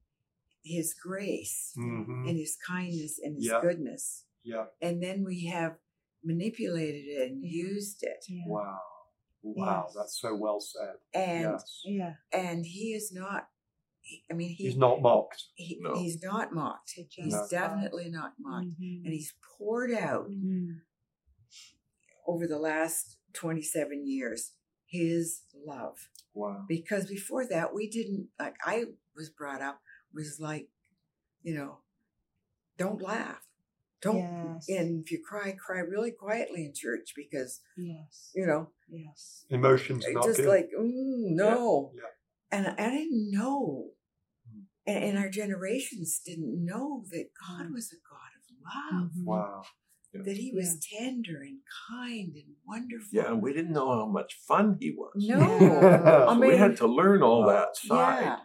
His 0.64 0.94
grace 0.94 1.74
Mhm. 1.78 2.30
and 2.30 2.38
His 2.38 2.56
kindness 2.56 3.18
and 3.22 3.36
His 3.36 3.46
Yeah. 3.48 3.62
goodness, 3.62 4.26
Yeah. 4.44 4.68
and 4.82 5.02
then 5.02 5.24
we 5.24 5.46
have 5.46 5.80
manipulated 6.24 7.06
it 7.08 7.32
and 7.32 7.44
used 7.44 8.04
it. 8.04 8.24
Yeah. 8.30 8.44
Wow. 8.48 8.80
Wow. 9.42 9.86
Yes. 9.88 9.96
That's 9.98 10.20
so 10.20 10.36
well 10.36 10.60
said. 10.60 10.96
And 11.14 11.42
yes. 11.54 11.82
Yeah. 11.86 12.14
and 12.34 12.66
He 12.66 12.94
is 12.94 13.12
not. 13.14 13.48
I 14.32 14.34
mean, 14.34 14.50
he, 14.50 14.64
He's 14.66 14.78
not 14.78 15.02
mocked. 15.02 15.44
he 15.56 15.78
No. 15.82 15.94
he's 15.96 16.22
not 16.24 16.52
mocked. 16.54 16.92
He's 16.96 17.32
just 17.32 17.52
definitely 17.52 18.10
not 18.10 18.34
mocked, 18.40 18.70
Mhm. 18.82 19.04
and 19.06 19.14
he's 19.14 19.36
poured 19.58 19.92
out 19.92 20.30
Mm. 20.32 20.82
over 22.28 22.48
the 22.48 22.58
last 22.58 23.18
twenty 23.34 23.62
seven 23.62 24.08
years 24.08 24.54
his 24.88 25.42
love. 25.54 26.10
Wow. 26.34 26.66
because 26.68 27.08
before 27.08 27.46
that 27.48 27.74
we 27.74 27.90
didn't 27.90 28.30
like 28.40 28.56
i 28.64 28.86
was 29.16 29.30
brought 29.30 29.62
up 29.62 29.82
was 30.14 30.40
like 30.40 30.70
you 31.42 31.54
know 31.54 31.80
don't 32.78 33.02
laugh 33.02 33.46
don't 34.02 34.18
Yes. 34.18 34.70
and 34.70 35.04
if 35.04 35.12
you 35.12 35.20
cry 35.30 35.52
cry 35.66 35.80
really 35.80 36.12
quietly 36.12 36.66
in 36.66 36.74
church 36.74 37.14
because 37.16 37.62
Yes. 37.78 38.32
you 38.36 38.46
know 38.46 38.72
Yes. 38.88 39.46
Emotions 39.50 40.06
not 40.12 40.24
just 40.26 40.40
good. 40.40 40.48
like 40.48 40.70
mm, 40.78 41.36
no 41.46 41.92
Yeah. 41.96 42.02
and 42.52 42.68
i 42.68 42.90
didn't 42.90 43.32
know 43.32 43.92
Mm. 44.48 44.64
and, 44.88 45.04
and 45.06 45.18
our 45.18 45.30
generations 45.30 46.22
didn't 46.26 46.64
know 46.66 47.04
that 47.12 47.28
god 47.48 47.68
Mm. 47.68 47.74
was 47.74 47.92
a 47.94 48.00
god 48.14 48.32
of 48.40 48.44
love 48.70 49.12
Mhm. 49.16 49.26
wow. 49.26 49.62
that 50.14 50.38
he 50.38 50.52
was 50.60 50.70
tender 50.92 51.42
and 51.42 51.60
kind 51.90 52.34
and 52.36 52.56
wonderful 52.66 53.10
Yeah, 53.12 53.32
and 53.32 53.42
we 53.44 53.54
didn't 53.54 53.74
know 53.74 53.92
how 54.00 54.08
much 54.08 54.32
fun 54.48 54.78
he 54.80 54.90
was. 54.92 55.14
no 55.16 55.40
Yeah. 55.40 56.26
i 56.30 56.34
mean 56.34 56.50
we 56.52 56.58
had 56.58 56.78
to 56.78 56.88
learn 56.88 57.22
all 57.22 57.46
that 57.48 57.76
side. 57.76 58.24
yeah 58.24 58.40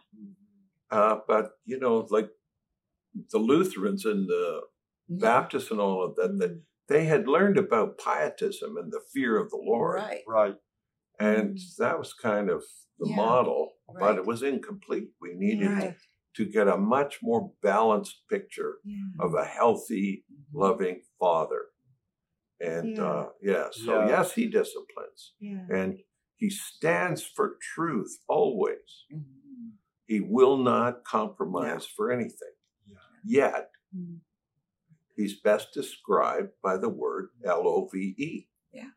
Uh, 0.91 1.17
but 1.27 1.45
you 1.71 1.79
know, 1.83 2.07
like 2.17 2.29
the 3.33 3.39
Lutherans 3.39 4.05
and 4.05 4.29
the 4.29 4.45
Baptists 5.09 5.71
and 5.71 5.81
all 5.81 6.03
of 6.03 6.17
that, 6.17 6.39
that 6.39 6.51
Mm. 6.51 6.63
they 6.89 7.05
had 7.05 7.29
learned 7.29 7.59
about 7.59 7.99
pietism 7.99 8.77
and 8.77 8.93
the 8.93 9.01
fear 9.13 9.37
of 9.39 9.51
the 9.51 9.57
Lord, 9.63 9.97
right 9.97 10.23
Right. 10.27 10.57
and 11.19 11.57
Mm. 11.57 11.77
that 11.79 11.99
was 11.99 12.13
kind 12.15 12.49
of 12.51 12.65
the 12.99 13.09
Yeah. 13.09 13.17
model, 13.17 13.77
but 13.99 14.17
it 14.19 14.25
was 14.27 14.43
incomplete. 14.43 15.11
We 15.21 15.35
needed 15.35 15.69
right 15.71 15.97
to 16.37 16.45
get 16.45 16.67
a 16.69 16.77
much 16.77 17.23
more 17.23 17.53
balanced 17.63 18.27
picture 18.29 18.81
Yeah. 18.85 18.97
of 19.21 19.35
a 19.35 19.45
healthy, 19.45 20.25
loving 20.53 21.03
father. 21.19 21.67
And 22.61 22.97
Yeah. 22.97 23.05
uh, 23.13 23.33
yeah, 23.43 23.71
so 23.71 24.01
Yeah. 24.01 24.09
yes, 24.09 24.35
he 24.35 24.47
disciplines, 24.49 25.35
Yeah. 25.39 25.67
and 25.71 25.99
he 26.37 26.51
stands 26.51 27.23
for 27.25 27.57
truth 27.75 28.23
always. 28.29 29.07
Mhm. 29.13 29.73
He 30.07 30.21
will 30.21 30.57
not 30.57 31.05
compromise 31.05 31.87
for 31.87 32.11
anything. 32.11 32.55
Yeah. 32.87 32.99
Yet, 33.25 33.71
Mm. 33.95 34.21
He's 35.17 35.41
best 35.41 35.73
described 35.73 36.51
by 36.63 36.77
the 36.77 36.89
word 36.89 37.29
L 37.45 37.63
O 37.67 37.89
V 37.93 38.15
E, 38.19 38.49
Yeah. 38.73 38.91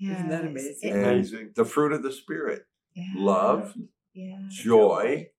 Isn't 0.00 0.28
that 0.28 0.44
amazing? 0.44 0.90
It- 0.90 0.92
And 0.94 1.04
Amazing. 1.06 1.52
the 1.56 1.64
fruit 1.64 1.92
of 1.92 2.02
the 2.02 2.12
Spirit 2.12 2.66
yeah. 2.94 3.12
love, 3.16 3.74
Yeah. 4.12 4.46
joy, 4.50 5.30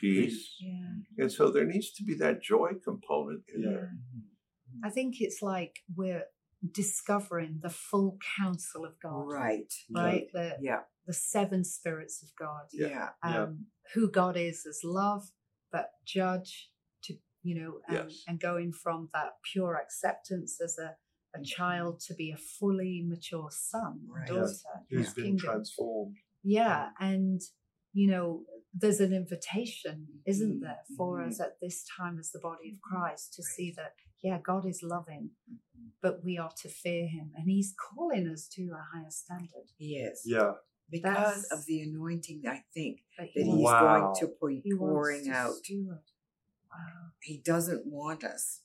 peace. 0.00 0.56
Yeah. 0.60 0.94
And 1.18 1.32
so 1.32 1.50
there 1.50 1.64
needs 1.64 1.92
to 1.92 2.04
be 2.04 2.14
that 2.16 2.42
joy 2.42 2.72
component 2.82 3.44
in 3.54 3.62
Yeah. 3.62 3.70
there. 3.70 3.92
I 4.84 4.90
think 4.90 5.20
it's 5.20 5.42
like 5.42 5.80
we're 5.94 6.24
discovering 6.72 7.60
the 7.62 7.70
full 7.70 8.18
counsel 8.36 8.84
of 8.84 8.98
God. 9.00 9.26
right 9.28 9.72
Right? 9.90 10.28
The 10.32 10.56
yeah 10.60 10.82
the 11.06 11.12
seven 11.14 11.64
spirits 11.64 12.22
of 12.22 12.28
God. 12.36 12.66
yeah 12.72 13.10
Yeah. 13.24 13.42
Um, 13.42 13.66
who 13.94 14.10
God 14.10 14.36
is 14.36 14.66
as 14.66 14.80
love, 14.84 15.32
but 15.72 15.92
judge 16.04 16.70
to 16.70 16.77
you 17.42 17.54
know, 17.60 17.80
and, 17.88 18.10
Yes. 18.10 18.22
and 18.26 18.40
going 18.40 18.72
from 18.72 19.08
that 19.12 19.32
pure 19.52 19.76
acceptance 19.76 20.60
as 20.60 20.76
a, 20.78 20.96
a 21.34 21.38
mm-hmm. 21.38 21.42
child 21.44 22.00
to 22.06 22.14
be 22.14 22.30
a 22.30 22.36
fully 22.36 23.04
mature 23.06 23.48
son, 23.50 24.00
Right. 24.08 24.26
daughter, 24.26 24.74
in 24.90 24.98
Who's 24.98 25.06
his 25.06 25.14
been 25.14 25.24
kingdom. 25.24 25.44
transformed. 25.46 26.16
Yeah, 26.42 26.90
and 27.00 27.40
you 27.92 28.10
know, 28.10 28.44
there's 28.74 29.00
an 29.00 29.12
invitation, 29.12 30.06
isn't 30.26 30.60
there, 30.60 30.82
for 30.96 31.18
Mhm. 31.18 31.28
us 31.28 31.40
at 31.40 31.58
this 31.60 31.84
time 31.96 32.18
as 32.18 32.30
the 32.30 32.38
body 32.38 32.70
of 32.70 32.76
mm-hmm. 32.76 32.96
Christ 32.96 33.32
to 33.34 33.42
see 33.42 33.72
that, 33.76 33.94
yeah, 34.22 34.38
God 34.40 34.66
is 34.66 34.82
loving, 34.82 35.30
mm-hmm. 35.50 35.88
but 36.02 36.22
we 36.22 36.38
are 36.38 36.52
to 36.62 36.68
fear 36.68 37.06
Him, 37.08 37.32
and 37.34 37.48
He's 37.48 37.74
calling 37.74 38.28
us 38.28 38.46
to 38.54 38.62
a 38.72 38.84
higher 38.96 39.10
standard. 39.10 39.72
Yes. 39.78 40.22
Yeah. 40.24 40.52
because 40.90 41.42
That's- 41.42 41.52
of 41.52 41.66
the 41.66 41.82
anointing 41.82 42.42
i 42.46 42.62
think 42.72 43.00
That 43.18 43.28
that 43.34 43.44
he's 43.44 43.54
Wow. 43.62 44.14
going 44.14 44.20
to 44.20 44.62
be 44.62 44.72
pouring 44.74 45.28
out 45.28 45.56
steward. 45.56 45.98
Wow. 45.98 46.02
He 47.20 47.38
doesn't 47.44 47.86
want 47.86 48.24
us 48.24 48.62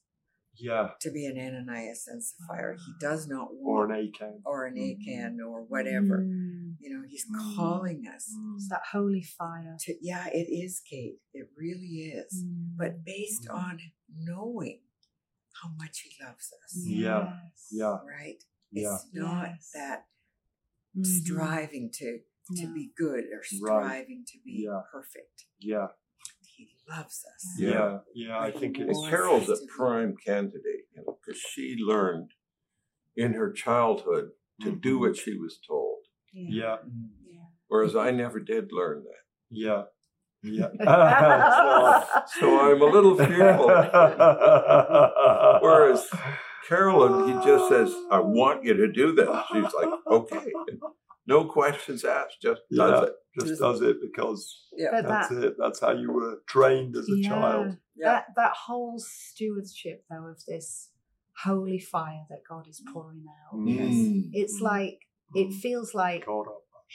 Yeah. 0.55 0.91
to 1.01 1.11
be 1.11 1.25
an 1.25 1.37
ananias 1.37 2.07
and 2.07 2.23
Sapphira 2.23 2.77
he 2.77 2.93
does 2.99 3.27
not 3.27 3.47
want 3.55 3.89
Or 3.89 3.91
an 3.91 4.07
Achan. 4.07 4.41
or 4.45 4.65
an 4.67 4.75
Mhm. 4.75 5.01
Achan 5.01 5.41
or 5.41 5.63
whatever 5.63 6.19
Mm. 6.19 6.75
you 6.79 6.89
know 6.93 7.03
he's 7.07 7.25
Mm. 7.25 7.55
calling 7.55 8.05
us 8.07 8.29
It's 8.55 8.69
that 8.69 8.83
holy 8.91 9.23
fire. 9.23 9.75
to 9.79 9.97
yeah 10.01 10.27
it 10.27 10.47
is 10.49 10.79
kate 10.81 11.19
it 11.33 11.49
really 11.57 12.11
is 12.13 12.31
Mm. 12.45 12.77
but 12.77 13.03
based 13.03 13.45
Mm. 13.47 13.55
on 13.55 13.79
knowing 14.09 14.81
how 15.61 15.69
much 15.69 16.01
he 16.01 16.23
loves 16.23 16.53
us 16.63 16.77
Yeah. 16.85 17.39
Yes. 17.43 17.67
Yeah. 17.71 17.97
right 18.05 18.43
Yeah. 18.71 18.95
it's 18.95 19.13
not 19.13 19.49
Yes. 19.55 19.71
that 19.73 20.07
Mhm. 20.95 21.05
striving 21.05 21.89
to 21.93 22.21
to 22.57 22.67
No. 22.67 22.73
be 22.73 22.91
good 22.95 23.23
or 23.33 23.41
striving 23.41 24.25
to 24.27 24.37
be 24.43 24.63
Yeah. 24.65 24.81
perfect. 24.91 25.45
Yeah. 25.59 25.87
He 26.55 26.69
loves 26.89 27.23
us. 27.35 27.55
Yeah. 27.57 27.69
Yeah. 27.69 27.97
Yeah. 28.13 28.39
I 28.39 28.51
think 28.51 28.77
it's 28.79 29.07
Carol's 29.09 29.49
a 29.49 29.57
prime 29.75 30.15
candidate, 30.25 30.85
you 30.95 31.03
know, 31.05 31.17
because 31.25 31.39
she 31.41 31.75
learned 31.79 32.31
in 33.15 33.33
her 33.33 33.51
childhood 33.51 34.29
to 34.61 34.71
do 34.75 34.97
Mhm. 34.97 34.99
what 35.01 35.17
she 35.17 35.37
was 35.37 35.59
told, 35.67 35.99
yeah. 36.33 36.77
Yeah. 37.25 37.39
whereas 37.67 37.95
I 37.95 38.11
never 38.11 38.39
did 38.39 38.71
learn 38.71 39.03
that. 39.03 39.23
Yeah. 39.49 39.83
Yeah. 40.43 40.69
So 42.39 42.59
I'm 42.59 42.81
a 42.81 42.85
little 42.85 43.15
fearful. 43.17 43.67
Whereas 45.61 46.07
Carolyn, 46.67 47.27
he 47.27 47.33
just 47.45 47.69
says, 47.69 47.93
I 48.11 48.19
want 48.19 48.63
you 48.63 48.73
to 48.73 48.91
do 48.91 49.13
this. 49.13 49.29
She's 49.51 49.63
like, 49.73 49.89
okay. 50.07 50.51
No 51.25 51.45
questions 51.45 52.03
asked, 52.03 52.41
just 52.41 52.61
does 52.71 53.01
Yeah. 53.01 53.03
it. 53.07 53.13
just 53.39 53.59
does 53.61 53.81
it 53.81 53.97
because 54.01 54.67
Yeah. 54.75 55.01
That's 55.01 55.29
that, 55.29 55.43
it. 55.43 55.55
That's 55.57 55.79
how 55.79 55.91
you 55.93 56.11
were 56.11 56.43
trained 56.47 56.95
as 56.95 57.07
a 57.09 57.15
yeah, 57.17 57.29
child. 57.29 57.77
Yeah. 57.95 58.09
that 58.11 58.25
that 58.35 58.53
whole 58.65 58.99
stewardship 58.99 60.05
though 60.09 60.27
of 60.27 60.43
this 60.47 60.89
holy 61.43 61.79
fire 61.79 62.25
that 62.29 62.41
God 62.47 62.67
is 62.67 62.81
pouring 62.93 63.25
out. 63.27 63.57
Mm. 63.57 64.29
It's 64.33 64.59
like 64.61 64.99
it 65.33 65.51
feels 65.53 65.95
like 65.95 66.25
God, 66.25 66.45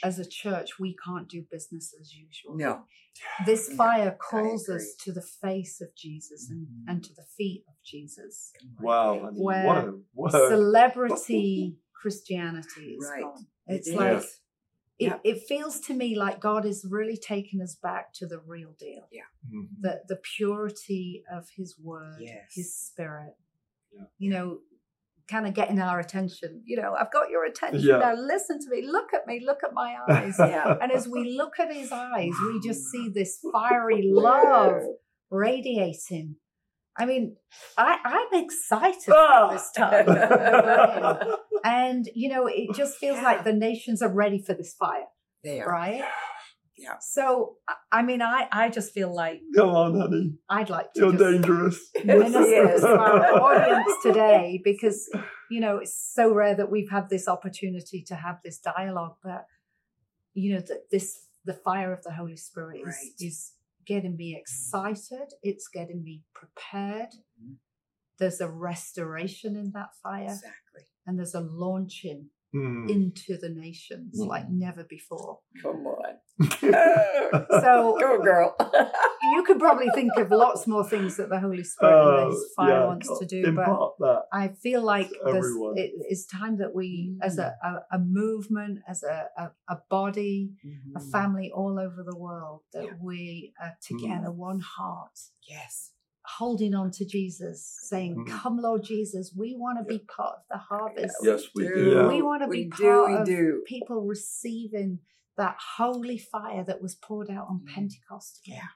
as 0.03 0.17
a 0.19 0.25
church 0.25 0.79
we 0.79 0.95
can't 1.05 1.27
do 1.27 1.43
business 1.51 1.93
as 1.99 2.13
usual. 2.13 2.55
No. 2.55 2.83
This 3.45 3.67
fire 3.73 4.11
I 4.13 4.15
calls 4.15 4.69
us 4.69 4.95
to 5.03 5.11
the 5.11 5.21
face 5.21 5.81
of 5.81 5.93
Jesus 5.95 6.49
and, 6.49 6.67
Mhm. 6.67 6.83
and 6.87 7.03
to 7.03 7.13
the 7.13 7.25
feet 7.37 7.65
of 7.67 7.73
Jesus. 7.83 8.53
wow. 8.79 9.19
I 9.27 9.31
mean, 9.31 9.43
Where 9.43 9.65
what 9.65 9.77
a 9.85 9.99
word. 10.13 10.31
Celebrity 10.49 11.77
Christianity 12.01 12.95
is 12.97 13.05
Right. 13.09 13.23
gone. 13.23 13.45
It's 13.69 13.87
It 13.87 13.95
like 13.95 14.23
it, 14.23 15.05
Yeah. 15.07 15.19
it 15.23 15.37
feels 15.47 15.79
to 15.87 15.93
me 15.93 16.15
like 16.15 16.41
God 16.41 16.65
is 16.65 16.85
really 16.89 17.15
taking 17.17 17.61
us 17.61 17.75
back 17.75 18.11
to 18.15 18.27
the 18.27 18.39
real 18.39 18.73
deal. 18.77 19.07
Mhm. 19.47 19.67
The 19.79 20.01
the 20.11 20.17
purity 20.17 21.23
of 21.31 21.43
his 21.55 21.79
word, 21.79 22.17
Yes. 22.19 22.51
his 22.53 22.75
spirit. 22.75 23.35
Yeah. 23.93 24.03
You 24.17 24.29
know, 24.31 24.59
kind 25.29 25.45
of 25.47 25.53
getting 25.53 25.79
our 25.79 25.99
attention. 25.99 26.63
You 26.65 26.75
know, 26.81 26.95
I've 26.99 27.11
got 27.13 27.29
your 27.29 27.45
attention 27.45 27.87
Yeah. 27.87 27.99
now. 27.99 28.13
Listen 28.15 28.59
to 28.59 28.69
me. 28.69 28.81
Look 28.85 29.13
at 29.13 29.25
me. 29.27 29.39
Look 29.45 29.63
at 29.63 29.73
my 29.73 29.95
eyes. 30.09 30.35
Yeah. 30.39 30.75
and 30.81 30.91
as 30.91 31.07
we 31.07 31.21
look 31.37 31.59
at 31.59 31.71
his 31.73 31.91
eyes, 31.91 32.33
we 32.47 32.59
just 32.59 32.81
see 32.91 33.07
this 33.09 33.39
fiery 33.53 34.01
love 34.03 34.81
radiating. 35.29 36.35
I 36.97 37.05
mean, 37.05 37.37
I, 37.77 37.91
I'm 38.03 38.43
excited 38.43 39.03
for 39.03 39.49
this 39.53 39.71
time. 39.71 40.05
and, 41.63 42.07
you 42.15 42.29
know, 42.29 42.47
it 42.47 42.73
just 42.75 42.97
feels 42.97 43.17
Yeah. 43.17 43.23
like 43.23 43.43
the 43.43 43.53
nations 43.53 44.01
are 44.01 44.11
ready 44.13 44.39
for 44.41 44.53
this 44.53 44.73
fire, 44.73 45.07
They 45.43 45.61
are. 45.61 45.67
right? 45.69 46.03
Yeah. 46.77 46.97
So, 47.01 47.57
I- 47.67 47.75
I 47.99 48.01
mean, 48.03 48.21
I, 48.21 48.47
I 48.51 48.69
just 48.69 48.93
feel 48.93 49.13
like 49.13 49.41
Come 49.55 49.69
on, 49.69 49.99
honey. 49.99 50.37
I'd 50.49 50.69
like 50.69 50.93
to 50.93 50.99
You're 51.01 51.11
just 51.11 51.23
dangerous. 51.23 51.89
minister 52.05 52.41
Yes. 52.47 52.79
to 52.81 52.87
our 52.87 53.25
audience 53.41 53.93
today 54.01 54.61
because, 54.63 55.09
you 55.51 55.59
know, 55.59 55.77
it's 55.77 55.93
so 56.13 56.33
rare 56.33 56.55
that 56.55 56.71
we've 56.71 56.89
had 56.89 57.09
this 57.09 57.27
opportunity 57.27 58.01
to 58.07 58.15
have 58.15 58.37
this 58.43 58.59
dialogue, 58.59 59.15
but 59.23 59.45
you 60.33 60.53
know, 60.53 60.61
that 60.61 60.89
this 60.91 61.25
the 61.43 61.53
fire 61.53 61.91
of 61.91 62.03
the 62.03 62.13
Holy 62.13 62.37
Spirit 62.37 62.79
is, 62.81 62.85
Right. 62.85 63.11
is 63.19 63.53
getting 63.85 64.15
me 64.15 64.35
excited. 64.39 65.33
It's 65.41 65.67
getting 65.67 66.03
me 66.03 66.23
prepared. 66.33 67.09
Mhm. 67.41 67.55
There's 68.19 68.39
a 68.39 68.47
restoration 68.49 69.55
in 69.57 69.71
that 69.71 69.89
fire, 70.03 70.23
Exactly. 70.25 70.83
And 71.09 71.17
there's 71.17 71.33
a 71.35 71.41
launching 71.41 72.29
Hmm. 72.51 72.89
into 72.89 73.37
the 73.37 73.49
nations 73.49 74.17
like 74.17 74.49
never 74.49 74.83
before. 74.83 75.39
Come 75.61 75.85
on. 75.85 76.15
So 77.61 77.95
Go, 77.99 78.23
girl. 78.23 78.55
you 79.35 79.43
could 79.43 79.59
probably 79.59 79.91
think 79.91 80.15
of 80.17 80.31
lots 80.31 80.65
more 80.65 80.83
things 80.83 81.17
that 81.17 81.29
the 81.29 81.39
Holy 81.39 81.63
Spirit 81.63 81.93
Oh, 81.93 82.17
and 82.23 82.31
this 82.33 82.45
fire 82.55 82.69
yeah, 82.69 82.85
wants 82.87 83.19
to 83.19 83.25
do, 83.25 83.51
but. 83.51 83.91
I 84.33 84.47
feel 84.47 84.81
like 84.81 85.09
to 85.09 85.19
there's, 85.25 85.45
everyone. 85.45 85.77
it, 85.77 85.91
it's 86.09 86.25
time 86.25 86.57
that 86.57 86.73
we, 86.73 87.15
as 87.21 87.37
a, 87.37 87.55
a, 87.63 87.97
a 87.97 87.99
movement, 87.99 88.79
as 88.87 89.03
a, 89.03 89.27
a, 89.37 89.51
a 89.67 89.77
body, 89.89 90.53
a 90.95 90.99
Mhm. 90.99 91.11
family 91.11 91.51
all 91.53 91.79
over 91.79 92.01
the 92.03 92.17
world, 92.17 92.61
that 92.73 92.85
Yeah. 92.85 92.93
we 92.99 93.53
are 93.61 93.75
together, 93.81 94.31
one 94.31 94.59
heart, 94.61 95.19
Yes. 95.47 95.91
Holding 96.37 96.73
on 96.75 96.91
to 96.91 97.05
Jesus, 97.05 97.77
saying, 97.81 98.15
Mhm. 98.15 98.27
Come, 98.27 98.57
Lord 98.57 98.83
Jesus, 98.83 99.33
we 99.35 99.55
want 99.55 99.77
to 99.79 99.83
be 99.83 99.99
part 99.99 100.37
of 100.39 100.43
the 100.49 100.57
harvest. 100.57 101.15
Yes, 101.23 101.43
we 101.55 101.63
do. 101.63 101.73
do. 101.73 101.89
Yeah. 101.91 102.07
We 102.07 102.21
want 102.21 102.43
to 102.43 102.47
We 102.47 102.65
be 102.65 102.69
do, 102.69 102.83
part 102.83 103.11
we 103.11 103.17
of 103.17 103.25
do. 103.25 103.63
people 103.65 104.01
receiving 104.05 104.99
that 105.37 105.57
holy 105.77 106.17
fire 106.17 106.63
that 106.65 106.81
was 106.81 106.95
poured 106.95 107.29
out 107.31 107.47
on 107.49 107.61
Mm. 107.61 107.67
Pentecost 107.73 108.41
again. 108.45 108.57
Yeah. 108.57 108.67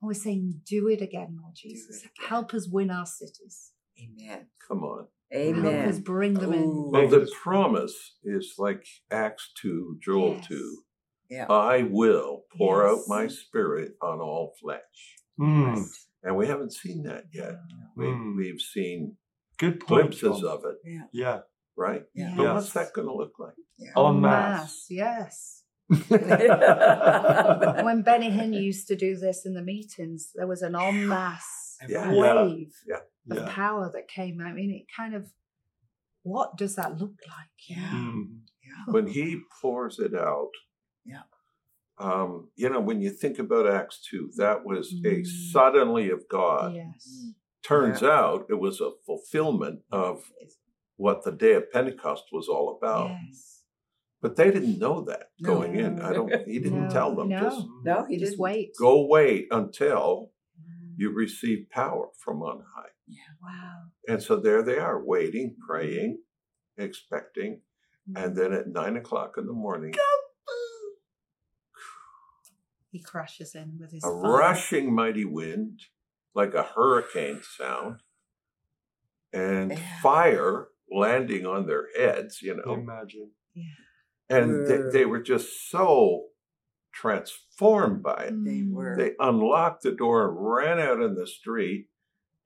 And 0.00 0.06
we're 0.08 0.14
saying, 0.14 0.62
do 0.64 0.88
it 0.88 1.00
again, 1.02 1.38
Lord 1.42 1.54
Jesus. 1.54 2.00
again. 2.02 2.12
Help 2.28 2.54
us 2.54 2.68
win 2.68 2.90
our 2.90 3.06
cities. 3.06 3.72
Amen. 4.00 4.46
Come 4.66 4.84
on. 4.84 5.08
Help 5.30 5.56
us 5.56 5.96
Amen. 5.96 6.00
bring 6.02 6.34
them 6.34 6.52
in. 6.54 6.90
Well, 6.92 7.08
the 7.08 7.30
promise 7.42 8.16
is 8.24 8.54
like 8.58 8.86
Acts 9.10 9.50
2, 9.60 9.98
Joel 10.00 10.34
Yes. 10.36 10.46
2. 10.48 10.84
Yeah. 11.30 11.46
I 11.50 11.82
will 11.82 12.44
pour 12.56 12.86
out 12.88 13.00
my 13.08 13.26
spirit 13.28 13.96
on 14.00 14.20
all 14.20 14.54
flesh. 14.60 15.16
Hmm. 15.36 15.64
Right. 15.74 15.86
And 16.28 16.36
we 16.36 16.46
haven't 16.46 16.74
seen 16.74 17.04
that 17.04 17.24
yet. 17.32 17.54
We, 17.96 18.04
Mm. 18.04 18.36
We've 18.36 18.60
seen 18.60 19.16
Good 19.58 19.80
point. 19.80 20.10
glimpses 20.20 20.40
John. 20.42 20.50
of 20.58 20.64
it, 20.66 20.76
Yeah. 21.12 21.40
right? 21.74 22.02
Yeah. 22.14 22.28
Yeah. 22.28 22.34
But 22.36 22.42
Yes. 22.42 22.54
what's 22.54 22.72
that 22.74 22.92
going 22.92 23.08
to 23.08 23.14
look 23.14 23.38
like? 23.38 23.54
Yeah. 23.78 23.92
En 23.96 24.20
masse. 24.20 24.86
Yes. 24.90 25.64
When 27.86 28.02
Benny 28.02 28.30
Hinn 28.30 28.52
used 28.52 28.88
to 28.88 28.96
do 28.96 29.16
this 29.16 29.46
in 29.46 29.54
the 29.54 29.62
meetings, 29.62 30.32
there 30.34 30.46
was 30.46 30.60
an 30.60 30.74
en 30.76 31.08
masse 31.08 31.78
Yeah. 31.88 32.12
wave 32.12 32.74
Yeah. 32.86 33.00
of 33.30 33.36
Yeah. 33.38 33.48
power 33.54 33.90
that 33.94 34.06
came. 34.08 34.40
I 34.42 34.52
mean, 34.52 34.70
it 34.70 34.86
kind 34.94 35.14
of, 35.14 35.32
what 36.24 36.56
does 36.58 36.74
that 36.76 36.98
look 36.98 37.16
like? 37.26 37.56
Yeah. 37.70 37.90
Hmm. 37.90 38.22
When 38.92 39.06
he 39.06 39.40
pours 39.62 39.98
it 39.98 40.14
out, 40.14 40.52
Yeah. 41.06 41.22
Um, 41.98 42.48
you 42.56 42.68
know, 42.70 42.80
when 42.80 43.00
you 43.00 43.10
think 43.10 43.38
about 43.38 43.66
Acts 43.68 44.00
2, 44.10 44.30
that 44.36 44.64
was 44.64 44.92
a 45.04 45.22
Mm. 45.22 45.26
suddenly 45.52 46.10
of 46.10 46.28
God. 46.28 46.74
Yes. 46.74 47.32
Turns 47.62 48.02
out 48.02 48.46
it 48.48 48.54
was 48.60 48.80
a 48.80 48.90
fulfillment 49.04 49.80
of 49.90 50.22
what 50.96 51.24
the 51.24 51.32
day 51.32 51.54
of 51.54 51.70
Pentecost 51.70 52.24
was 52.32 52.48
all 52.48 52.76
about. 52.76 53.10
Yes. 53.26 53.62
But 54.20 54.36
they 54.36 54.50
didn't 54.50 54.78
know 54.78 55.02
that 55.02 55.30
No. 55.40 55.54
going 55.54 55.74
in. 55.76 56.00
I 56.00 56.12
don't. 56.12 56.32
He 56.46 56.58
didn't 56.58 56.84
No, 56.84 56.90
tell 56.90 57.14
them. 57.14 57.28
no. 57.28 57.40
Just 57.40 57.66
No, 57.84 58.04
he 58.04 58.16
Just 58.16 58.38
wait. 58.38 58.74
go 58.78 59.06
wait 59.06 59.46
until 59.50 60.32
you 60.96 61.10
receive 61.12 61.68
power 61.70 62.08
from 62.18 62.42
on 62.42 62.64
high. 62.74 62.90
Yeah. 63.06 63.18
Wow. 63.42 63.82
And 64.08 64.22
so 64.22 64.36
there 64.36 64.62
they 64.62 64.78
are, 64.78 65.02
waiting, 65.04 65.56
praying, 65.66 66.18
expecting, 66.76 67.62
Mm. 68.08 68.24
and 68.24 68.36
then 68.36 68.52
at 68.52 68.68
nine 68.68 68.96
o'clock 68.96 69.36
in 69.38 69.46
the 69.46 69.52
morning, 69.52 69.92
He 72.90 73.00
crashes 73.00 73.54
in 73.54 73.78
with 73.78 73.92
his 73.92 74.04
a 74.04 74.08
fire. 74.08 74.20
rushing 74.20 74.94
mighty 74.94 75.24
wind, 75.24 75.80
like 76.34 76.54
a 76.54 76.62
hurricane 76.62 77.42
sound, 77.42 78.02
and 79.32 79.72
Yeah. 79.72 80.00
fire 80.00 80.68
landing 80.90 81.44
on 81.46 81.66
their 81.66 81.88
heads. 81.96 82.40
You 82.42 82.56
know, 82.56 82.74
Imagine. 82.74 83.32
and 84.30 84.66
they, 84.66 84.78
they 85.00 85.04
were 85.04 85.20
just 85.22 85.68
so 85.70 86.28
transformed 86.92 88.02
by 88.02 88.24
it. 88.24 88.44
They 88.44 88.60
Mm. 88.62 88.72
were. 88.72 88.96
They 88.96 89.14
unlocked 89.18 89.82
the 89.82 89.92
door 89.92 90.28
and 90.28 90.36
ran 90.40 90.78
out 90.80 91.00
in 91.02 91.14
the 91.14 91.26
street 91.26 91.88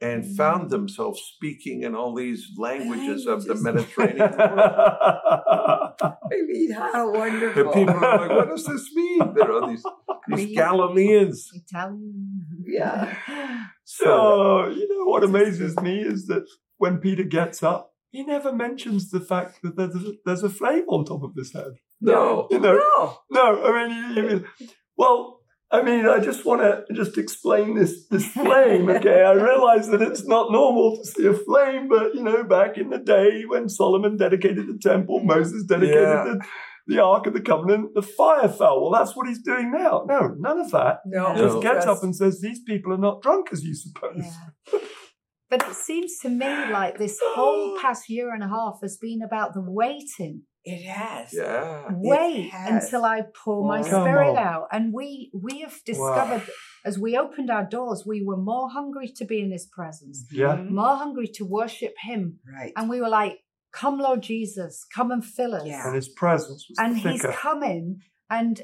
and 0.03 0.37
found 0.37 0.71
themselves 0.71 1.21
speaking 1.35 1.83
in 1.85 1.95
all 1.95 2.15
these 2.15 2.49
languages 2.59 3.27
of 3.27 3.45
the 3.45 3.55
Languages. 3.55 3.97
Mediterranean. 3.97 4.35
I 4.41 6.37
mean, 6.49 6.71
how 6.73 7.13
wonderful. 7.13 7.63
and 7.63 7.73
people 7.73 8.05
are 8.05 8.19
like, 8.19 8.31
what 8.37 8.49
does 8.49 8.67
this 8.67 8.91
mean? 8.95 9.21
There 9.35 9.53
are 9.53 9.69
these, 9.69 9.85
these 10.29 10.57
Galileans. 10.57 11.51
Italian. 11.55 12.47
Yeah. 12.67 13.15
So, 13.85 14.05
So, 14.05 14.69
you 14.71 14.89
know, 14.89 15.05
what 15.11 15.25
amazes 15.25 15.77
me 15.81 16.01
is 16.01 16.27
that 16.29 16.45
when 16.79 16.99
Peter 16.99 17.25
gets 17.25 17.63
up, 17.63 17.93
he 18.11 18.23
never 18.25 18.53
mentions 18.53 19.11
the 19.11 19.21
fact 19.21 19.59
that 19.63 19.77
there's 19.77 19.95
a, 19.97 20.13
there's 20.25 20.43
a 20.43 20.49
flame 20.49 20.85
on 20.89 21.05
top 21.05 21.23
of 21.25 21.33
his 21.37 21.53
head. 21.53 21.73
no. 22.01 22.47
You 22.51 22.61
know, 22.61 22.75
No. 22.79 23.19
no, 23.31 23.65
I 23.65 23.71
mean, 23.89 23.91
you- 24.17 24.23
you 24.23 24.29
mean, 24.29 24.45
well, 24.97 25.41
I 25.73 25.81
mean, 25.83 26.07
I 26.07 26.19
just 26.21 26.45
want 26.45 26.61
to 26.61 26.85
just 26.95 27.17
explain 27.17 27.75
this 27.75 28.07
this 28.09 28.27
flame. 28.27 28.89
Okay, 28.91 29.23
I 29.25 29.33
realize 29.33 29.89
that 29.89 30.03
it's 30.03 30.25
not 30.27 30.53
normal 30.53 30.99
to 30.99 31.05
see 31.05 31.27
a 31.27 31.33
flame, 31.33 31.89
but 31.89 32.15
you 32.15 32.23
know, 32.23 32.45
back 32.45 32.77
in 32.77 32.91
the 32.91 32.99
day 32.99 33.45
when 33.49 33.69
Solomon 33.71 34.17
dedicated 34.19 34.67
the 34.69 34.79
temple, 34.83 35.21
Moses 35.25 35.65
dedicated 35.67 36.03
Yeah. 36.03 36.25
the, 36.25 36.41
the 36.89 37.03
Ark 37.03 37.27
of 37.27 37.33
the 37.33 37.41
Covenant, 37.41 37.95
the 37.95 38.03
fire 38.03 38.49
fell. 38.49 38.83
Well, 38.83 38.91
that's 38.93 39.17
what 39.17 39.27
he's 39.29 39.41
doing 39.43 39.71
now. 39.73 40.05
No, 40.07 40.35
none 40.39 40.59
of 40.61 40.71
that. 40.73 40.99
No. 41.07 41.33
He 41.33 41.41
just 41.41 41.55
No. 41.57 41.61
gets 41.63 41.85
Just- 41.87 41.89
up 41.89 42.03
and 42.03 42.15
says, 42.15 42.41
"These 42.41 42.61
people 42.65 42.93
are 42.93 42.99
not 42.99 43.23
drunk 43.23 43.49
as 43.53 43.65
you 43.65 43.75
suppose." 43.75 44.25
Yeah. 44.73 44.79
But 45.53 45.69
it 45.69 45.75
seems 45.75 46.13
to 46.23 46.29
me 46.43 46.47
like 46.79 46.95
this 46.99 47.17
whole 47.35 47.77
past 47.83 48.09
year 48.09 48.29
and 48.35 48.43
a 48.43 48.49
half 48.49 48.77
has 48.83 48.97
been 49.07 49.21
about 49.23 49.53
the 49.57 49.61
waiting. 49.83 50.35
It 50.65 50.83
has. 50.89 51.31
Yeah. 51.35 51.89
Wait 51.91 52.51
has. 52.51 52.85
until 52.85 53.05
I 53.05 53.19
pour 53.45 53.61
my 53.67 53.83
Come 53.83 54.03
spirit 54.05 54.37
on. 54.37 54.47
out. 54.51 54.65
And 54.73 54.85
we 54.99 55.31
we 55.47 55.55
have 55.65 55.77
discovered 55.85 56.45
as 56.85 56.95
we 57.05 57.11
opened 57.25 57.51
our 57.57 57.67
doors, 57.79 58.05
we 58.13 58.19
were 58.29 58.37
more 58.53 58.69
hungry 58.79 59.09
to 59.19 59.25
be 59.33 59.39
in 59.41 59.51
his 59.53 59.67
presence, 59.79 60.17
Yeah. 60.33 60.57
Mhm. 60.57 60.71
more 60.71 60.97
hungry 61.03 61.29
to 61.39 61.45
worship 61.45 61.95
him. 62.09 62.39
Right. 62.59 62.73
And 62.77 62.89
we 62.89 63.01
were 63.03 63.09
like, 63.21 63.35
Come, 63.81 63.99
Lord 63.99 64.23
Jesus, 64.23 64.73
come 64.97 65.11
and 65.11 65.25
fill 65.25 65.55
us. 65.55 65.67
Yeah. 65.67 65.87
And 65.87 65.95
his 65.97 66.09
presence 66.23 66.61
was 66.69 66.79
And 66.79 66.97
he's 66.97 67.23
thicker. 67.23 67.33
coming, 67.49 67.85
and 68.31 68.57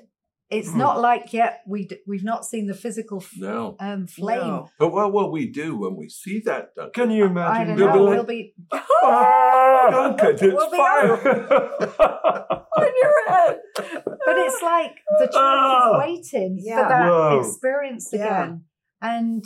it's 0.51 0.70
Mm. 0.70 0.76
not 0.76 1.01
like 1.01 1.32
yet 1.32 1.61
we 1.66 1.86
d- 1.86 1.99
we've 2.07 2.24
not 2.24 2.44
seen 2.44 2.66
the 2.66 2.74
physical 2.74 3.18
f- 3.20 3.32
No. 3.38 3.76
um, 3.80 4.07
flame. 4.07 4.40
No. 4.40 4.68
But 4.78 4.92
what 4.92 5.12
will 5.12 5.30
we 5.30 5.46
do 5.51 5.76
when 5.78 5.94
we 5.96 6.09
see 6.09 6.40
that, 6.46 6.74
Duncan? 6.74 6.92
Can 6.94 7.11
you 7.11 7.24
imagine? 7.26 7.53
I 7.53 7.62
imagine? 7.62 7.76
don't 7.86 7.94
They'll 8.11 8.16
know. 8.16 8.24
be 8.24 8.55
like- 8.72 8.82
we'll 9.03 9.11
be 9.12 9.90
Duncan, 9.90 10.28
it's 10.30 10.42
We'll 10.42 10.70
be 10.70 10.76
fire. 10.76 11.12
On 12.78 12.92
your 13.03 13.28
head. 13.28 13.59
but 13.74 14.38
it's 14.38 14.62
like 14.62 14.92
the 15.18 15.26
church 15.26 15.34
Ah. 15.34 15.90
is 16.03 16.07
waiting 16.32 16.59
Yeah. 16.61 16.82
for 16.82 16.88
that 16.88 17.09
Whoa. 17.09 17.40
experience 17.40 18.11
Yeah. 18.12 18.24
again 18.44 18.64
and 19.03 19.44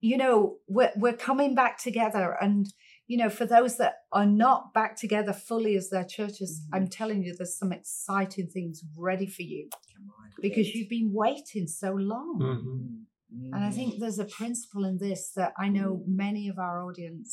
you 0.00 0.16
know 0.16 0.56
we're, 0.68 0.90
we're 0.96 1.12
coming 1.12 1.54
back 1.54 1.78
together 1.78 2.36
and 2.40 2.66
you 3.12 3.18
know 3.18 3.28
for 3.40 3.46
those 3.56 3.72
that 3.82 3.94
are 4.18 4.30
not 4.44 4.60
back 4.78 4.92
together 5.04 5.34
fully 5.48 5.74
as 5.80 5.86
their 5.94 6.08
churches 6.16 6.50
Mhm. 6.52 6.68
i'm 6.74 6.86
telling 6.98 7.20
you 7.24 7.30
there's 7.34 7.58
some 7.62 7.72
exciting 7.80 8.46
things 8.56 8.76
ready 9.08 9.26
for 9.36 9.42
you 9.52 9.64
on. 9.98 10.30
because 10.46 10.68
you've 10.74 10.88
been 10.98 11.10
waiting 11.24 11.66
so 11.82 11.90
long 12.12 12.34
Mhm. 12.40 13.52
and 13.54 13.62
i 13.68 13.70
think 13.78 13.88
there's 14.02 14.18
a 14.26 14.30
principle 14.40 14.84
in 14.90 14.96
this 15.06 15.22
that 15.38 15.52
i 15.64 15.66
know 15.76 15.88
many 16.24 16.44
of 16.52 16.56
our 16.66 16.76
audience 16.86 17.30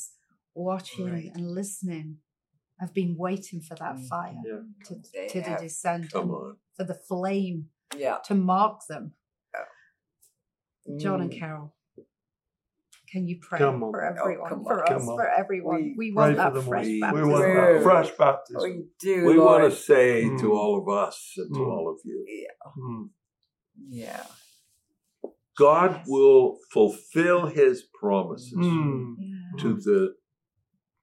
watching 0.70 1.06
Right. 1.16 1.32
and 1.36 1.44
listening 1.62 2.08
have 2.82 2.94
been 3.02 3.14
waiting 3.28 3.60
for 3.68 3.76
that 3.84 3.96
Mhm. 3.98 4.08
fire 4.14 4.42
Yeah. 4.52 4.64
to, 4.86 4.94
They 5.14 5.28
to 5.34 5.42
have. 5.42 5.60
descend 5.68 6.04
for 6.12 6.84
the 6.92 7.00
flame 7.10 7.58
Yeah. 8.06 8.18
to 8.30 8.36
mark 8.36 8.78
them. 8.92 9.06
John 11.04 11.20
and 11.22 11.32
Mm. 11.32 11.40
Carol, 11.40 11.68
can 13.12 13.28
you 13.28 13.40
pray 13.42 13.58
Come 13.60 13.84
on. 13.84 13.92
for 13.92 14.04
Oh, 14.06 14.22
everyone, 14.24 14.50
come 14.50 14.64
for 14.64 14.74
on. 14.74 14.82
us, 14.84 14.90
Come 14.90 15.10
on. 15.10 15.18
for 15.18 15.28
everyone? 15.30 15.76
We 15.76 15.96
We, 15.98 16.12
want 16.14 16.38
for 16.38 16.52
that 16.52 16.64
fresh. 16.64 16.86
We 16.86 17.00
baptism. 17.00 17.26
We 17.28 17.30
want 17.34 17.44
Word. 17.46 17.76
that 17.78 17.84
fresh 17.84 18.12
baptism. 18.18 18.62
We 18.64 18.86
do. 19.00 19.26
We 19.26 19.34
Lord. 19.36 19.62
want 19.62 19.74
to 19.74 19.80
say 19.80 20.24
Mm. 20.26 20.40
to 20.42 20.54
all 20.54 20.78
of 20.82 20.88
us 20.90 21.34
and 21.38 21.54
to 21.56 21.60
Mm. 21.60 21.68
all 21.72 21.90
of 21.90 22.00
you, 22.04 22.26
Mm. 22.78 23.10
Yeah. 23.90 24.26
God 25.58 25.92
Yes. 25.98 26.06
will 26.08 26.58
fulfill 26.72 27.48
his 27.48 27.84
promises 28.00 28.54
Mm. 28.58 29.16
Yeah. 29.20 29.62
to 29.62 29.74
the 29.76 30.16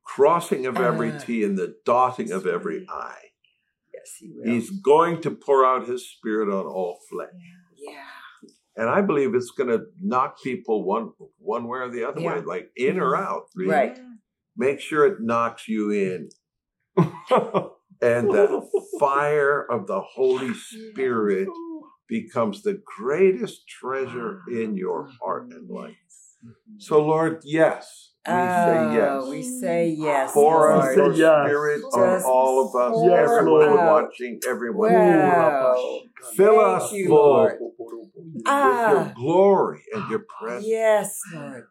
crossing 0.05 0.65
of 0.67 0.77
every 0.77 1.11
Ah. 1.13 1.19
T 1.19 1.43
and 1.45 1.59
the 1.59 1.77
dotting 1.85 2.31
of 2.33 2.47
every 2.47 2.87
I. 2.89 3.17
Yes, 3.93 4.17
he 4.19 4.33
will. 4.33 4.45
He's 4.51 4.71
going 4.71 5.21
to 5.23 5.31
pour 5.31 5.65
out 5.67 5.87
his 5.89 6.09
spirit 6.09 6.49
on 6.49 6.65
all 6.67 6.99
flesh. 7.11 7.33
yeah. 7.77 8.05
And 8.77 8.91
I 8.91 9.01
believe 9.01 9.35
it's 9.35 9.51
going 9.51 9.71
to 9.71 9.85
knock 10.01 10.43
people 10.43 10.85
one 10.85 11.11
one 11.39 11.67
way 11.67 11.79
or 11.79 11.91
the 11.91 12.05
other 12.05 12.21
Yeah. 12.21 12.37
way, 12.37 12.41
like 12.43 12.71
in 12.77 12.99
or 12.99 13.13
mm-hmm. 13.13 13.25
out. 13.25 13.43
Really. 13.55 13.73
Right. 13.73 13.99
Make 14.57 14.81
sure 14.81 15.07
it 15.07 15.21
knocks 15.21 15.69
you 15.69 15.91
in 15.91 16.29
and 16.97 18.29
the 18.31 18.69
fire 19.01 19.63
of 19.71 19.87
the 19.87 20.01
Holy 20.01 20.55
Spirit 20.55 21.49
becomes 22.09 22.63
the 22.63 22.81
greatest 22.99 23.69
treasure 23.69 24.43
in 24.51 24.77
your 24.77 25.11
heart 25.21 25.49
and 25.51 25.69
life. 25.69 25.95
So, 26.79 27.05
Lord, 27.05 27.41
yes, 27.45 28.13
we 28.27 28.33
say 28.33 28.79
Oh, 28.79 28.93
yes. 29.23 29.31
we 29.31 29.43
say 29.61 29.89
yes. 29.91 30.33
Pour 30.33 30.53
Lord. 30.53 30.73
us 30.73 30.97
your 30.97 31.13
Say 31.15 31.21
yes. 31.21 31.47
spirit 31.47 31.83
on 31.93 32.23
all 32.25 32.61
of 32.61 32.75
us, 32.75 32.93
pour 32.93 33.19
everyone 33.19 33.79
out. 33.79 34.03
watching, 34.05 34.41
everyone. 34.49 34.93
Wow. 34.93 36.01
Fill 36.35 36.47
Thank 36.57 36.83
us 36.83 36.93
you, 36.93 37.07
full 37.09 37.17
Lord. 37.17 37.59
with 37.61 38.43
Ah. 38.47 38.91
your 38.91 39.13
glory 39.15 39.83
and 39.95 40.11
your 40.11 40.25
presence. 40.41 40.67
Yes, 40.67 41.21
Lord. 41.33 41.65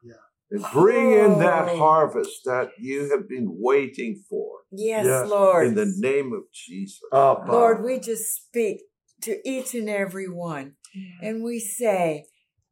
And 0.51 0.63
bring 0.71 1.11
in 1.11 1.39
that 1.39 1.75
harvest 1.75 2.41
that 2.45 2.69
you 2.79 3.09
have 3.11 3.27
been 3.27 3.47
waiting 3.59 4.23
for 4.29 4.59
Yes, 4.71 5.05
Yes. 5.05 5.27
Lord. 5.29 5.67
in 5.67 5.75
the 5.75 5.91
name 5.97 6.33
of 6.33 6.43
Jesus. 6.53 7.01
Abba. 7.11 7.51
Lord, 7.51 7.83
we 7.83 7.99
just 7.99 8.33
speak 8.45 8.83
to 9.21 9.37
each 9.49 9.73
and 9.73 9.89
every 9.89 10.29
one 10.29 10.75
and 11.21 11.43
we 11.43 11.59
say, 11.59 12.25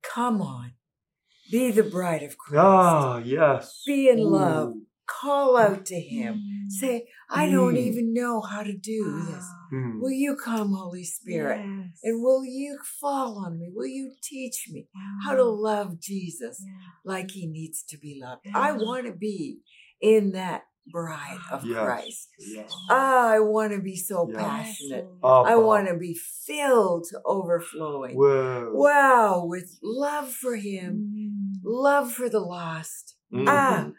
Come 0.04 0.42
on, 0.42 0.74
be 1.54 1.72
the 1.72 1.84
bride 1.84 2.24
of 2.24 2.38
Christ. 2.38 2.60
Ah, 2.66 3.18
yes. 3.20 3.84
Be 3.86 4.10
in 4.10 4.20
love. 4.20 4.74
Call 5.06 5.56
out 5.58 5.86
to 5.86 6.00
Him. 6.00 6.42
Say, 6.82 7.06
I 7.30 7.44
don't 7.50 7.76
Mm. 7.76 7.86
even 7.90 8.14
know 8.14 8.42
how 8.42 8.64
to 8.64 8.76
do 8.76 9.02
this. 9.28 9.46
Mm. 9.72 10.00
Will 10.02 10.18
you 10.26 10.36
come, 10.36 10.74
Holy 10.74 11.04
Spirit? 11.04 11.62
And 12.04 12.24
will 12.24 12.44
you 12.44 12.80
fall 13.02 13.38
on 13.46 13.60
me? 13.60 13.70
Will 13.74 13.88
you 14.00 14.14
teach 14.32 14.68
me 14.74 14.88
how 15.24 15.36
to 15.36 15.44
love 15.44 16.00
Jesus 16.00 16.56
like 17.06 17.30
he 17.32 17.46
needs 17.48 17.84
to 17.90 17.98
be 17.98 18.20
loved? 18.24 18.46
I 18.56 18.72
want 18.72 19.06
to 19.06 19.14
be 19.14 19.60
in 20.02 20.32
that 20.32 20.64
bride 20.92 21.40
of 21.52 21.66
Yes. 21.66 21.78
Christ. 21.84 22.30
Yes. 22.40 22.72
Ah, 22.90 23.30
I 23.30 23.40
want 23.40 23.74
to 23.74 23.82
be 23.82 23.96
so 23.96 24.28
Yes. 24.30 24.38
passionate. 24.42 25.08
Abba. 25.24 25.50
I 25.50 25.56
want 25.56 25.88
to 25.88 25.96
be 25.96 26.14
filled 26.14 27.06
to 27.10 27.22
overflowing. 27.26 28.16
Whoa. 28.16 28.72
Wow, 28.74 29.46
with 29.46 29.78
love 29.82 30.30
for 30.32 30.56
him, 30.56 31.60
love 31.64 32.12
for 32.12 32.30
the 32.30 32.40
lost. 32.42 33.16
Mm. 33.32 33.46
Ah, 33.48 33.92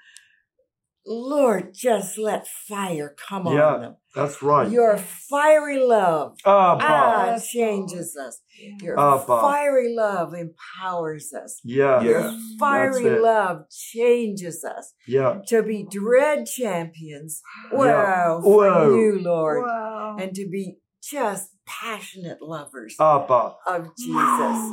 Lord, 1.06 1.74
just 1.74 2.16
let 2.18 2.46
fire 2.48 3.14
come 3.28 3.46
Yeah. 3.46 3.74
on 3.74 3.80
them. 3.82 3.96
That's 4.14 4.42
right. 4.42 4.70
Your 4.70 4.96
fiery 4.96 5.78
love 5.84 6.36
Abba. 6.46 6.82
ah, 6.82 7.38
changes 7.38 8.16
us. 8.16 8.40
Your 8.80 8.98
Abba. 8.98 9.26
fiery 9.26 9.94
love 9.94 10.32
empowers 10.34 11.32
us. 11.34 11.60
Yeah. 11.64 12.00
Yeah. 12.02 12.38
Fiery 12.58 13.02
That's 13.04 13.16
it. 13.18 13.22
love 13.22 13.56
changes 13.70 14.64
us 14.64 14.94
Yeah. 15.06 15.40
to 15.48 15.62
be 15.62 15.84
dread 15.90 16.46
champions. 16.46 17.42
Yeah. 17.72 17.78
Wow, 17.78 18.40
for 18.42 18.64
Whoa. 18.70 18.94
you, 18.96 19.18
Lord. 19.20 19.62
Wow. 19.66 20.16
And 20.18 20.34
to 20.36 20.48
be 20.48 20.78
just 21.02 21.50
passionate 21.66 22.40
lovers 22.40 22.94
Abba. 23.00 23.56
of 23.66 23.88
Jesus. 23.98 24.70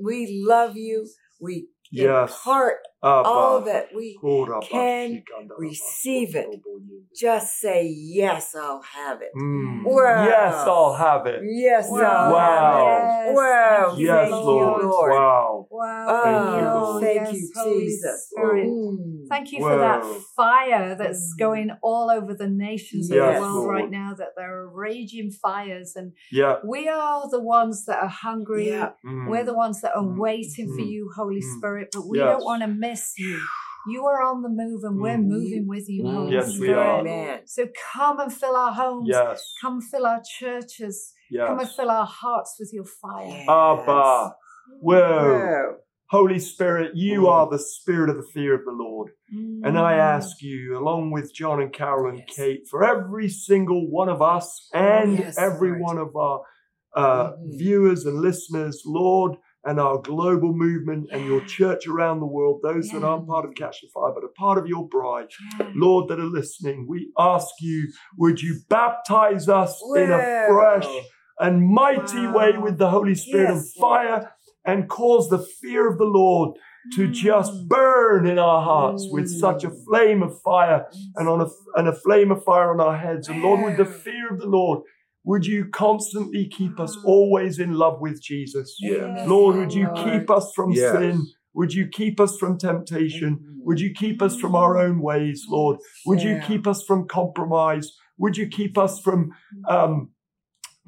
We 0.00 0.42
love 0.46 0.76
you. 0.76 1.06
We 1.40 1.68
Yes. 1.90 2.30
impart 2.32 2.76
Abba. 3.02 3.28
all 3.28 3.60
that 3.62 3.88
we 3.94 4.18
Ora 4.22 4.60
can 4.60 5.22
receive 5.56 6.34
it. 6.34 6.46
just 7.18 7.60
say, 7.60 7.86
Yes, 7.88 8.54
I'll 8.54 8.82
have 8.82 9.22
it. 9.22 9.30
Mm. 9.36 9.82
Wow. 9.84 10.24
Yes, 10.24 10.54
I'll 10.54 10.94
have 10.94 11.26
it. 11.26 11.40
Yes, 11.44 11.88
Wow. 11.90 12.00
I'll 12.02 12.32
Wow. 12.32 13.16
have 13.26 13.26
it. 13.28 13.34
Wow. 13.34 13.94
Yes, 13.98 14.30
Thank 14.30 14.44
Lord. 14.44 14.82
you, 14.82 14.88
Lord. 14.90 15.12
Wow. 15.12 15.66
Wow. 15.70 16.06
Oh, 16.24 16.58
you, 16.58 16.80
Lord. 16.80 17.02
thank 17.02 17.20
yes, 17.20 17.34
you, 17.34 17.52
Jesus. 17.64 18.28
Spirit. 18.30 18.66
Mm. 18.68 19.17
Thank 19.28 19.52
you 19.52 19.60
for 19.60 19.76
that 19.78 20.02
fire 20.36 20.94
that's 20.94 21.34
Mm. 21.34 21.38
going 21.38 21.70
all 21.82 22.10
over 22.10 22.34
the 22.34 22.48
nations 22.48 23.10
of 23.10 23.16
the 23.16 23.40
world 23.40 23.54
Lord. 23.64 23.74
right 23.74 23.90
now, 23.90 24.14
that 24.18 24.32
there 24.36 24.52
are 24.60 24.68
raging 24.68 25.30
fires. 25.30 25.94
And 25.96 26.12
Yeah. 26.30 26.56
we 26.64 26.88
are 26.88 27.28
the 27.30 27.40
ones 27.40 27.84
that 27.86 28.02
are 28.02 28.08
hungry. 28.08 28.68
Yeah. 28.70 28.90
Mm. 29.04 29.28
We're 29.30 29.44
the 29.44 29.54
ones 29.54 29.80
that 29.82 29.92
are 29.94 30.02
Mm. 30.02 30.18
waiting 30.18 30.68
for 30.76 30.82
Mm. 30.82 30.90
you, 30.90 31.10
Holy 31.14 31.40
Mm. 31.40 31.56
Spirit, 31.58 31.88
but 31.92 32.06
we 32.06 32.18
Yes. 32.18 32.28
don't 32.32 32.44
want 32.44 32.62
to 32.62 32.68
miss 32.68 33.18
you. 33.18 33.38
You 33.86 34.04
are 34.06 34.20
on 34.22 34.42
the 34.42 34.48
move 34.50 34.82
and 34.84 35.00
we're 35.00 35.16
Mm. 35.16 35.28
moving 35.28 35.66
with 35.66 35.88
you. 35.88 36.06
Holy 36.06 36.32
Yes, 36.32 36.48
we 36.58 36.66
Spirit. 36.66 37.06
are. 37.08 37.40
So 37.46 37.66
come 37.92 38.20
and 38.20 38.32
fill 38.32 38.54
our 38.56 38.72
homes. 38.72 39.08
Yes. 39.08 39.54
Come 39.62 39.80
fill 39.80 40.04
our 40.06 40.20
churches. 40.38 41.14
Come 41.46 41.58
and 41.60 41.68
fill 41.70 41.90
our 41.90 42.06
hearts 42.06 42.56
with 42.58 42.70
your 42.72 42.84
fire. 42.84 43.28
Yes. 43.28 43.48
Abba. 43.48 44.34
Whoa. 44.80 45.00
Whoa. 45.00 45.76
Holy 46.10 46.38
Spirit, 46.38 46.92
you 46.96 47.22
Mm. 47.22 47.28
are 47.28 47.48
the 47.50 47.58
spirit 47.58 48.08
of 48.10 48.16
the 48.16 48.26
fear 48.32 48.54
of 48.54 48.64
the 48.64 48.72
Lord. 48.72 49.10
And 49.30 49.78
I 49.78 49.92
Mm. 49.94 49.98
ask 50.16 50.40
you, 50.40 50.78
along 50.78 51.10
with 51.10 51.34
John 51.34 51.60
and 51.60 51.72
Carol 51.72 52.08
and 52.08 52.18
Yes. 52.20 52.34
Kate, 52.36 52.66
for 52.70 52.82
every 52.84 53.28
single 53.28 53.90
one 53.90 54.08
of 54.08 54.22
us 54.22 54.70
and 54.72 55.18
Yes, 55.18 55.38
every 55.38 55.70
Lord. 55.70 55.82
one 55.82 55.98
of 55.98 56.16
our 56.16 56.40
uh, 56.94 57.32
Mhm. 57.36 57.58
viewers 57.58 58.06
and 58.06 58.16
listeners, 58.22 58.82
Lord, 58.86 59.36
and 59.64 59.78
our 59.78 59.98
global 59.98 60.52
movement 60.54 61.10
and 61.12 61.24
your 61.26 61.42
church 61.42 61.86
around 61.86 62.18
the 62.18 62.26
world, 62.26 62.60
those 62.62 62.88
that 62.90 63.04
aren't 63.04 63.28
part 63.28 63.44
of 63.44 63.54
Catch 63.54 63.82
the 63.82 63.88
Fire, 63.88 64.10
but 64.14 64.24
are 64.24 64.32
part 64.36 64.56
of 64.58 64.66
your 64.66 64.88
bride, 64.88 65.28
Yeah. 65.60 65.70
Lord, 65.76 66.08
that 66.08 66.18
are 66.18 66.24
listening, 66.24 66.86
we 66.88 67.12
ask 67.18 67.50
you, 67.60 67.88
would 68.16 68.42
you 68.42 68.56
baptize 68.70 69.48
us 69.50 69.80
in 69.94 70.10
a 70.10 70.46
fresh 70.48 70.88
and 71.38 71.62
mighty 71.68 72.26
way 72.28 72.56
with 72.58 72.78
the 72.78 72.88
Holy 72.90 73.14
Spirit 73.14 73.50
Yes, 73.54 73.76
of 73.76 73.80
fire 73.80 74.32
and 74.68 74.88
cause 74.88 75.28
the 75.30 75.38
fear 75.60 75.88
of 75.90 75.96
the 75.98 76.04
Lord 76.22 76.48
to 76.96 77.02
Mm. 77.08 77.12
just 77.12 77.52
burn 77.68 78.26
in 78.32 78.38
our 78.38 78.62
hearts 78.70 79.02
with 79.14 79.28
such 79.44 79.64
a 79.64 79.70
Mm. 79.70 79.84
flame 79.86 80.22
of 80.22 80.32
fire 80.42 80.80
and 81.16 81.26
on 81.28 81.40
a 81.46 81.48
and 81.76 81.86
a 81.88 81.96
flame 82.04 82.30
of 82.30 82.40
fire 82.44 82.70
on 82.74 82.80
our 82.80 82.96
heads. 83.04 83.28
And 83.28 83.42
Lord, 83.42 83.60
with 83.64 83.76
the 83.76 83.84
fear 84.06 84.28
of 84.32 84.38
the 84.42 84.46
Lord, 84.58 84.78
would 85.24 85.44
you 85.52 85.60
constantly 85.86 86.44
keep 86.58 86.78
us 86.86 86.96
always 87.14 87.58
in 87.58 87.72
love 87.84 87.96
with 88.06 88.18
Jesus? 88.30 88.68
Yes. 88.80 89.26
Lord, 89.28 89.56
would 89.56 89.74
you 89.80 89.88
keep 90.04 90.26
us 90.38 90.46
from 90.56 90.70
Yes. 90.72 90.92
sin? 90.92 91.16
Would 91.58 91.72
you 91.74 91.86
keep 92.00 92.16
us 92.20 92.32
from 92.40 92.52
temptation? 92.58 93.32
Would 93.66 93.80
you 93.80 93.90
keep 94.02 94.18
us 94.22 94.34
from 94.40 94.54
our 94.54 94.74
own 94.84 95.00
ways, 95.10 95.38
Lord? 95.50 95.76
Would 96.06 96.22
you 96.22 96.34
keep 96.48 96.66
us 96.72 96.80
from 96.88 97.06
compromise? 97.08 97.86
Would 98.18 98.36
you 98.36 98.46
keep 98.48 98.78
us 98.86 98.94
from 99.00 99.20
um, 99.68 100.10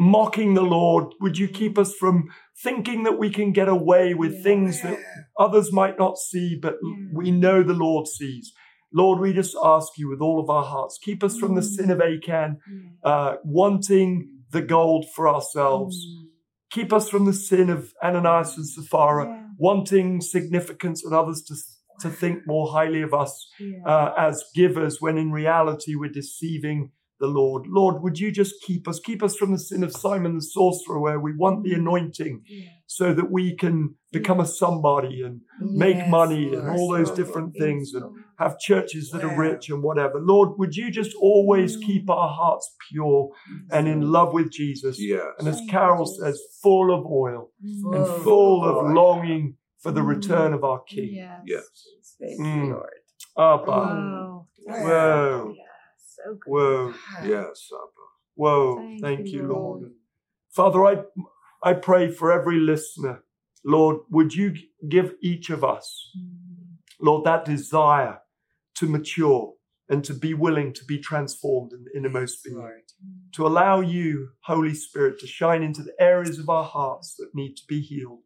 mocking 0.01 0.55
the 0.55 0.63
Lord? 0.63 1.13
Would 1.21 1.37
you 1.39 1.47
keep 1.47 1.77
us 1.79 1.95
from 1.95 2.31
thinking 2.63 3.03
that 3.05 3.19
we 3.19 3.29
can 3.31 3.53
get 3.53 3.69
away 3.69 4.15
with 4.15 4.43
things 4.43 4.81
that 4.83 4.99
others 5.39 5.73
might 5.73 5.99
not 5.99 6.17
see, 6.19 6.59
but 6.61 6.77
we 7.13 7.31
know 7.31 7.63
the 7.63 7.75
Lord 7.75 8.07
sees? 8.09 8.53
Lord, 8.93 9.21
we 9.21 9.33
just 9.33 9.55
ask 9.63 9.89
you 9.99 10.09
with 10.09 10.21
all 10.21 10.41
of 10.41 10.49
our 10.51 10.65
hearts, 10.65 10.99
keep 11.01 11.23
us 11.23 11.39
from 11.39 11.55
the 11.55 11.63
sin 11.63 11.91
of 11.91 12.01
Achan, 12.01 12.59
Yeah. 12.69 13.11
uh, 13.11 13.37
wanting 13.45 14.11
the 14.51 14.63
gold 14.63 15.05
for 15.15 15.29
ourselves. 15.29 15.95
Keep 16.73 16.93
us 16.93 17.09
from 17.09 17.25
the 17.27 17.33
sin 17.33 17.69
of 17.71 17.93
Ananias 18.03 18.57
and 18.57 18.67
Sapphira, 18.67 19.49
wanting 19.59 20.21
significance 20.21 21.05
and 21.05 21.13
others 21.15 21.43
to, 21.49 21.55
to 22.01 22.09
think 22.15 22.47
more 22.47 22.69
highly 22.73 23.03
of 23.03 23.13
us 23.13 23.33
uh, 23.87 24.13
as 24.17 24.43
givers 24.55 25.01
when 25.01 25.19
in 25.19 25.31
reality 25.31 25.95
we're 25.95 26.11
deceiving 26.11 26.91
the 27.21 27.27
Lord. 27.27 27.67
Lord, 27.69 28.03
would 28.03 28.19
you 28.19 28.31
just 28.33 28.55
keep 28.63 28.89
us, 28.89 28.99
keep 28.99 29.23
us 29.23 29.37
from 29.37 29.53
the 29.53 29.59
sin 29.59 29.85
of 29.85 29.93
Simon 29.93 30.37
the 30.37 30.43
sorcerer, 30.43 30.99
where 30.99 31.21
we 31.21 31.37
want 31.37 31.63
the 31.65 31.75
anointing 31.75 32.43
Yeah. 32.47 32.65
so 32.87 33.13
that 33.15 33.31
we 33.31 33.55
can 33.55 33.95
become 34.11 34.41
a 34.41 34.47
somebody 34.47 35.23
and 35.23 35.43
make 35.61 35.97
Yes, 35.99 36.11
money 36.11 36.55
and 36.55 36.69
all 36.71 36.89
those 36.93 37.09
Yes, 37.11 37.17
different 37.17 37.49
Lord. 37.55 37.63
things 37.63 37.93
and 37.95 38.05
have 38.39 38.59
churches 38.59 39.11
that 39.13 39.23
are 39.23 39.37
rich 39.39 39.69
and 39.69 39.83
whatever. 39.83 40.19
Lord, 40.19 40.59
would 40.59 40.75
you 40.75 40.91
just 40.91 41.15
always 41.21 41.77
Mm. 41.77 41.83
keep 41.87 42.11
our 42.11 42.29
hearts 42.31 42.75
pure 42.89 43.29
and 43.71 43.87
in 43.87 44.01
love 44.11 44.33
with 44.33 44.51
Jesus? 44.51 44.97
Yes. 44.99 45.23
And 45.39 45.47
as 45.47 45.61
Carol 45.69 46.07
Jesus. 46.07 46.19
says, 46.21 46.43
full 46.63 46.91
of 46.93 47.05
oil 47.07 47.51
Mm. 47.63 47.95
and 47.97 48.07
Full 48.07 48.23
full 48.25 48.65
of 48.65 48.77
of 48.79 48.85
oil. 48.87 48.95
longing 48.95 49.57
for 49.83 49.93
the 49.93 50.01
Mm. 50.01 50.09
return 50.15 50.53
of 50.55 50.65
our 50.65 50.81
King. 50.81 51.11
Yes. 51.15 51.43
Yes. 51.47 52.17
Thank 52.19 52.41
Mm. 52.41 52.67
you, 52.67 52.73
Lord. 52.75 52.91
Abba. 53.37 53.71
Wow. 53.71 54.47
Whoa. 54.67 55.55
Yeah. 55.57 55.65
So 56.25 56.35
good. 56.35 56.51
Whoa. 56.51 56.95
Yes, 57.25 57.71
Abba. 57.73 58.07
Whoa. 58.35 58.77
Thank 58.77 59.01
Thank, 59.03 59.29
you, 59.33 59.43
Lord. 59.47 59.81
Lord. 59.83 59.93
Father, 60.51 60.85
I, 60.85 61.71
I 61.71 61.75
pray 61.75 62.11
for 62.11 62.33
every 62.33 62.59
listener. 62.59 63.23
Lord, 63.65 63.99
would 64.11 64.35
you 64.35 64.55
give 64.89 65.15
each 65.23 65.51
of 65.51 65.63
us, 65.65 66.11
Mm. 66.19 66.79
Lord, 67.01 67.25
that 67.25 67.45
desire 67.45 68.21
to 68.77 68.87
mature 68.89 69.55
and 69.89 70.05
to 70.05 70.15
be 70.15 70.35
willing 70.35 70.73
to 70.73 70.85
be 70.85 70.99
transformed 70.99 71.73
in 71.73 71.85
the 71.85 71.97
innermost 71.97 72.43
being, 72.45 72.57
Lord. 72.57 72.83
to 73.33 73.47
allow 73.47 73.81
you, 73.81 74.31
Holy 74.45 74.75
Spirit, 74.75 75.19
to 75.21 75.27
shine 75.27 75.63
into 75.63 75.83
the 75.83 75.95
areas 76.01 76.39
of 76.39 76.49
our 76.49 76.65
hearts 76.65 77.15
that 77.17 77.35
need 77.35 77.57
to 77.57 77.63
be 77.69 77.81
healed. 77.81 78.21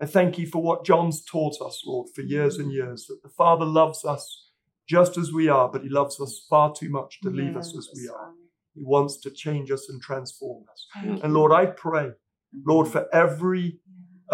I 0.00 0.06
thank 0.06 0.38
you 0.38 0.46
for 0.46 0.62
what 0.62 0.84
John's 0.84 1.24
taught 1.24 1.60
us, 1.60 1.82
Lord, 1.86 2.08
for 2.14 2.22
years 2.22 2.58
and 2.58 2.72
years, 2.72 3.06
that 3.06 3.22
the 3.22 3.28
Father 3.28 3.64
loves 3.66 4.04
us 4.04 4.49
just 4.96 5.16
as 5.22 5.28
we 5.32 5.46
are, 5.48 5.68
but 5.72 5.82
he 5.86 5.88
loves 6.00 6.20
us 6.20 6.32
far 6.50 6.68
too 6.80 6.90
much 6.98 7.12
to 7.22 7.30
leave 7.30 7.56
us 7.62 7.68
as 7.80 7.86
we 7.96 8.04
are. 8.08 8.30
He 8.74 8.82
wants 8.94 9.14
to 9.24 9.30
change 9.44 9.68
us 9.76 9.84
and 9.90 9.98
transform 10.02 10.64
us. 10.72 10.80
And. 11.24 11.32
Lord, 11.38 11.52
I 11.52 11.66
pray, 11.66 12.06
Lord, 12.72 12.86
for 12.94 13.02
every 13.24 13.66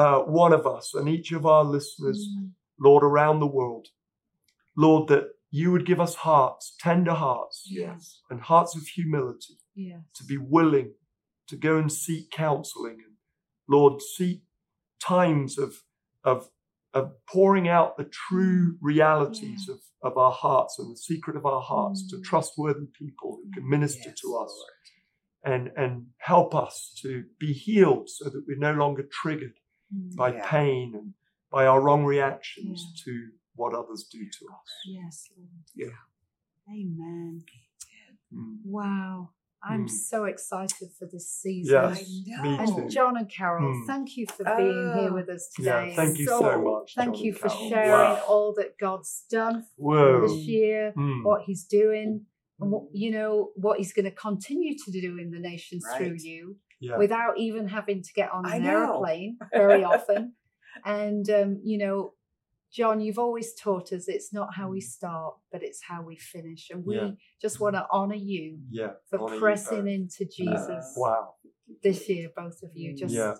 uh, 0.04 0.20
one 0.44 0.52
of 0.60 0.64
us 0.76 0.86
and 0.94 1.08
each 1.16 1.30
of 1.32 1.44
our 1.54 1.64
listeners, 1.76 2.18
Mm. 2.28 2.50
Lord, 2.88 3.02
around 3.10 3.40
the 3.40 3.46
world, 3.60 3.86
Lord, 4.76 5.08
that 5.08 5.24
you 5.50 5.66
would 5.72 5.86
give 5.90 6.00
us 6.06 6.14
hearts, 6.28 6.64
tender 6.88 7.14
hearts, 7.26 7.58
Yes. 7.82 8.02
and 8.30 8.38
hearts 8.52 8.72
of 8.76 8.82
humility 8.98 9.56
Yeah. 9.74 10.00
to 10.16 10.22
be 10.32 10.36
willing 10.56 10.90
to 11.50 11.56
go 11.56 11.72
and 11.82 11.90
seek 12.04 12.24
counseling 12.30 12.98
and 13.06 13.14
Lord, 13.68 13.94
seek 14.16 14.38
times 15.00 15.52
of 15.58 15.70
of 16.32 16.38
of 16.98 17.04
pouring 17.34 17.66
out 17.76 17.90
the 17.96 18.08
true 18.26 18.62
realities 18.80 19.62
of, 19.68 19.78
of 20.08 20.16
our 20.24 20.32
hearts 20.44 20.78
and 20.80 20.88
the 20.92 20.96
secret 21.10 21.36
of 21.40 21.44
our 21.52 21.60
hearts 21.72 21.98
to 22.10 22.16
Mm. 22.16 22.24
trustworthy 22.30 22.86
people 23.02 23.30
who 23.42 23.50
can 23.54 23.66
minister 23.76 24.10
Yes, 24.10 24.20
to 24.22 24.28
us 24.44 24.52
Lord. 24.62 24.76
and 25.52 25.62
and 25.82 25.92
help 26.32 26.50
us 26.66 26.76
to 27.02 27.10
be 27.44 27.52
healed 27.66 28.06
so 28.16 28.24
that 28.32 28.42
we're 28.46 28.66
no 28.70 28.74
longer 28.82 29.04
triggered 29.22 29.56
Mm. 29.94 30.16
by 30.22 30.28
Yeah. 30.34 30.48
pain 30.56 30.86
and 30.98 31.08
by 31.56 31.62
our 31.70 31.80
wrong 31.84 32.04
reactions 32.14 32.78
Yeah. 32.82 33.04
to 33.04 33.12
what 33.60 33.72
others 33.80 34.02
do 34.16 34.22
to 34.38 34.42
us. 34.58 34.70
Yes, 34.98 35.16
Lord. 35.36 35.64
Yeah. 35.82 35.98
Amen. 36.80 37.44
Mm. 38.34 38.58
Wow. 38.64 39.30
I'm 39.62 39.86
Mm. 39.86 39.90
so 39.90 40.24
excited 40.24 40.88
for 40.98 41.06
this 41.10 41.28
season. 41.30 41.72
Yes, 41.74 42.08
me 42.08 42.66
too. 42.66 42.76
And 42.78 42.90
John 42.90 43.16
and 43.16 43.28
Carol, 43.30 43.72
Mm. 43.74 43.86
thank 43.86 44.16
you 44.16 44.26
for 44.26 44.44
being 44.44 44.92
here 44.98 45.10
Oh. 45.10 45.14
with 45.14 45.28
us 45.28 45.50
Yeah, 45.58 45.80
today. 45.80 45.96
thank 45.96 46.18
you 46.18 46.26
so, 46.26 46.62
much. 46.62 46.94
Thank 46.94 47.14
John 47.16 47.24
you 47.24 47.32
for 47.32 47.48
Carol. 47.48 47.68
sharing 47.68 47.90
Wow. 47.90 48.22
all 48.28 48.52
that 48.54 48.78
God's 48.78 49.24
done 49.30 49.64
Whoa. 49.76 50.22
this 50.22 50.36
year, 50.46 50.92
Mm. 50.96 51.24
what 51.24 51.42
He's 51.42 51.64
doing, 51.64 52.26
and 52.60 52.70
what 52.70 52.84
you 52.92 53.10
know 53.10 53.50
what 53.56 53.78
He's 53.78 53.92
going 53.92 54.04
to 54.04 54.10
continue 54.10 54.76
to 54.84 54.90
do 54.90 55.18
in 55.18 55.30
the 55.30 55.40
nations 55.40 55.84
through 55.96 56.16
you, 56.18 56.56
Yeah. 56.80 56.96
without 56.98 57.38
even 57.38 57.68
having 57.68 58.02
to 58.02 58.12
get 58.14 58.30
on 58.30 58.44
an 58.46 58.64
airplane 58.64 59.38
very 59.52 59.82
often. 59.84 60.34
and 60.84 61.28
um, 61.30 61.60
you 61.64 61.78
know, 61.78 62.12
John, 62.76 63.00
you've 63.00 63.18
always 63.18 63.54
taught 63.54 63.90
us 63.92 64.06
it's 64.06 64.34
not 64.34 64.54
how 64.54 64.68
we 64.68 64.80
mm. 64.80 64.84
start, 64.96 65.34
but 65.50 65.62
it's 65.62 65.82
how 65.82 66.02
we 66.02 66.16
finish, 66.16 66.68
and 66.70 66.84
we 66.84 66.96
Yeah. 66.96 67.10
just 67.40 67.56
mm. 67.56 67.62
want 67.62 67.76
to 67.76 67.86
honor 67.90 68.16
you 68.32 68.58
yeah. 68.70 68.92
for 69.08 69.18
honor 69.20 69.38
pressing 69.38 69.84
both. 69.84 69.94
into 69.94 70.24
Jesus 70.26 70.84
uh, 70.96 71.00
Wow. 71.00 71.34
this 71.82 72.06
year, 72.08 72.30
both 72.36 72.62
of 72.62 72.70
you. 72.74 72.92
Mm. 72.92 72.98
Just 72.98 73.14
Yeah. 73.14 73.34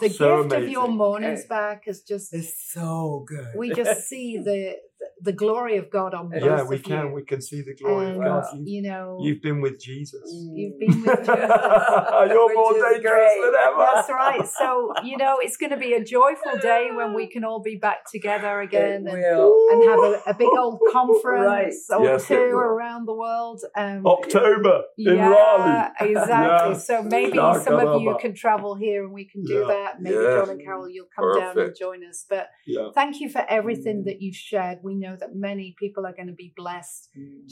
The 0.00 0.10
So 0.10 0.42
gift 0.42 0.52
of 0.62 0.68
your 0.68 0.84
amazing. 0.84 0.96
mornings 0.96 1.40
Okay. 1.40 1.48
back 1.48 1.84
is 1.86 2.02
just 2.02 2.34
It's 2.34 2.72
so 2.72 3.24
good. 3.26 3.48
we 3.56 3.72
just 3.72 4.08
see 4.08 4.36
the 4.48 4.76
the 5.20 5.32
glory 5.32 5.76
of 5.76 5.90
God 5.90 6.12
on 6.14 6.30
both 6.30 6.42
Yeah, 6.42 6.62
we 6.64 6.76
of 6.76 6.82
can. 6.82 7.06
you. 7.08 7.12
We 7.14 7.22
can 7.22 7.40
see 7.40 7.62
the 7.62 7.74
glory 7.74 8.06
and 8.08 8.16
of 8.16 8.24
God. 8.24 8.44
You, 8.56 8.64
you 8.66 8.82
know 8.82 9.18
you've 9.22 9.40
been 9.42 9.60
with 9.60 9.80
Jesus. 9.80 10.22
you've 10.54 10.78
been 10.78 11.02
with 11.02 11.18
Jesus. 11.26 11.28
You're 11.28 12.54
more 12.54 12.76
is 12.76 12.82
dangerous 12.82 13.02
great. 13.02 13.40
than 13.44 13.54
ever. 13.54 13.86
That's 13.94 14.08
right. 14.10 14.46
So, 14.46 14.92
you 15.04 15.16
know, 15.16 15.38
it's 15.40 15.56
going 15.56 15.70
to 15.70 15.76
be 15.76 15.92
a 15.94 16.04
joyful 16.04 16.58
day 16.60 16.88
when 16.94 17.14
we 17.14 17.28
can 17.28 17.44
all 17.44 17.60
be 17.62 17.76
back 17.76 18.10
together 18.10 18.60
again 18.60 19.06
and, 19.06 19.08
and 19.08 19.84
have 19.84 20.00
a, 20.00 20.22
a 20.26 20.34
big 20.34 20.48
old 20.58 20.80
conference 20.92 21.86
or 21.90 22.04
Yes, 22.04 22.28
two 22.28 22.34
around 22.34 23.06
the 23.06 23.14
world. 23.14 23.60
Um, 23.76 24.06
October 24.06 24.82
in 24.98 25.16
yeah, 25.16 25.28
Raleigh. 25.28 25.90
exactly. 26.00 26.70
Yes. 26.74 26.86
So 26.86 27.02
maybe 27.02 27.38
some 27.38 27.78
of 27.78 28.00
you 28.02 28.16
can 28.20 28.34
travel 28.34 28.74
here 28.74 29.04
and 29.04 29.12
we 29.12 29.24
can 29.24 29.44
do 29.44 29.54
Yeah. 29.60 29.66
that. 29.68 30.00
Maybe 30.00 30.16
Yeah. 30.16 30.34
John 30.36 30.50
and 30.50 30.62
Carol, 30.62 30.88
you'll 30.88 31.06
come 31.14 31.38
down 31.38 31.58
and 31.58 31.74
join 31.78 32.04
us. 32.04 32.24
But 32.28 32.48
Yeah. 32.66 32.88
thank 32.94 33.20
you 33.20 33.28
for 33.28 33.44
everything 33.48 34.02
Mm. 34.02 34.04
that 34.06 34.20
you've 34.22 34.34
shared. 34.36 34.78
We 34.82 34.94
know 35.04 35.16
that 35.22 35.34
many 35.48 35.66
people 35.82 36.02
are 36.06 36.16
going 36.18 36.32
to 36.34 36.40
be 36.46 36.52
blessed 36.62 37.02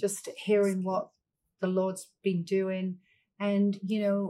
just 0.03 0.29
hearing 0.49 0.81
what 0.91 1.05
the 1.63 1.67
Lord's 1.79 2.05
been 2.29 2.43
doing. 2.59 2.87
And, 3.39 3.71
you 3.93 4.01
know, 4.05 4.21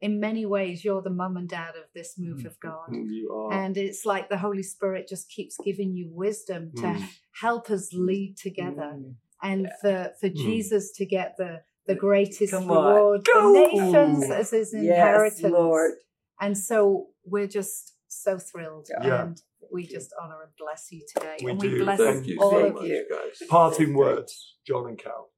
in 0.00 0.12
many 0.28 0.44
ways, 0.56 0.84
you're 0.84 1.00
the 1.08 1.18
mum 1.22 1.36
and 1.40 1.48
dad 1.48 1.74
of 1.82 1.86
this 1.94 2.10
move 2.18 2.44
of 2.50 2.54
God. 2.60 2.88
You 2.92 3.26
are. 3.34 3.52
And 3.60 3.74
it's 3.86 4.04
like 4.12 4.26
the 4.28 4.42
Holy 4.46 4.62
Spirit 4.74 5.08
just 5.14 5.30
keeps 5.36 5.56
giving 5.68 5.90
you 5.98 6.06
wisdom 6.24 6.62
to 6.82 6.88
Mm. 6.88 7.08
help 7.44 7.64
us 7.76 7.84
lead 7.92 8.32
together 8.48 8.90
Mm. 8.96 9.14
and 9.42 9.62
for, 9.80 9.98
for 10.20 10.28
Mm. 10.28 10.36
Jesus 10.46 10.84
to 10.98 11.04
get 11.06 11.36
the, 11.42 11.52
the 11.86 11.94
greatest 12.06 12.52
reward, 12.52 13.20
the 13.24 13.50
nations 13.70 14.24
as 14.40 14.50
his 14.50 14.74
inheritance. 14.74 15.40
Yes, 15.42 15.52
Lord. 15.52 15.92
And 16.40 16.54
so 16.68 17.08
we're 17.32 17.52
just 17.60 17.94
so 18.08 18.32
thrilled. 18.38 18.88
Yeah. 18.90 19.22
And 19.22 19.42
we 19.72 19.86
just 19.86 20.12
honor 20.20 20.42
and 20.42 20.52
bless 20.58 20.88
you 20.92 21.02
today. 21.14 21.36
We 21.42 21.50
and 21.52 21.60
do. 21.60 21.70
we 21.72 21.78
bless 21.82 21.98
Thank 21.98 22.26
you 22.26 22.38
all 22.40 22.50
so 22.52 22.66
of 22.66 22.74
much, 22.74 22.84
you. 22.84 23.06
guys. 23.10 23.48
Parting 23.48 23.94
words, 23.94 24.56
John 24.66 24.88
and 24.88 24.98
Carol. 24.98 25.30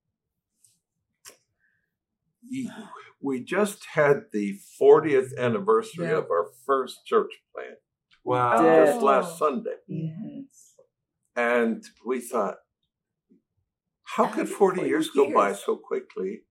Ye- 2.42 2.70
We 3.20 3.42
just 3.42 3.84
had 3.94 4.24
the 4.32 4.58
40th 4.80 5.36
anniversary 5.38 6.06
Yeah. 6.08 6.18
of 6.18 6.30
our 6.30 6.50
first 6.66 7.04
church 7.06 7.32
plant 7.52 7.78
Wow. 8.22 8.62
Yeah. 8.62 8.84
just 8.86 9.02
last 9.02 9.38
Sunday. 9.38 9.76
Yes. 9.88 10.76
And 11.34 11.82
we 12.04 12.20
thought, 12.20 12.58
how 14.04 14.26
could 14.28 14.48
40 14.48 14.82
years 14.82 15.10
go 15.10 15.32
by 15.32 15.52
so 15.54 15.76
quickly? 15.76 16.42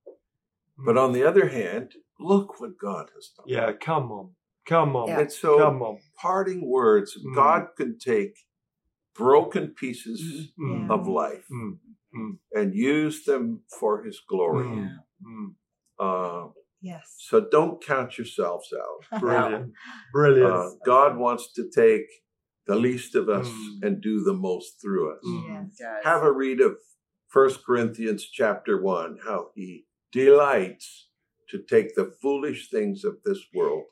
Hmm. 0.77 0.85
But 0.85 0.97
on 0.97 1.13
the 1.13 1.23
other 1.23 1.47
hand, 1.49 1.93
look 2.19 2.59
what 2.59 2.77
God 2.77 3.11
has 3.15 3.29
done. 3.29 3.45
Yeah, 3.47 3.71
come 3.73 4.11
on. 4.11 4.35
Come 4.65 4.95
on. 4.95 5.07
Yeah. 5.07 5.19
And 5.21 5.31
so, 5.31 5.57
Come 5.59 5.81
on. 5.81 5.99
Parting 6.21 6.67
words, 6.67 7.17
Mm. 7.17 7.35
God 7.35 7.67
can 7.77 7.97
take 7.99 8.35
broken 9.15 9.73
pieces 9.73 10.51
Mm. 10.59 10.89
of 10.91 11.07
life 11.07 11.47
Mm. 11.49 12.37
and 12.53 12.73
use 12.75 13.25
them 13.25 13.63
for 13.79 14.03
his 14.03 14.19
glory. 14.19 14.65
Mm. 14.67 14.99
Mm. 15.23 15.55
Uh, 15.99 16.49
Yes. 16.81 17.15
so 17.17 17.39
don't 17.39 17.83
count 17.83 18.17
yourselves 18.17 18.73
out. 18.73 19.01
Brilliant. 19.21 19.73
Brilliant. 20.11 20.51
Uh, 20.53 20.69
God 20.85 21.17
wants 21.17 21.51
to 21.53 21.69
take 21.69 22.07
the 22.67 22.75
least 22.75 23.15
of 23.15 23.29
us 23.29 23.49
Mm. 23.49 23.83
and 23.83 24.01
do 24.01 24.23
the 24.23 24.33
most 24.33 24.81
through 24.81 25.11
us. 25.15 25.23
Mm. 25.25 25.69
Yes. 25.79 26.03
Have 26.03 26.23
a 26.23 26.31
read 26.31 26.59
of 26.61 26.77
First 27.27 27.65
Corinthians 27.65 28.25
chapter 28.29 28.81
1, 28.81 29.19
how 29.23 29.51
he 29.55 29.85
delights 30.11 31.09
to 31.49 31.61
take 31.61 31.95
the 31.95 32.11
foolish 32.21 32.69
things 32.69 33.03
of 33.03 33.21
this 33.23 33.45
world, 33.53 33.85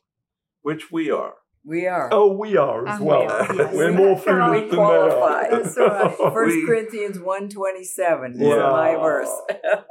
which 0.61 0.91
we 0.91 1.09
are. 1.11 1.35
We 1.65 1.87
are. 1.87 2.09
oh, 2.11 2.33
we 2.33 2.57
are 2.57 2.87
as 2.87 2.97
And 2.97 3.05
we 3.05 3.11
well. 3.11 3.31
are, 3.31 3.55
yes. 3.55 3.73
We're 3.75 3.91
more 3.93 4.19
Come 4.21 4.41
on. 4.41 4.49
foolish 4.49 4.61
We 4.63 4.69
than 4.69 4.77
they 4.77 4.83
are. 4.83 5.09
qualify. 5.09 5.49
That's 5.49 5.77
right. 5.77 6.33
First 6.33 6.55
We- 6.55 6.65
Corinthians 6.65 7.19
127 7.19 8.33
is 8.33 8.39
Yeah. 8.39 8.69
my 8.71 8.95
verse. 8.95 9.31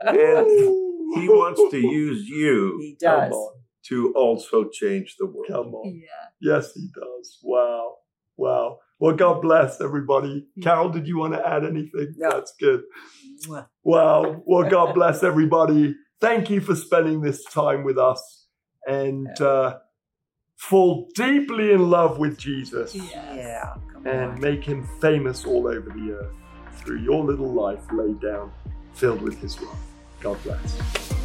And 0.07 0.47
he 1.21 1.29
wants 1.29 1.61
to 1.71 1.79
use 1.79 2.27
you 2.29 2.79
he 2.81 2.97
does. 3.01 3.35
to 3.89 4.13
also 4.15 4.69
change 4.69 5.17
the 5.19 5.27
world. 5.27 5.47
Come 5.49 5.75
on. 5.75 5.95
Yeah. 5.95 6.55
Yes, 6.55 6.73
he 6.75 6.89
does. 6.95 7.39
Wow. 7.43 7.95
Wow. 8.37 8.79
Well, 8.99 9.15
God 9.17 9.43
bless 9.43 9.81
everybody. 9.81 10.47
Carol, 10.63 10.89
did 10.91 11.07
you 11.09 11.19
want 11.19 11.35
to 11.35 11.47
add 11.47 11.65
anything? 11.65 12.15
No. 12.17 12.31
That's 12.31 12.55
good. 12.61 12.83
Mwah. 13.49 13.67
Wow. 13.83 14.43
Well, 14.47 14.69
God 14.71 14.95
bless 14.95 15.23
everybody. 15.23 15.95
Thank 16.21 16.51
you 16.51 16.61
for 16.61 16.77
spending 16.77 17.21
this 17.21 17.45
time 17.45 17.83
with 17.83 17.99
us 17.99 18.47
and 18.87 19.29
uh, 19.41 19.79
fall 20.63 21.09
deeply 21.17 21.73
in 21.73 21.91
love 21.91 22.19
with 22.19 22.39
Jesus 22.39 22.95
Yeah. 22.95 23.75
And 24.05 24.33
on. 24.33 24.41
make 24.41 24.65
him 24.65 24.87
famous 25.01 25.45
all 25.45 25.67
over 25.67 25.91
the 25.91 26.13
earth 26.13 26.35
through 26.75 27.01
your 27.01 27.25
little 27.25 27.53
life 27.53 27.81
laid 27.93 28.21
down, 28.21 28.53
filled 28.95 29.23
with 29.23 29.39
his 29.41 29.61
love. 29.61 29.77
God 30.21 30.41
bless. 30.45 31.22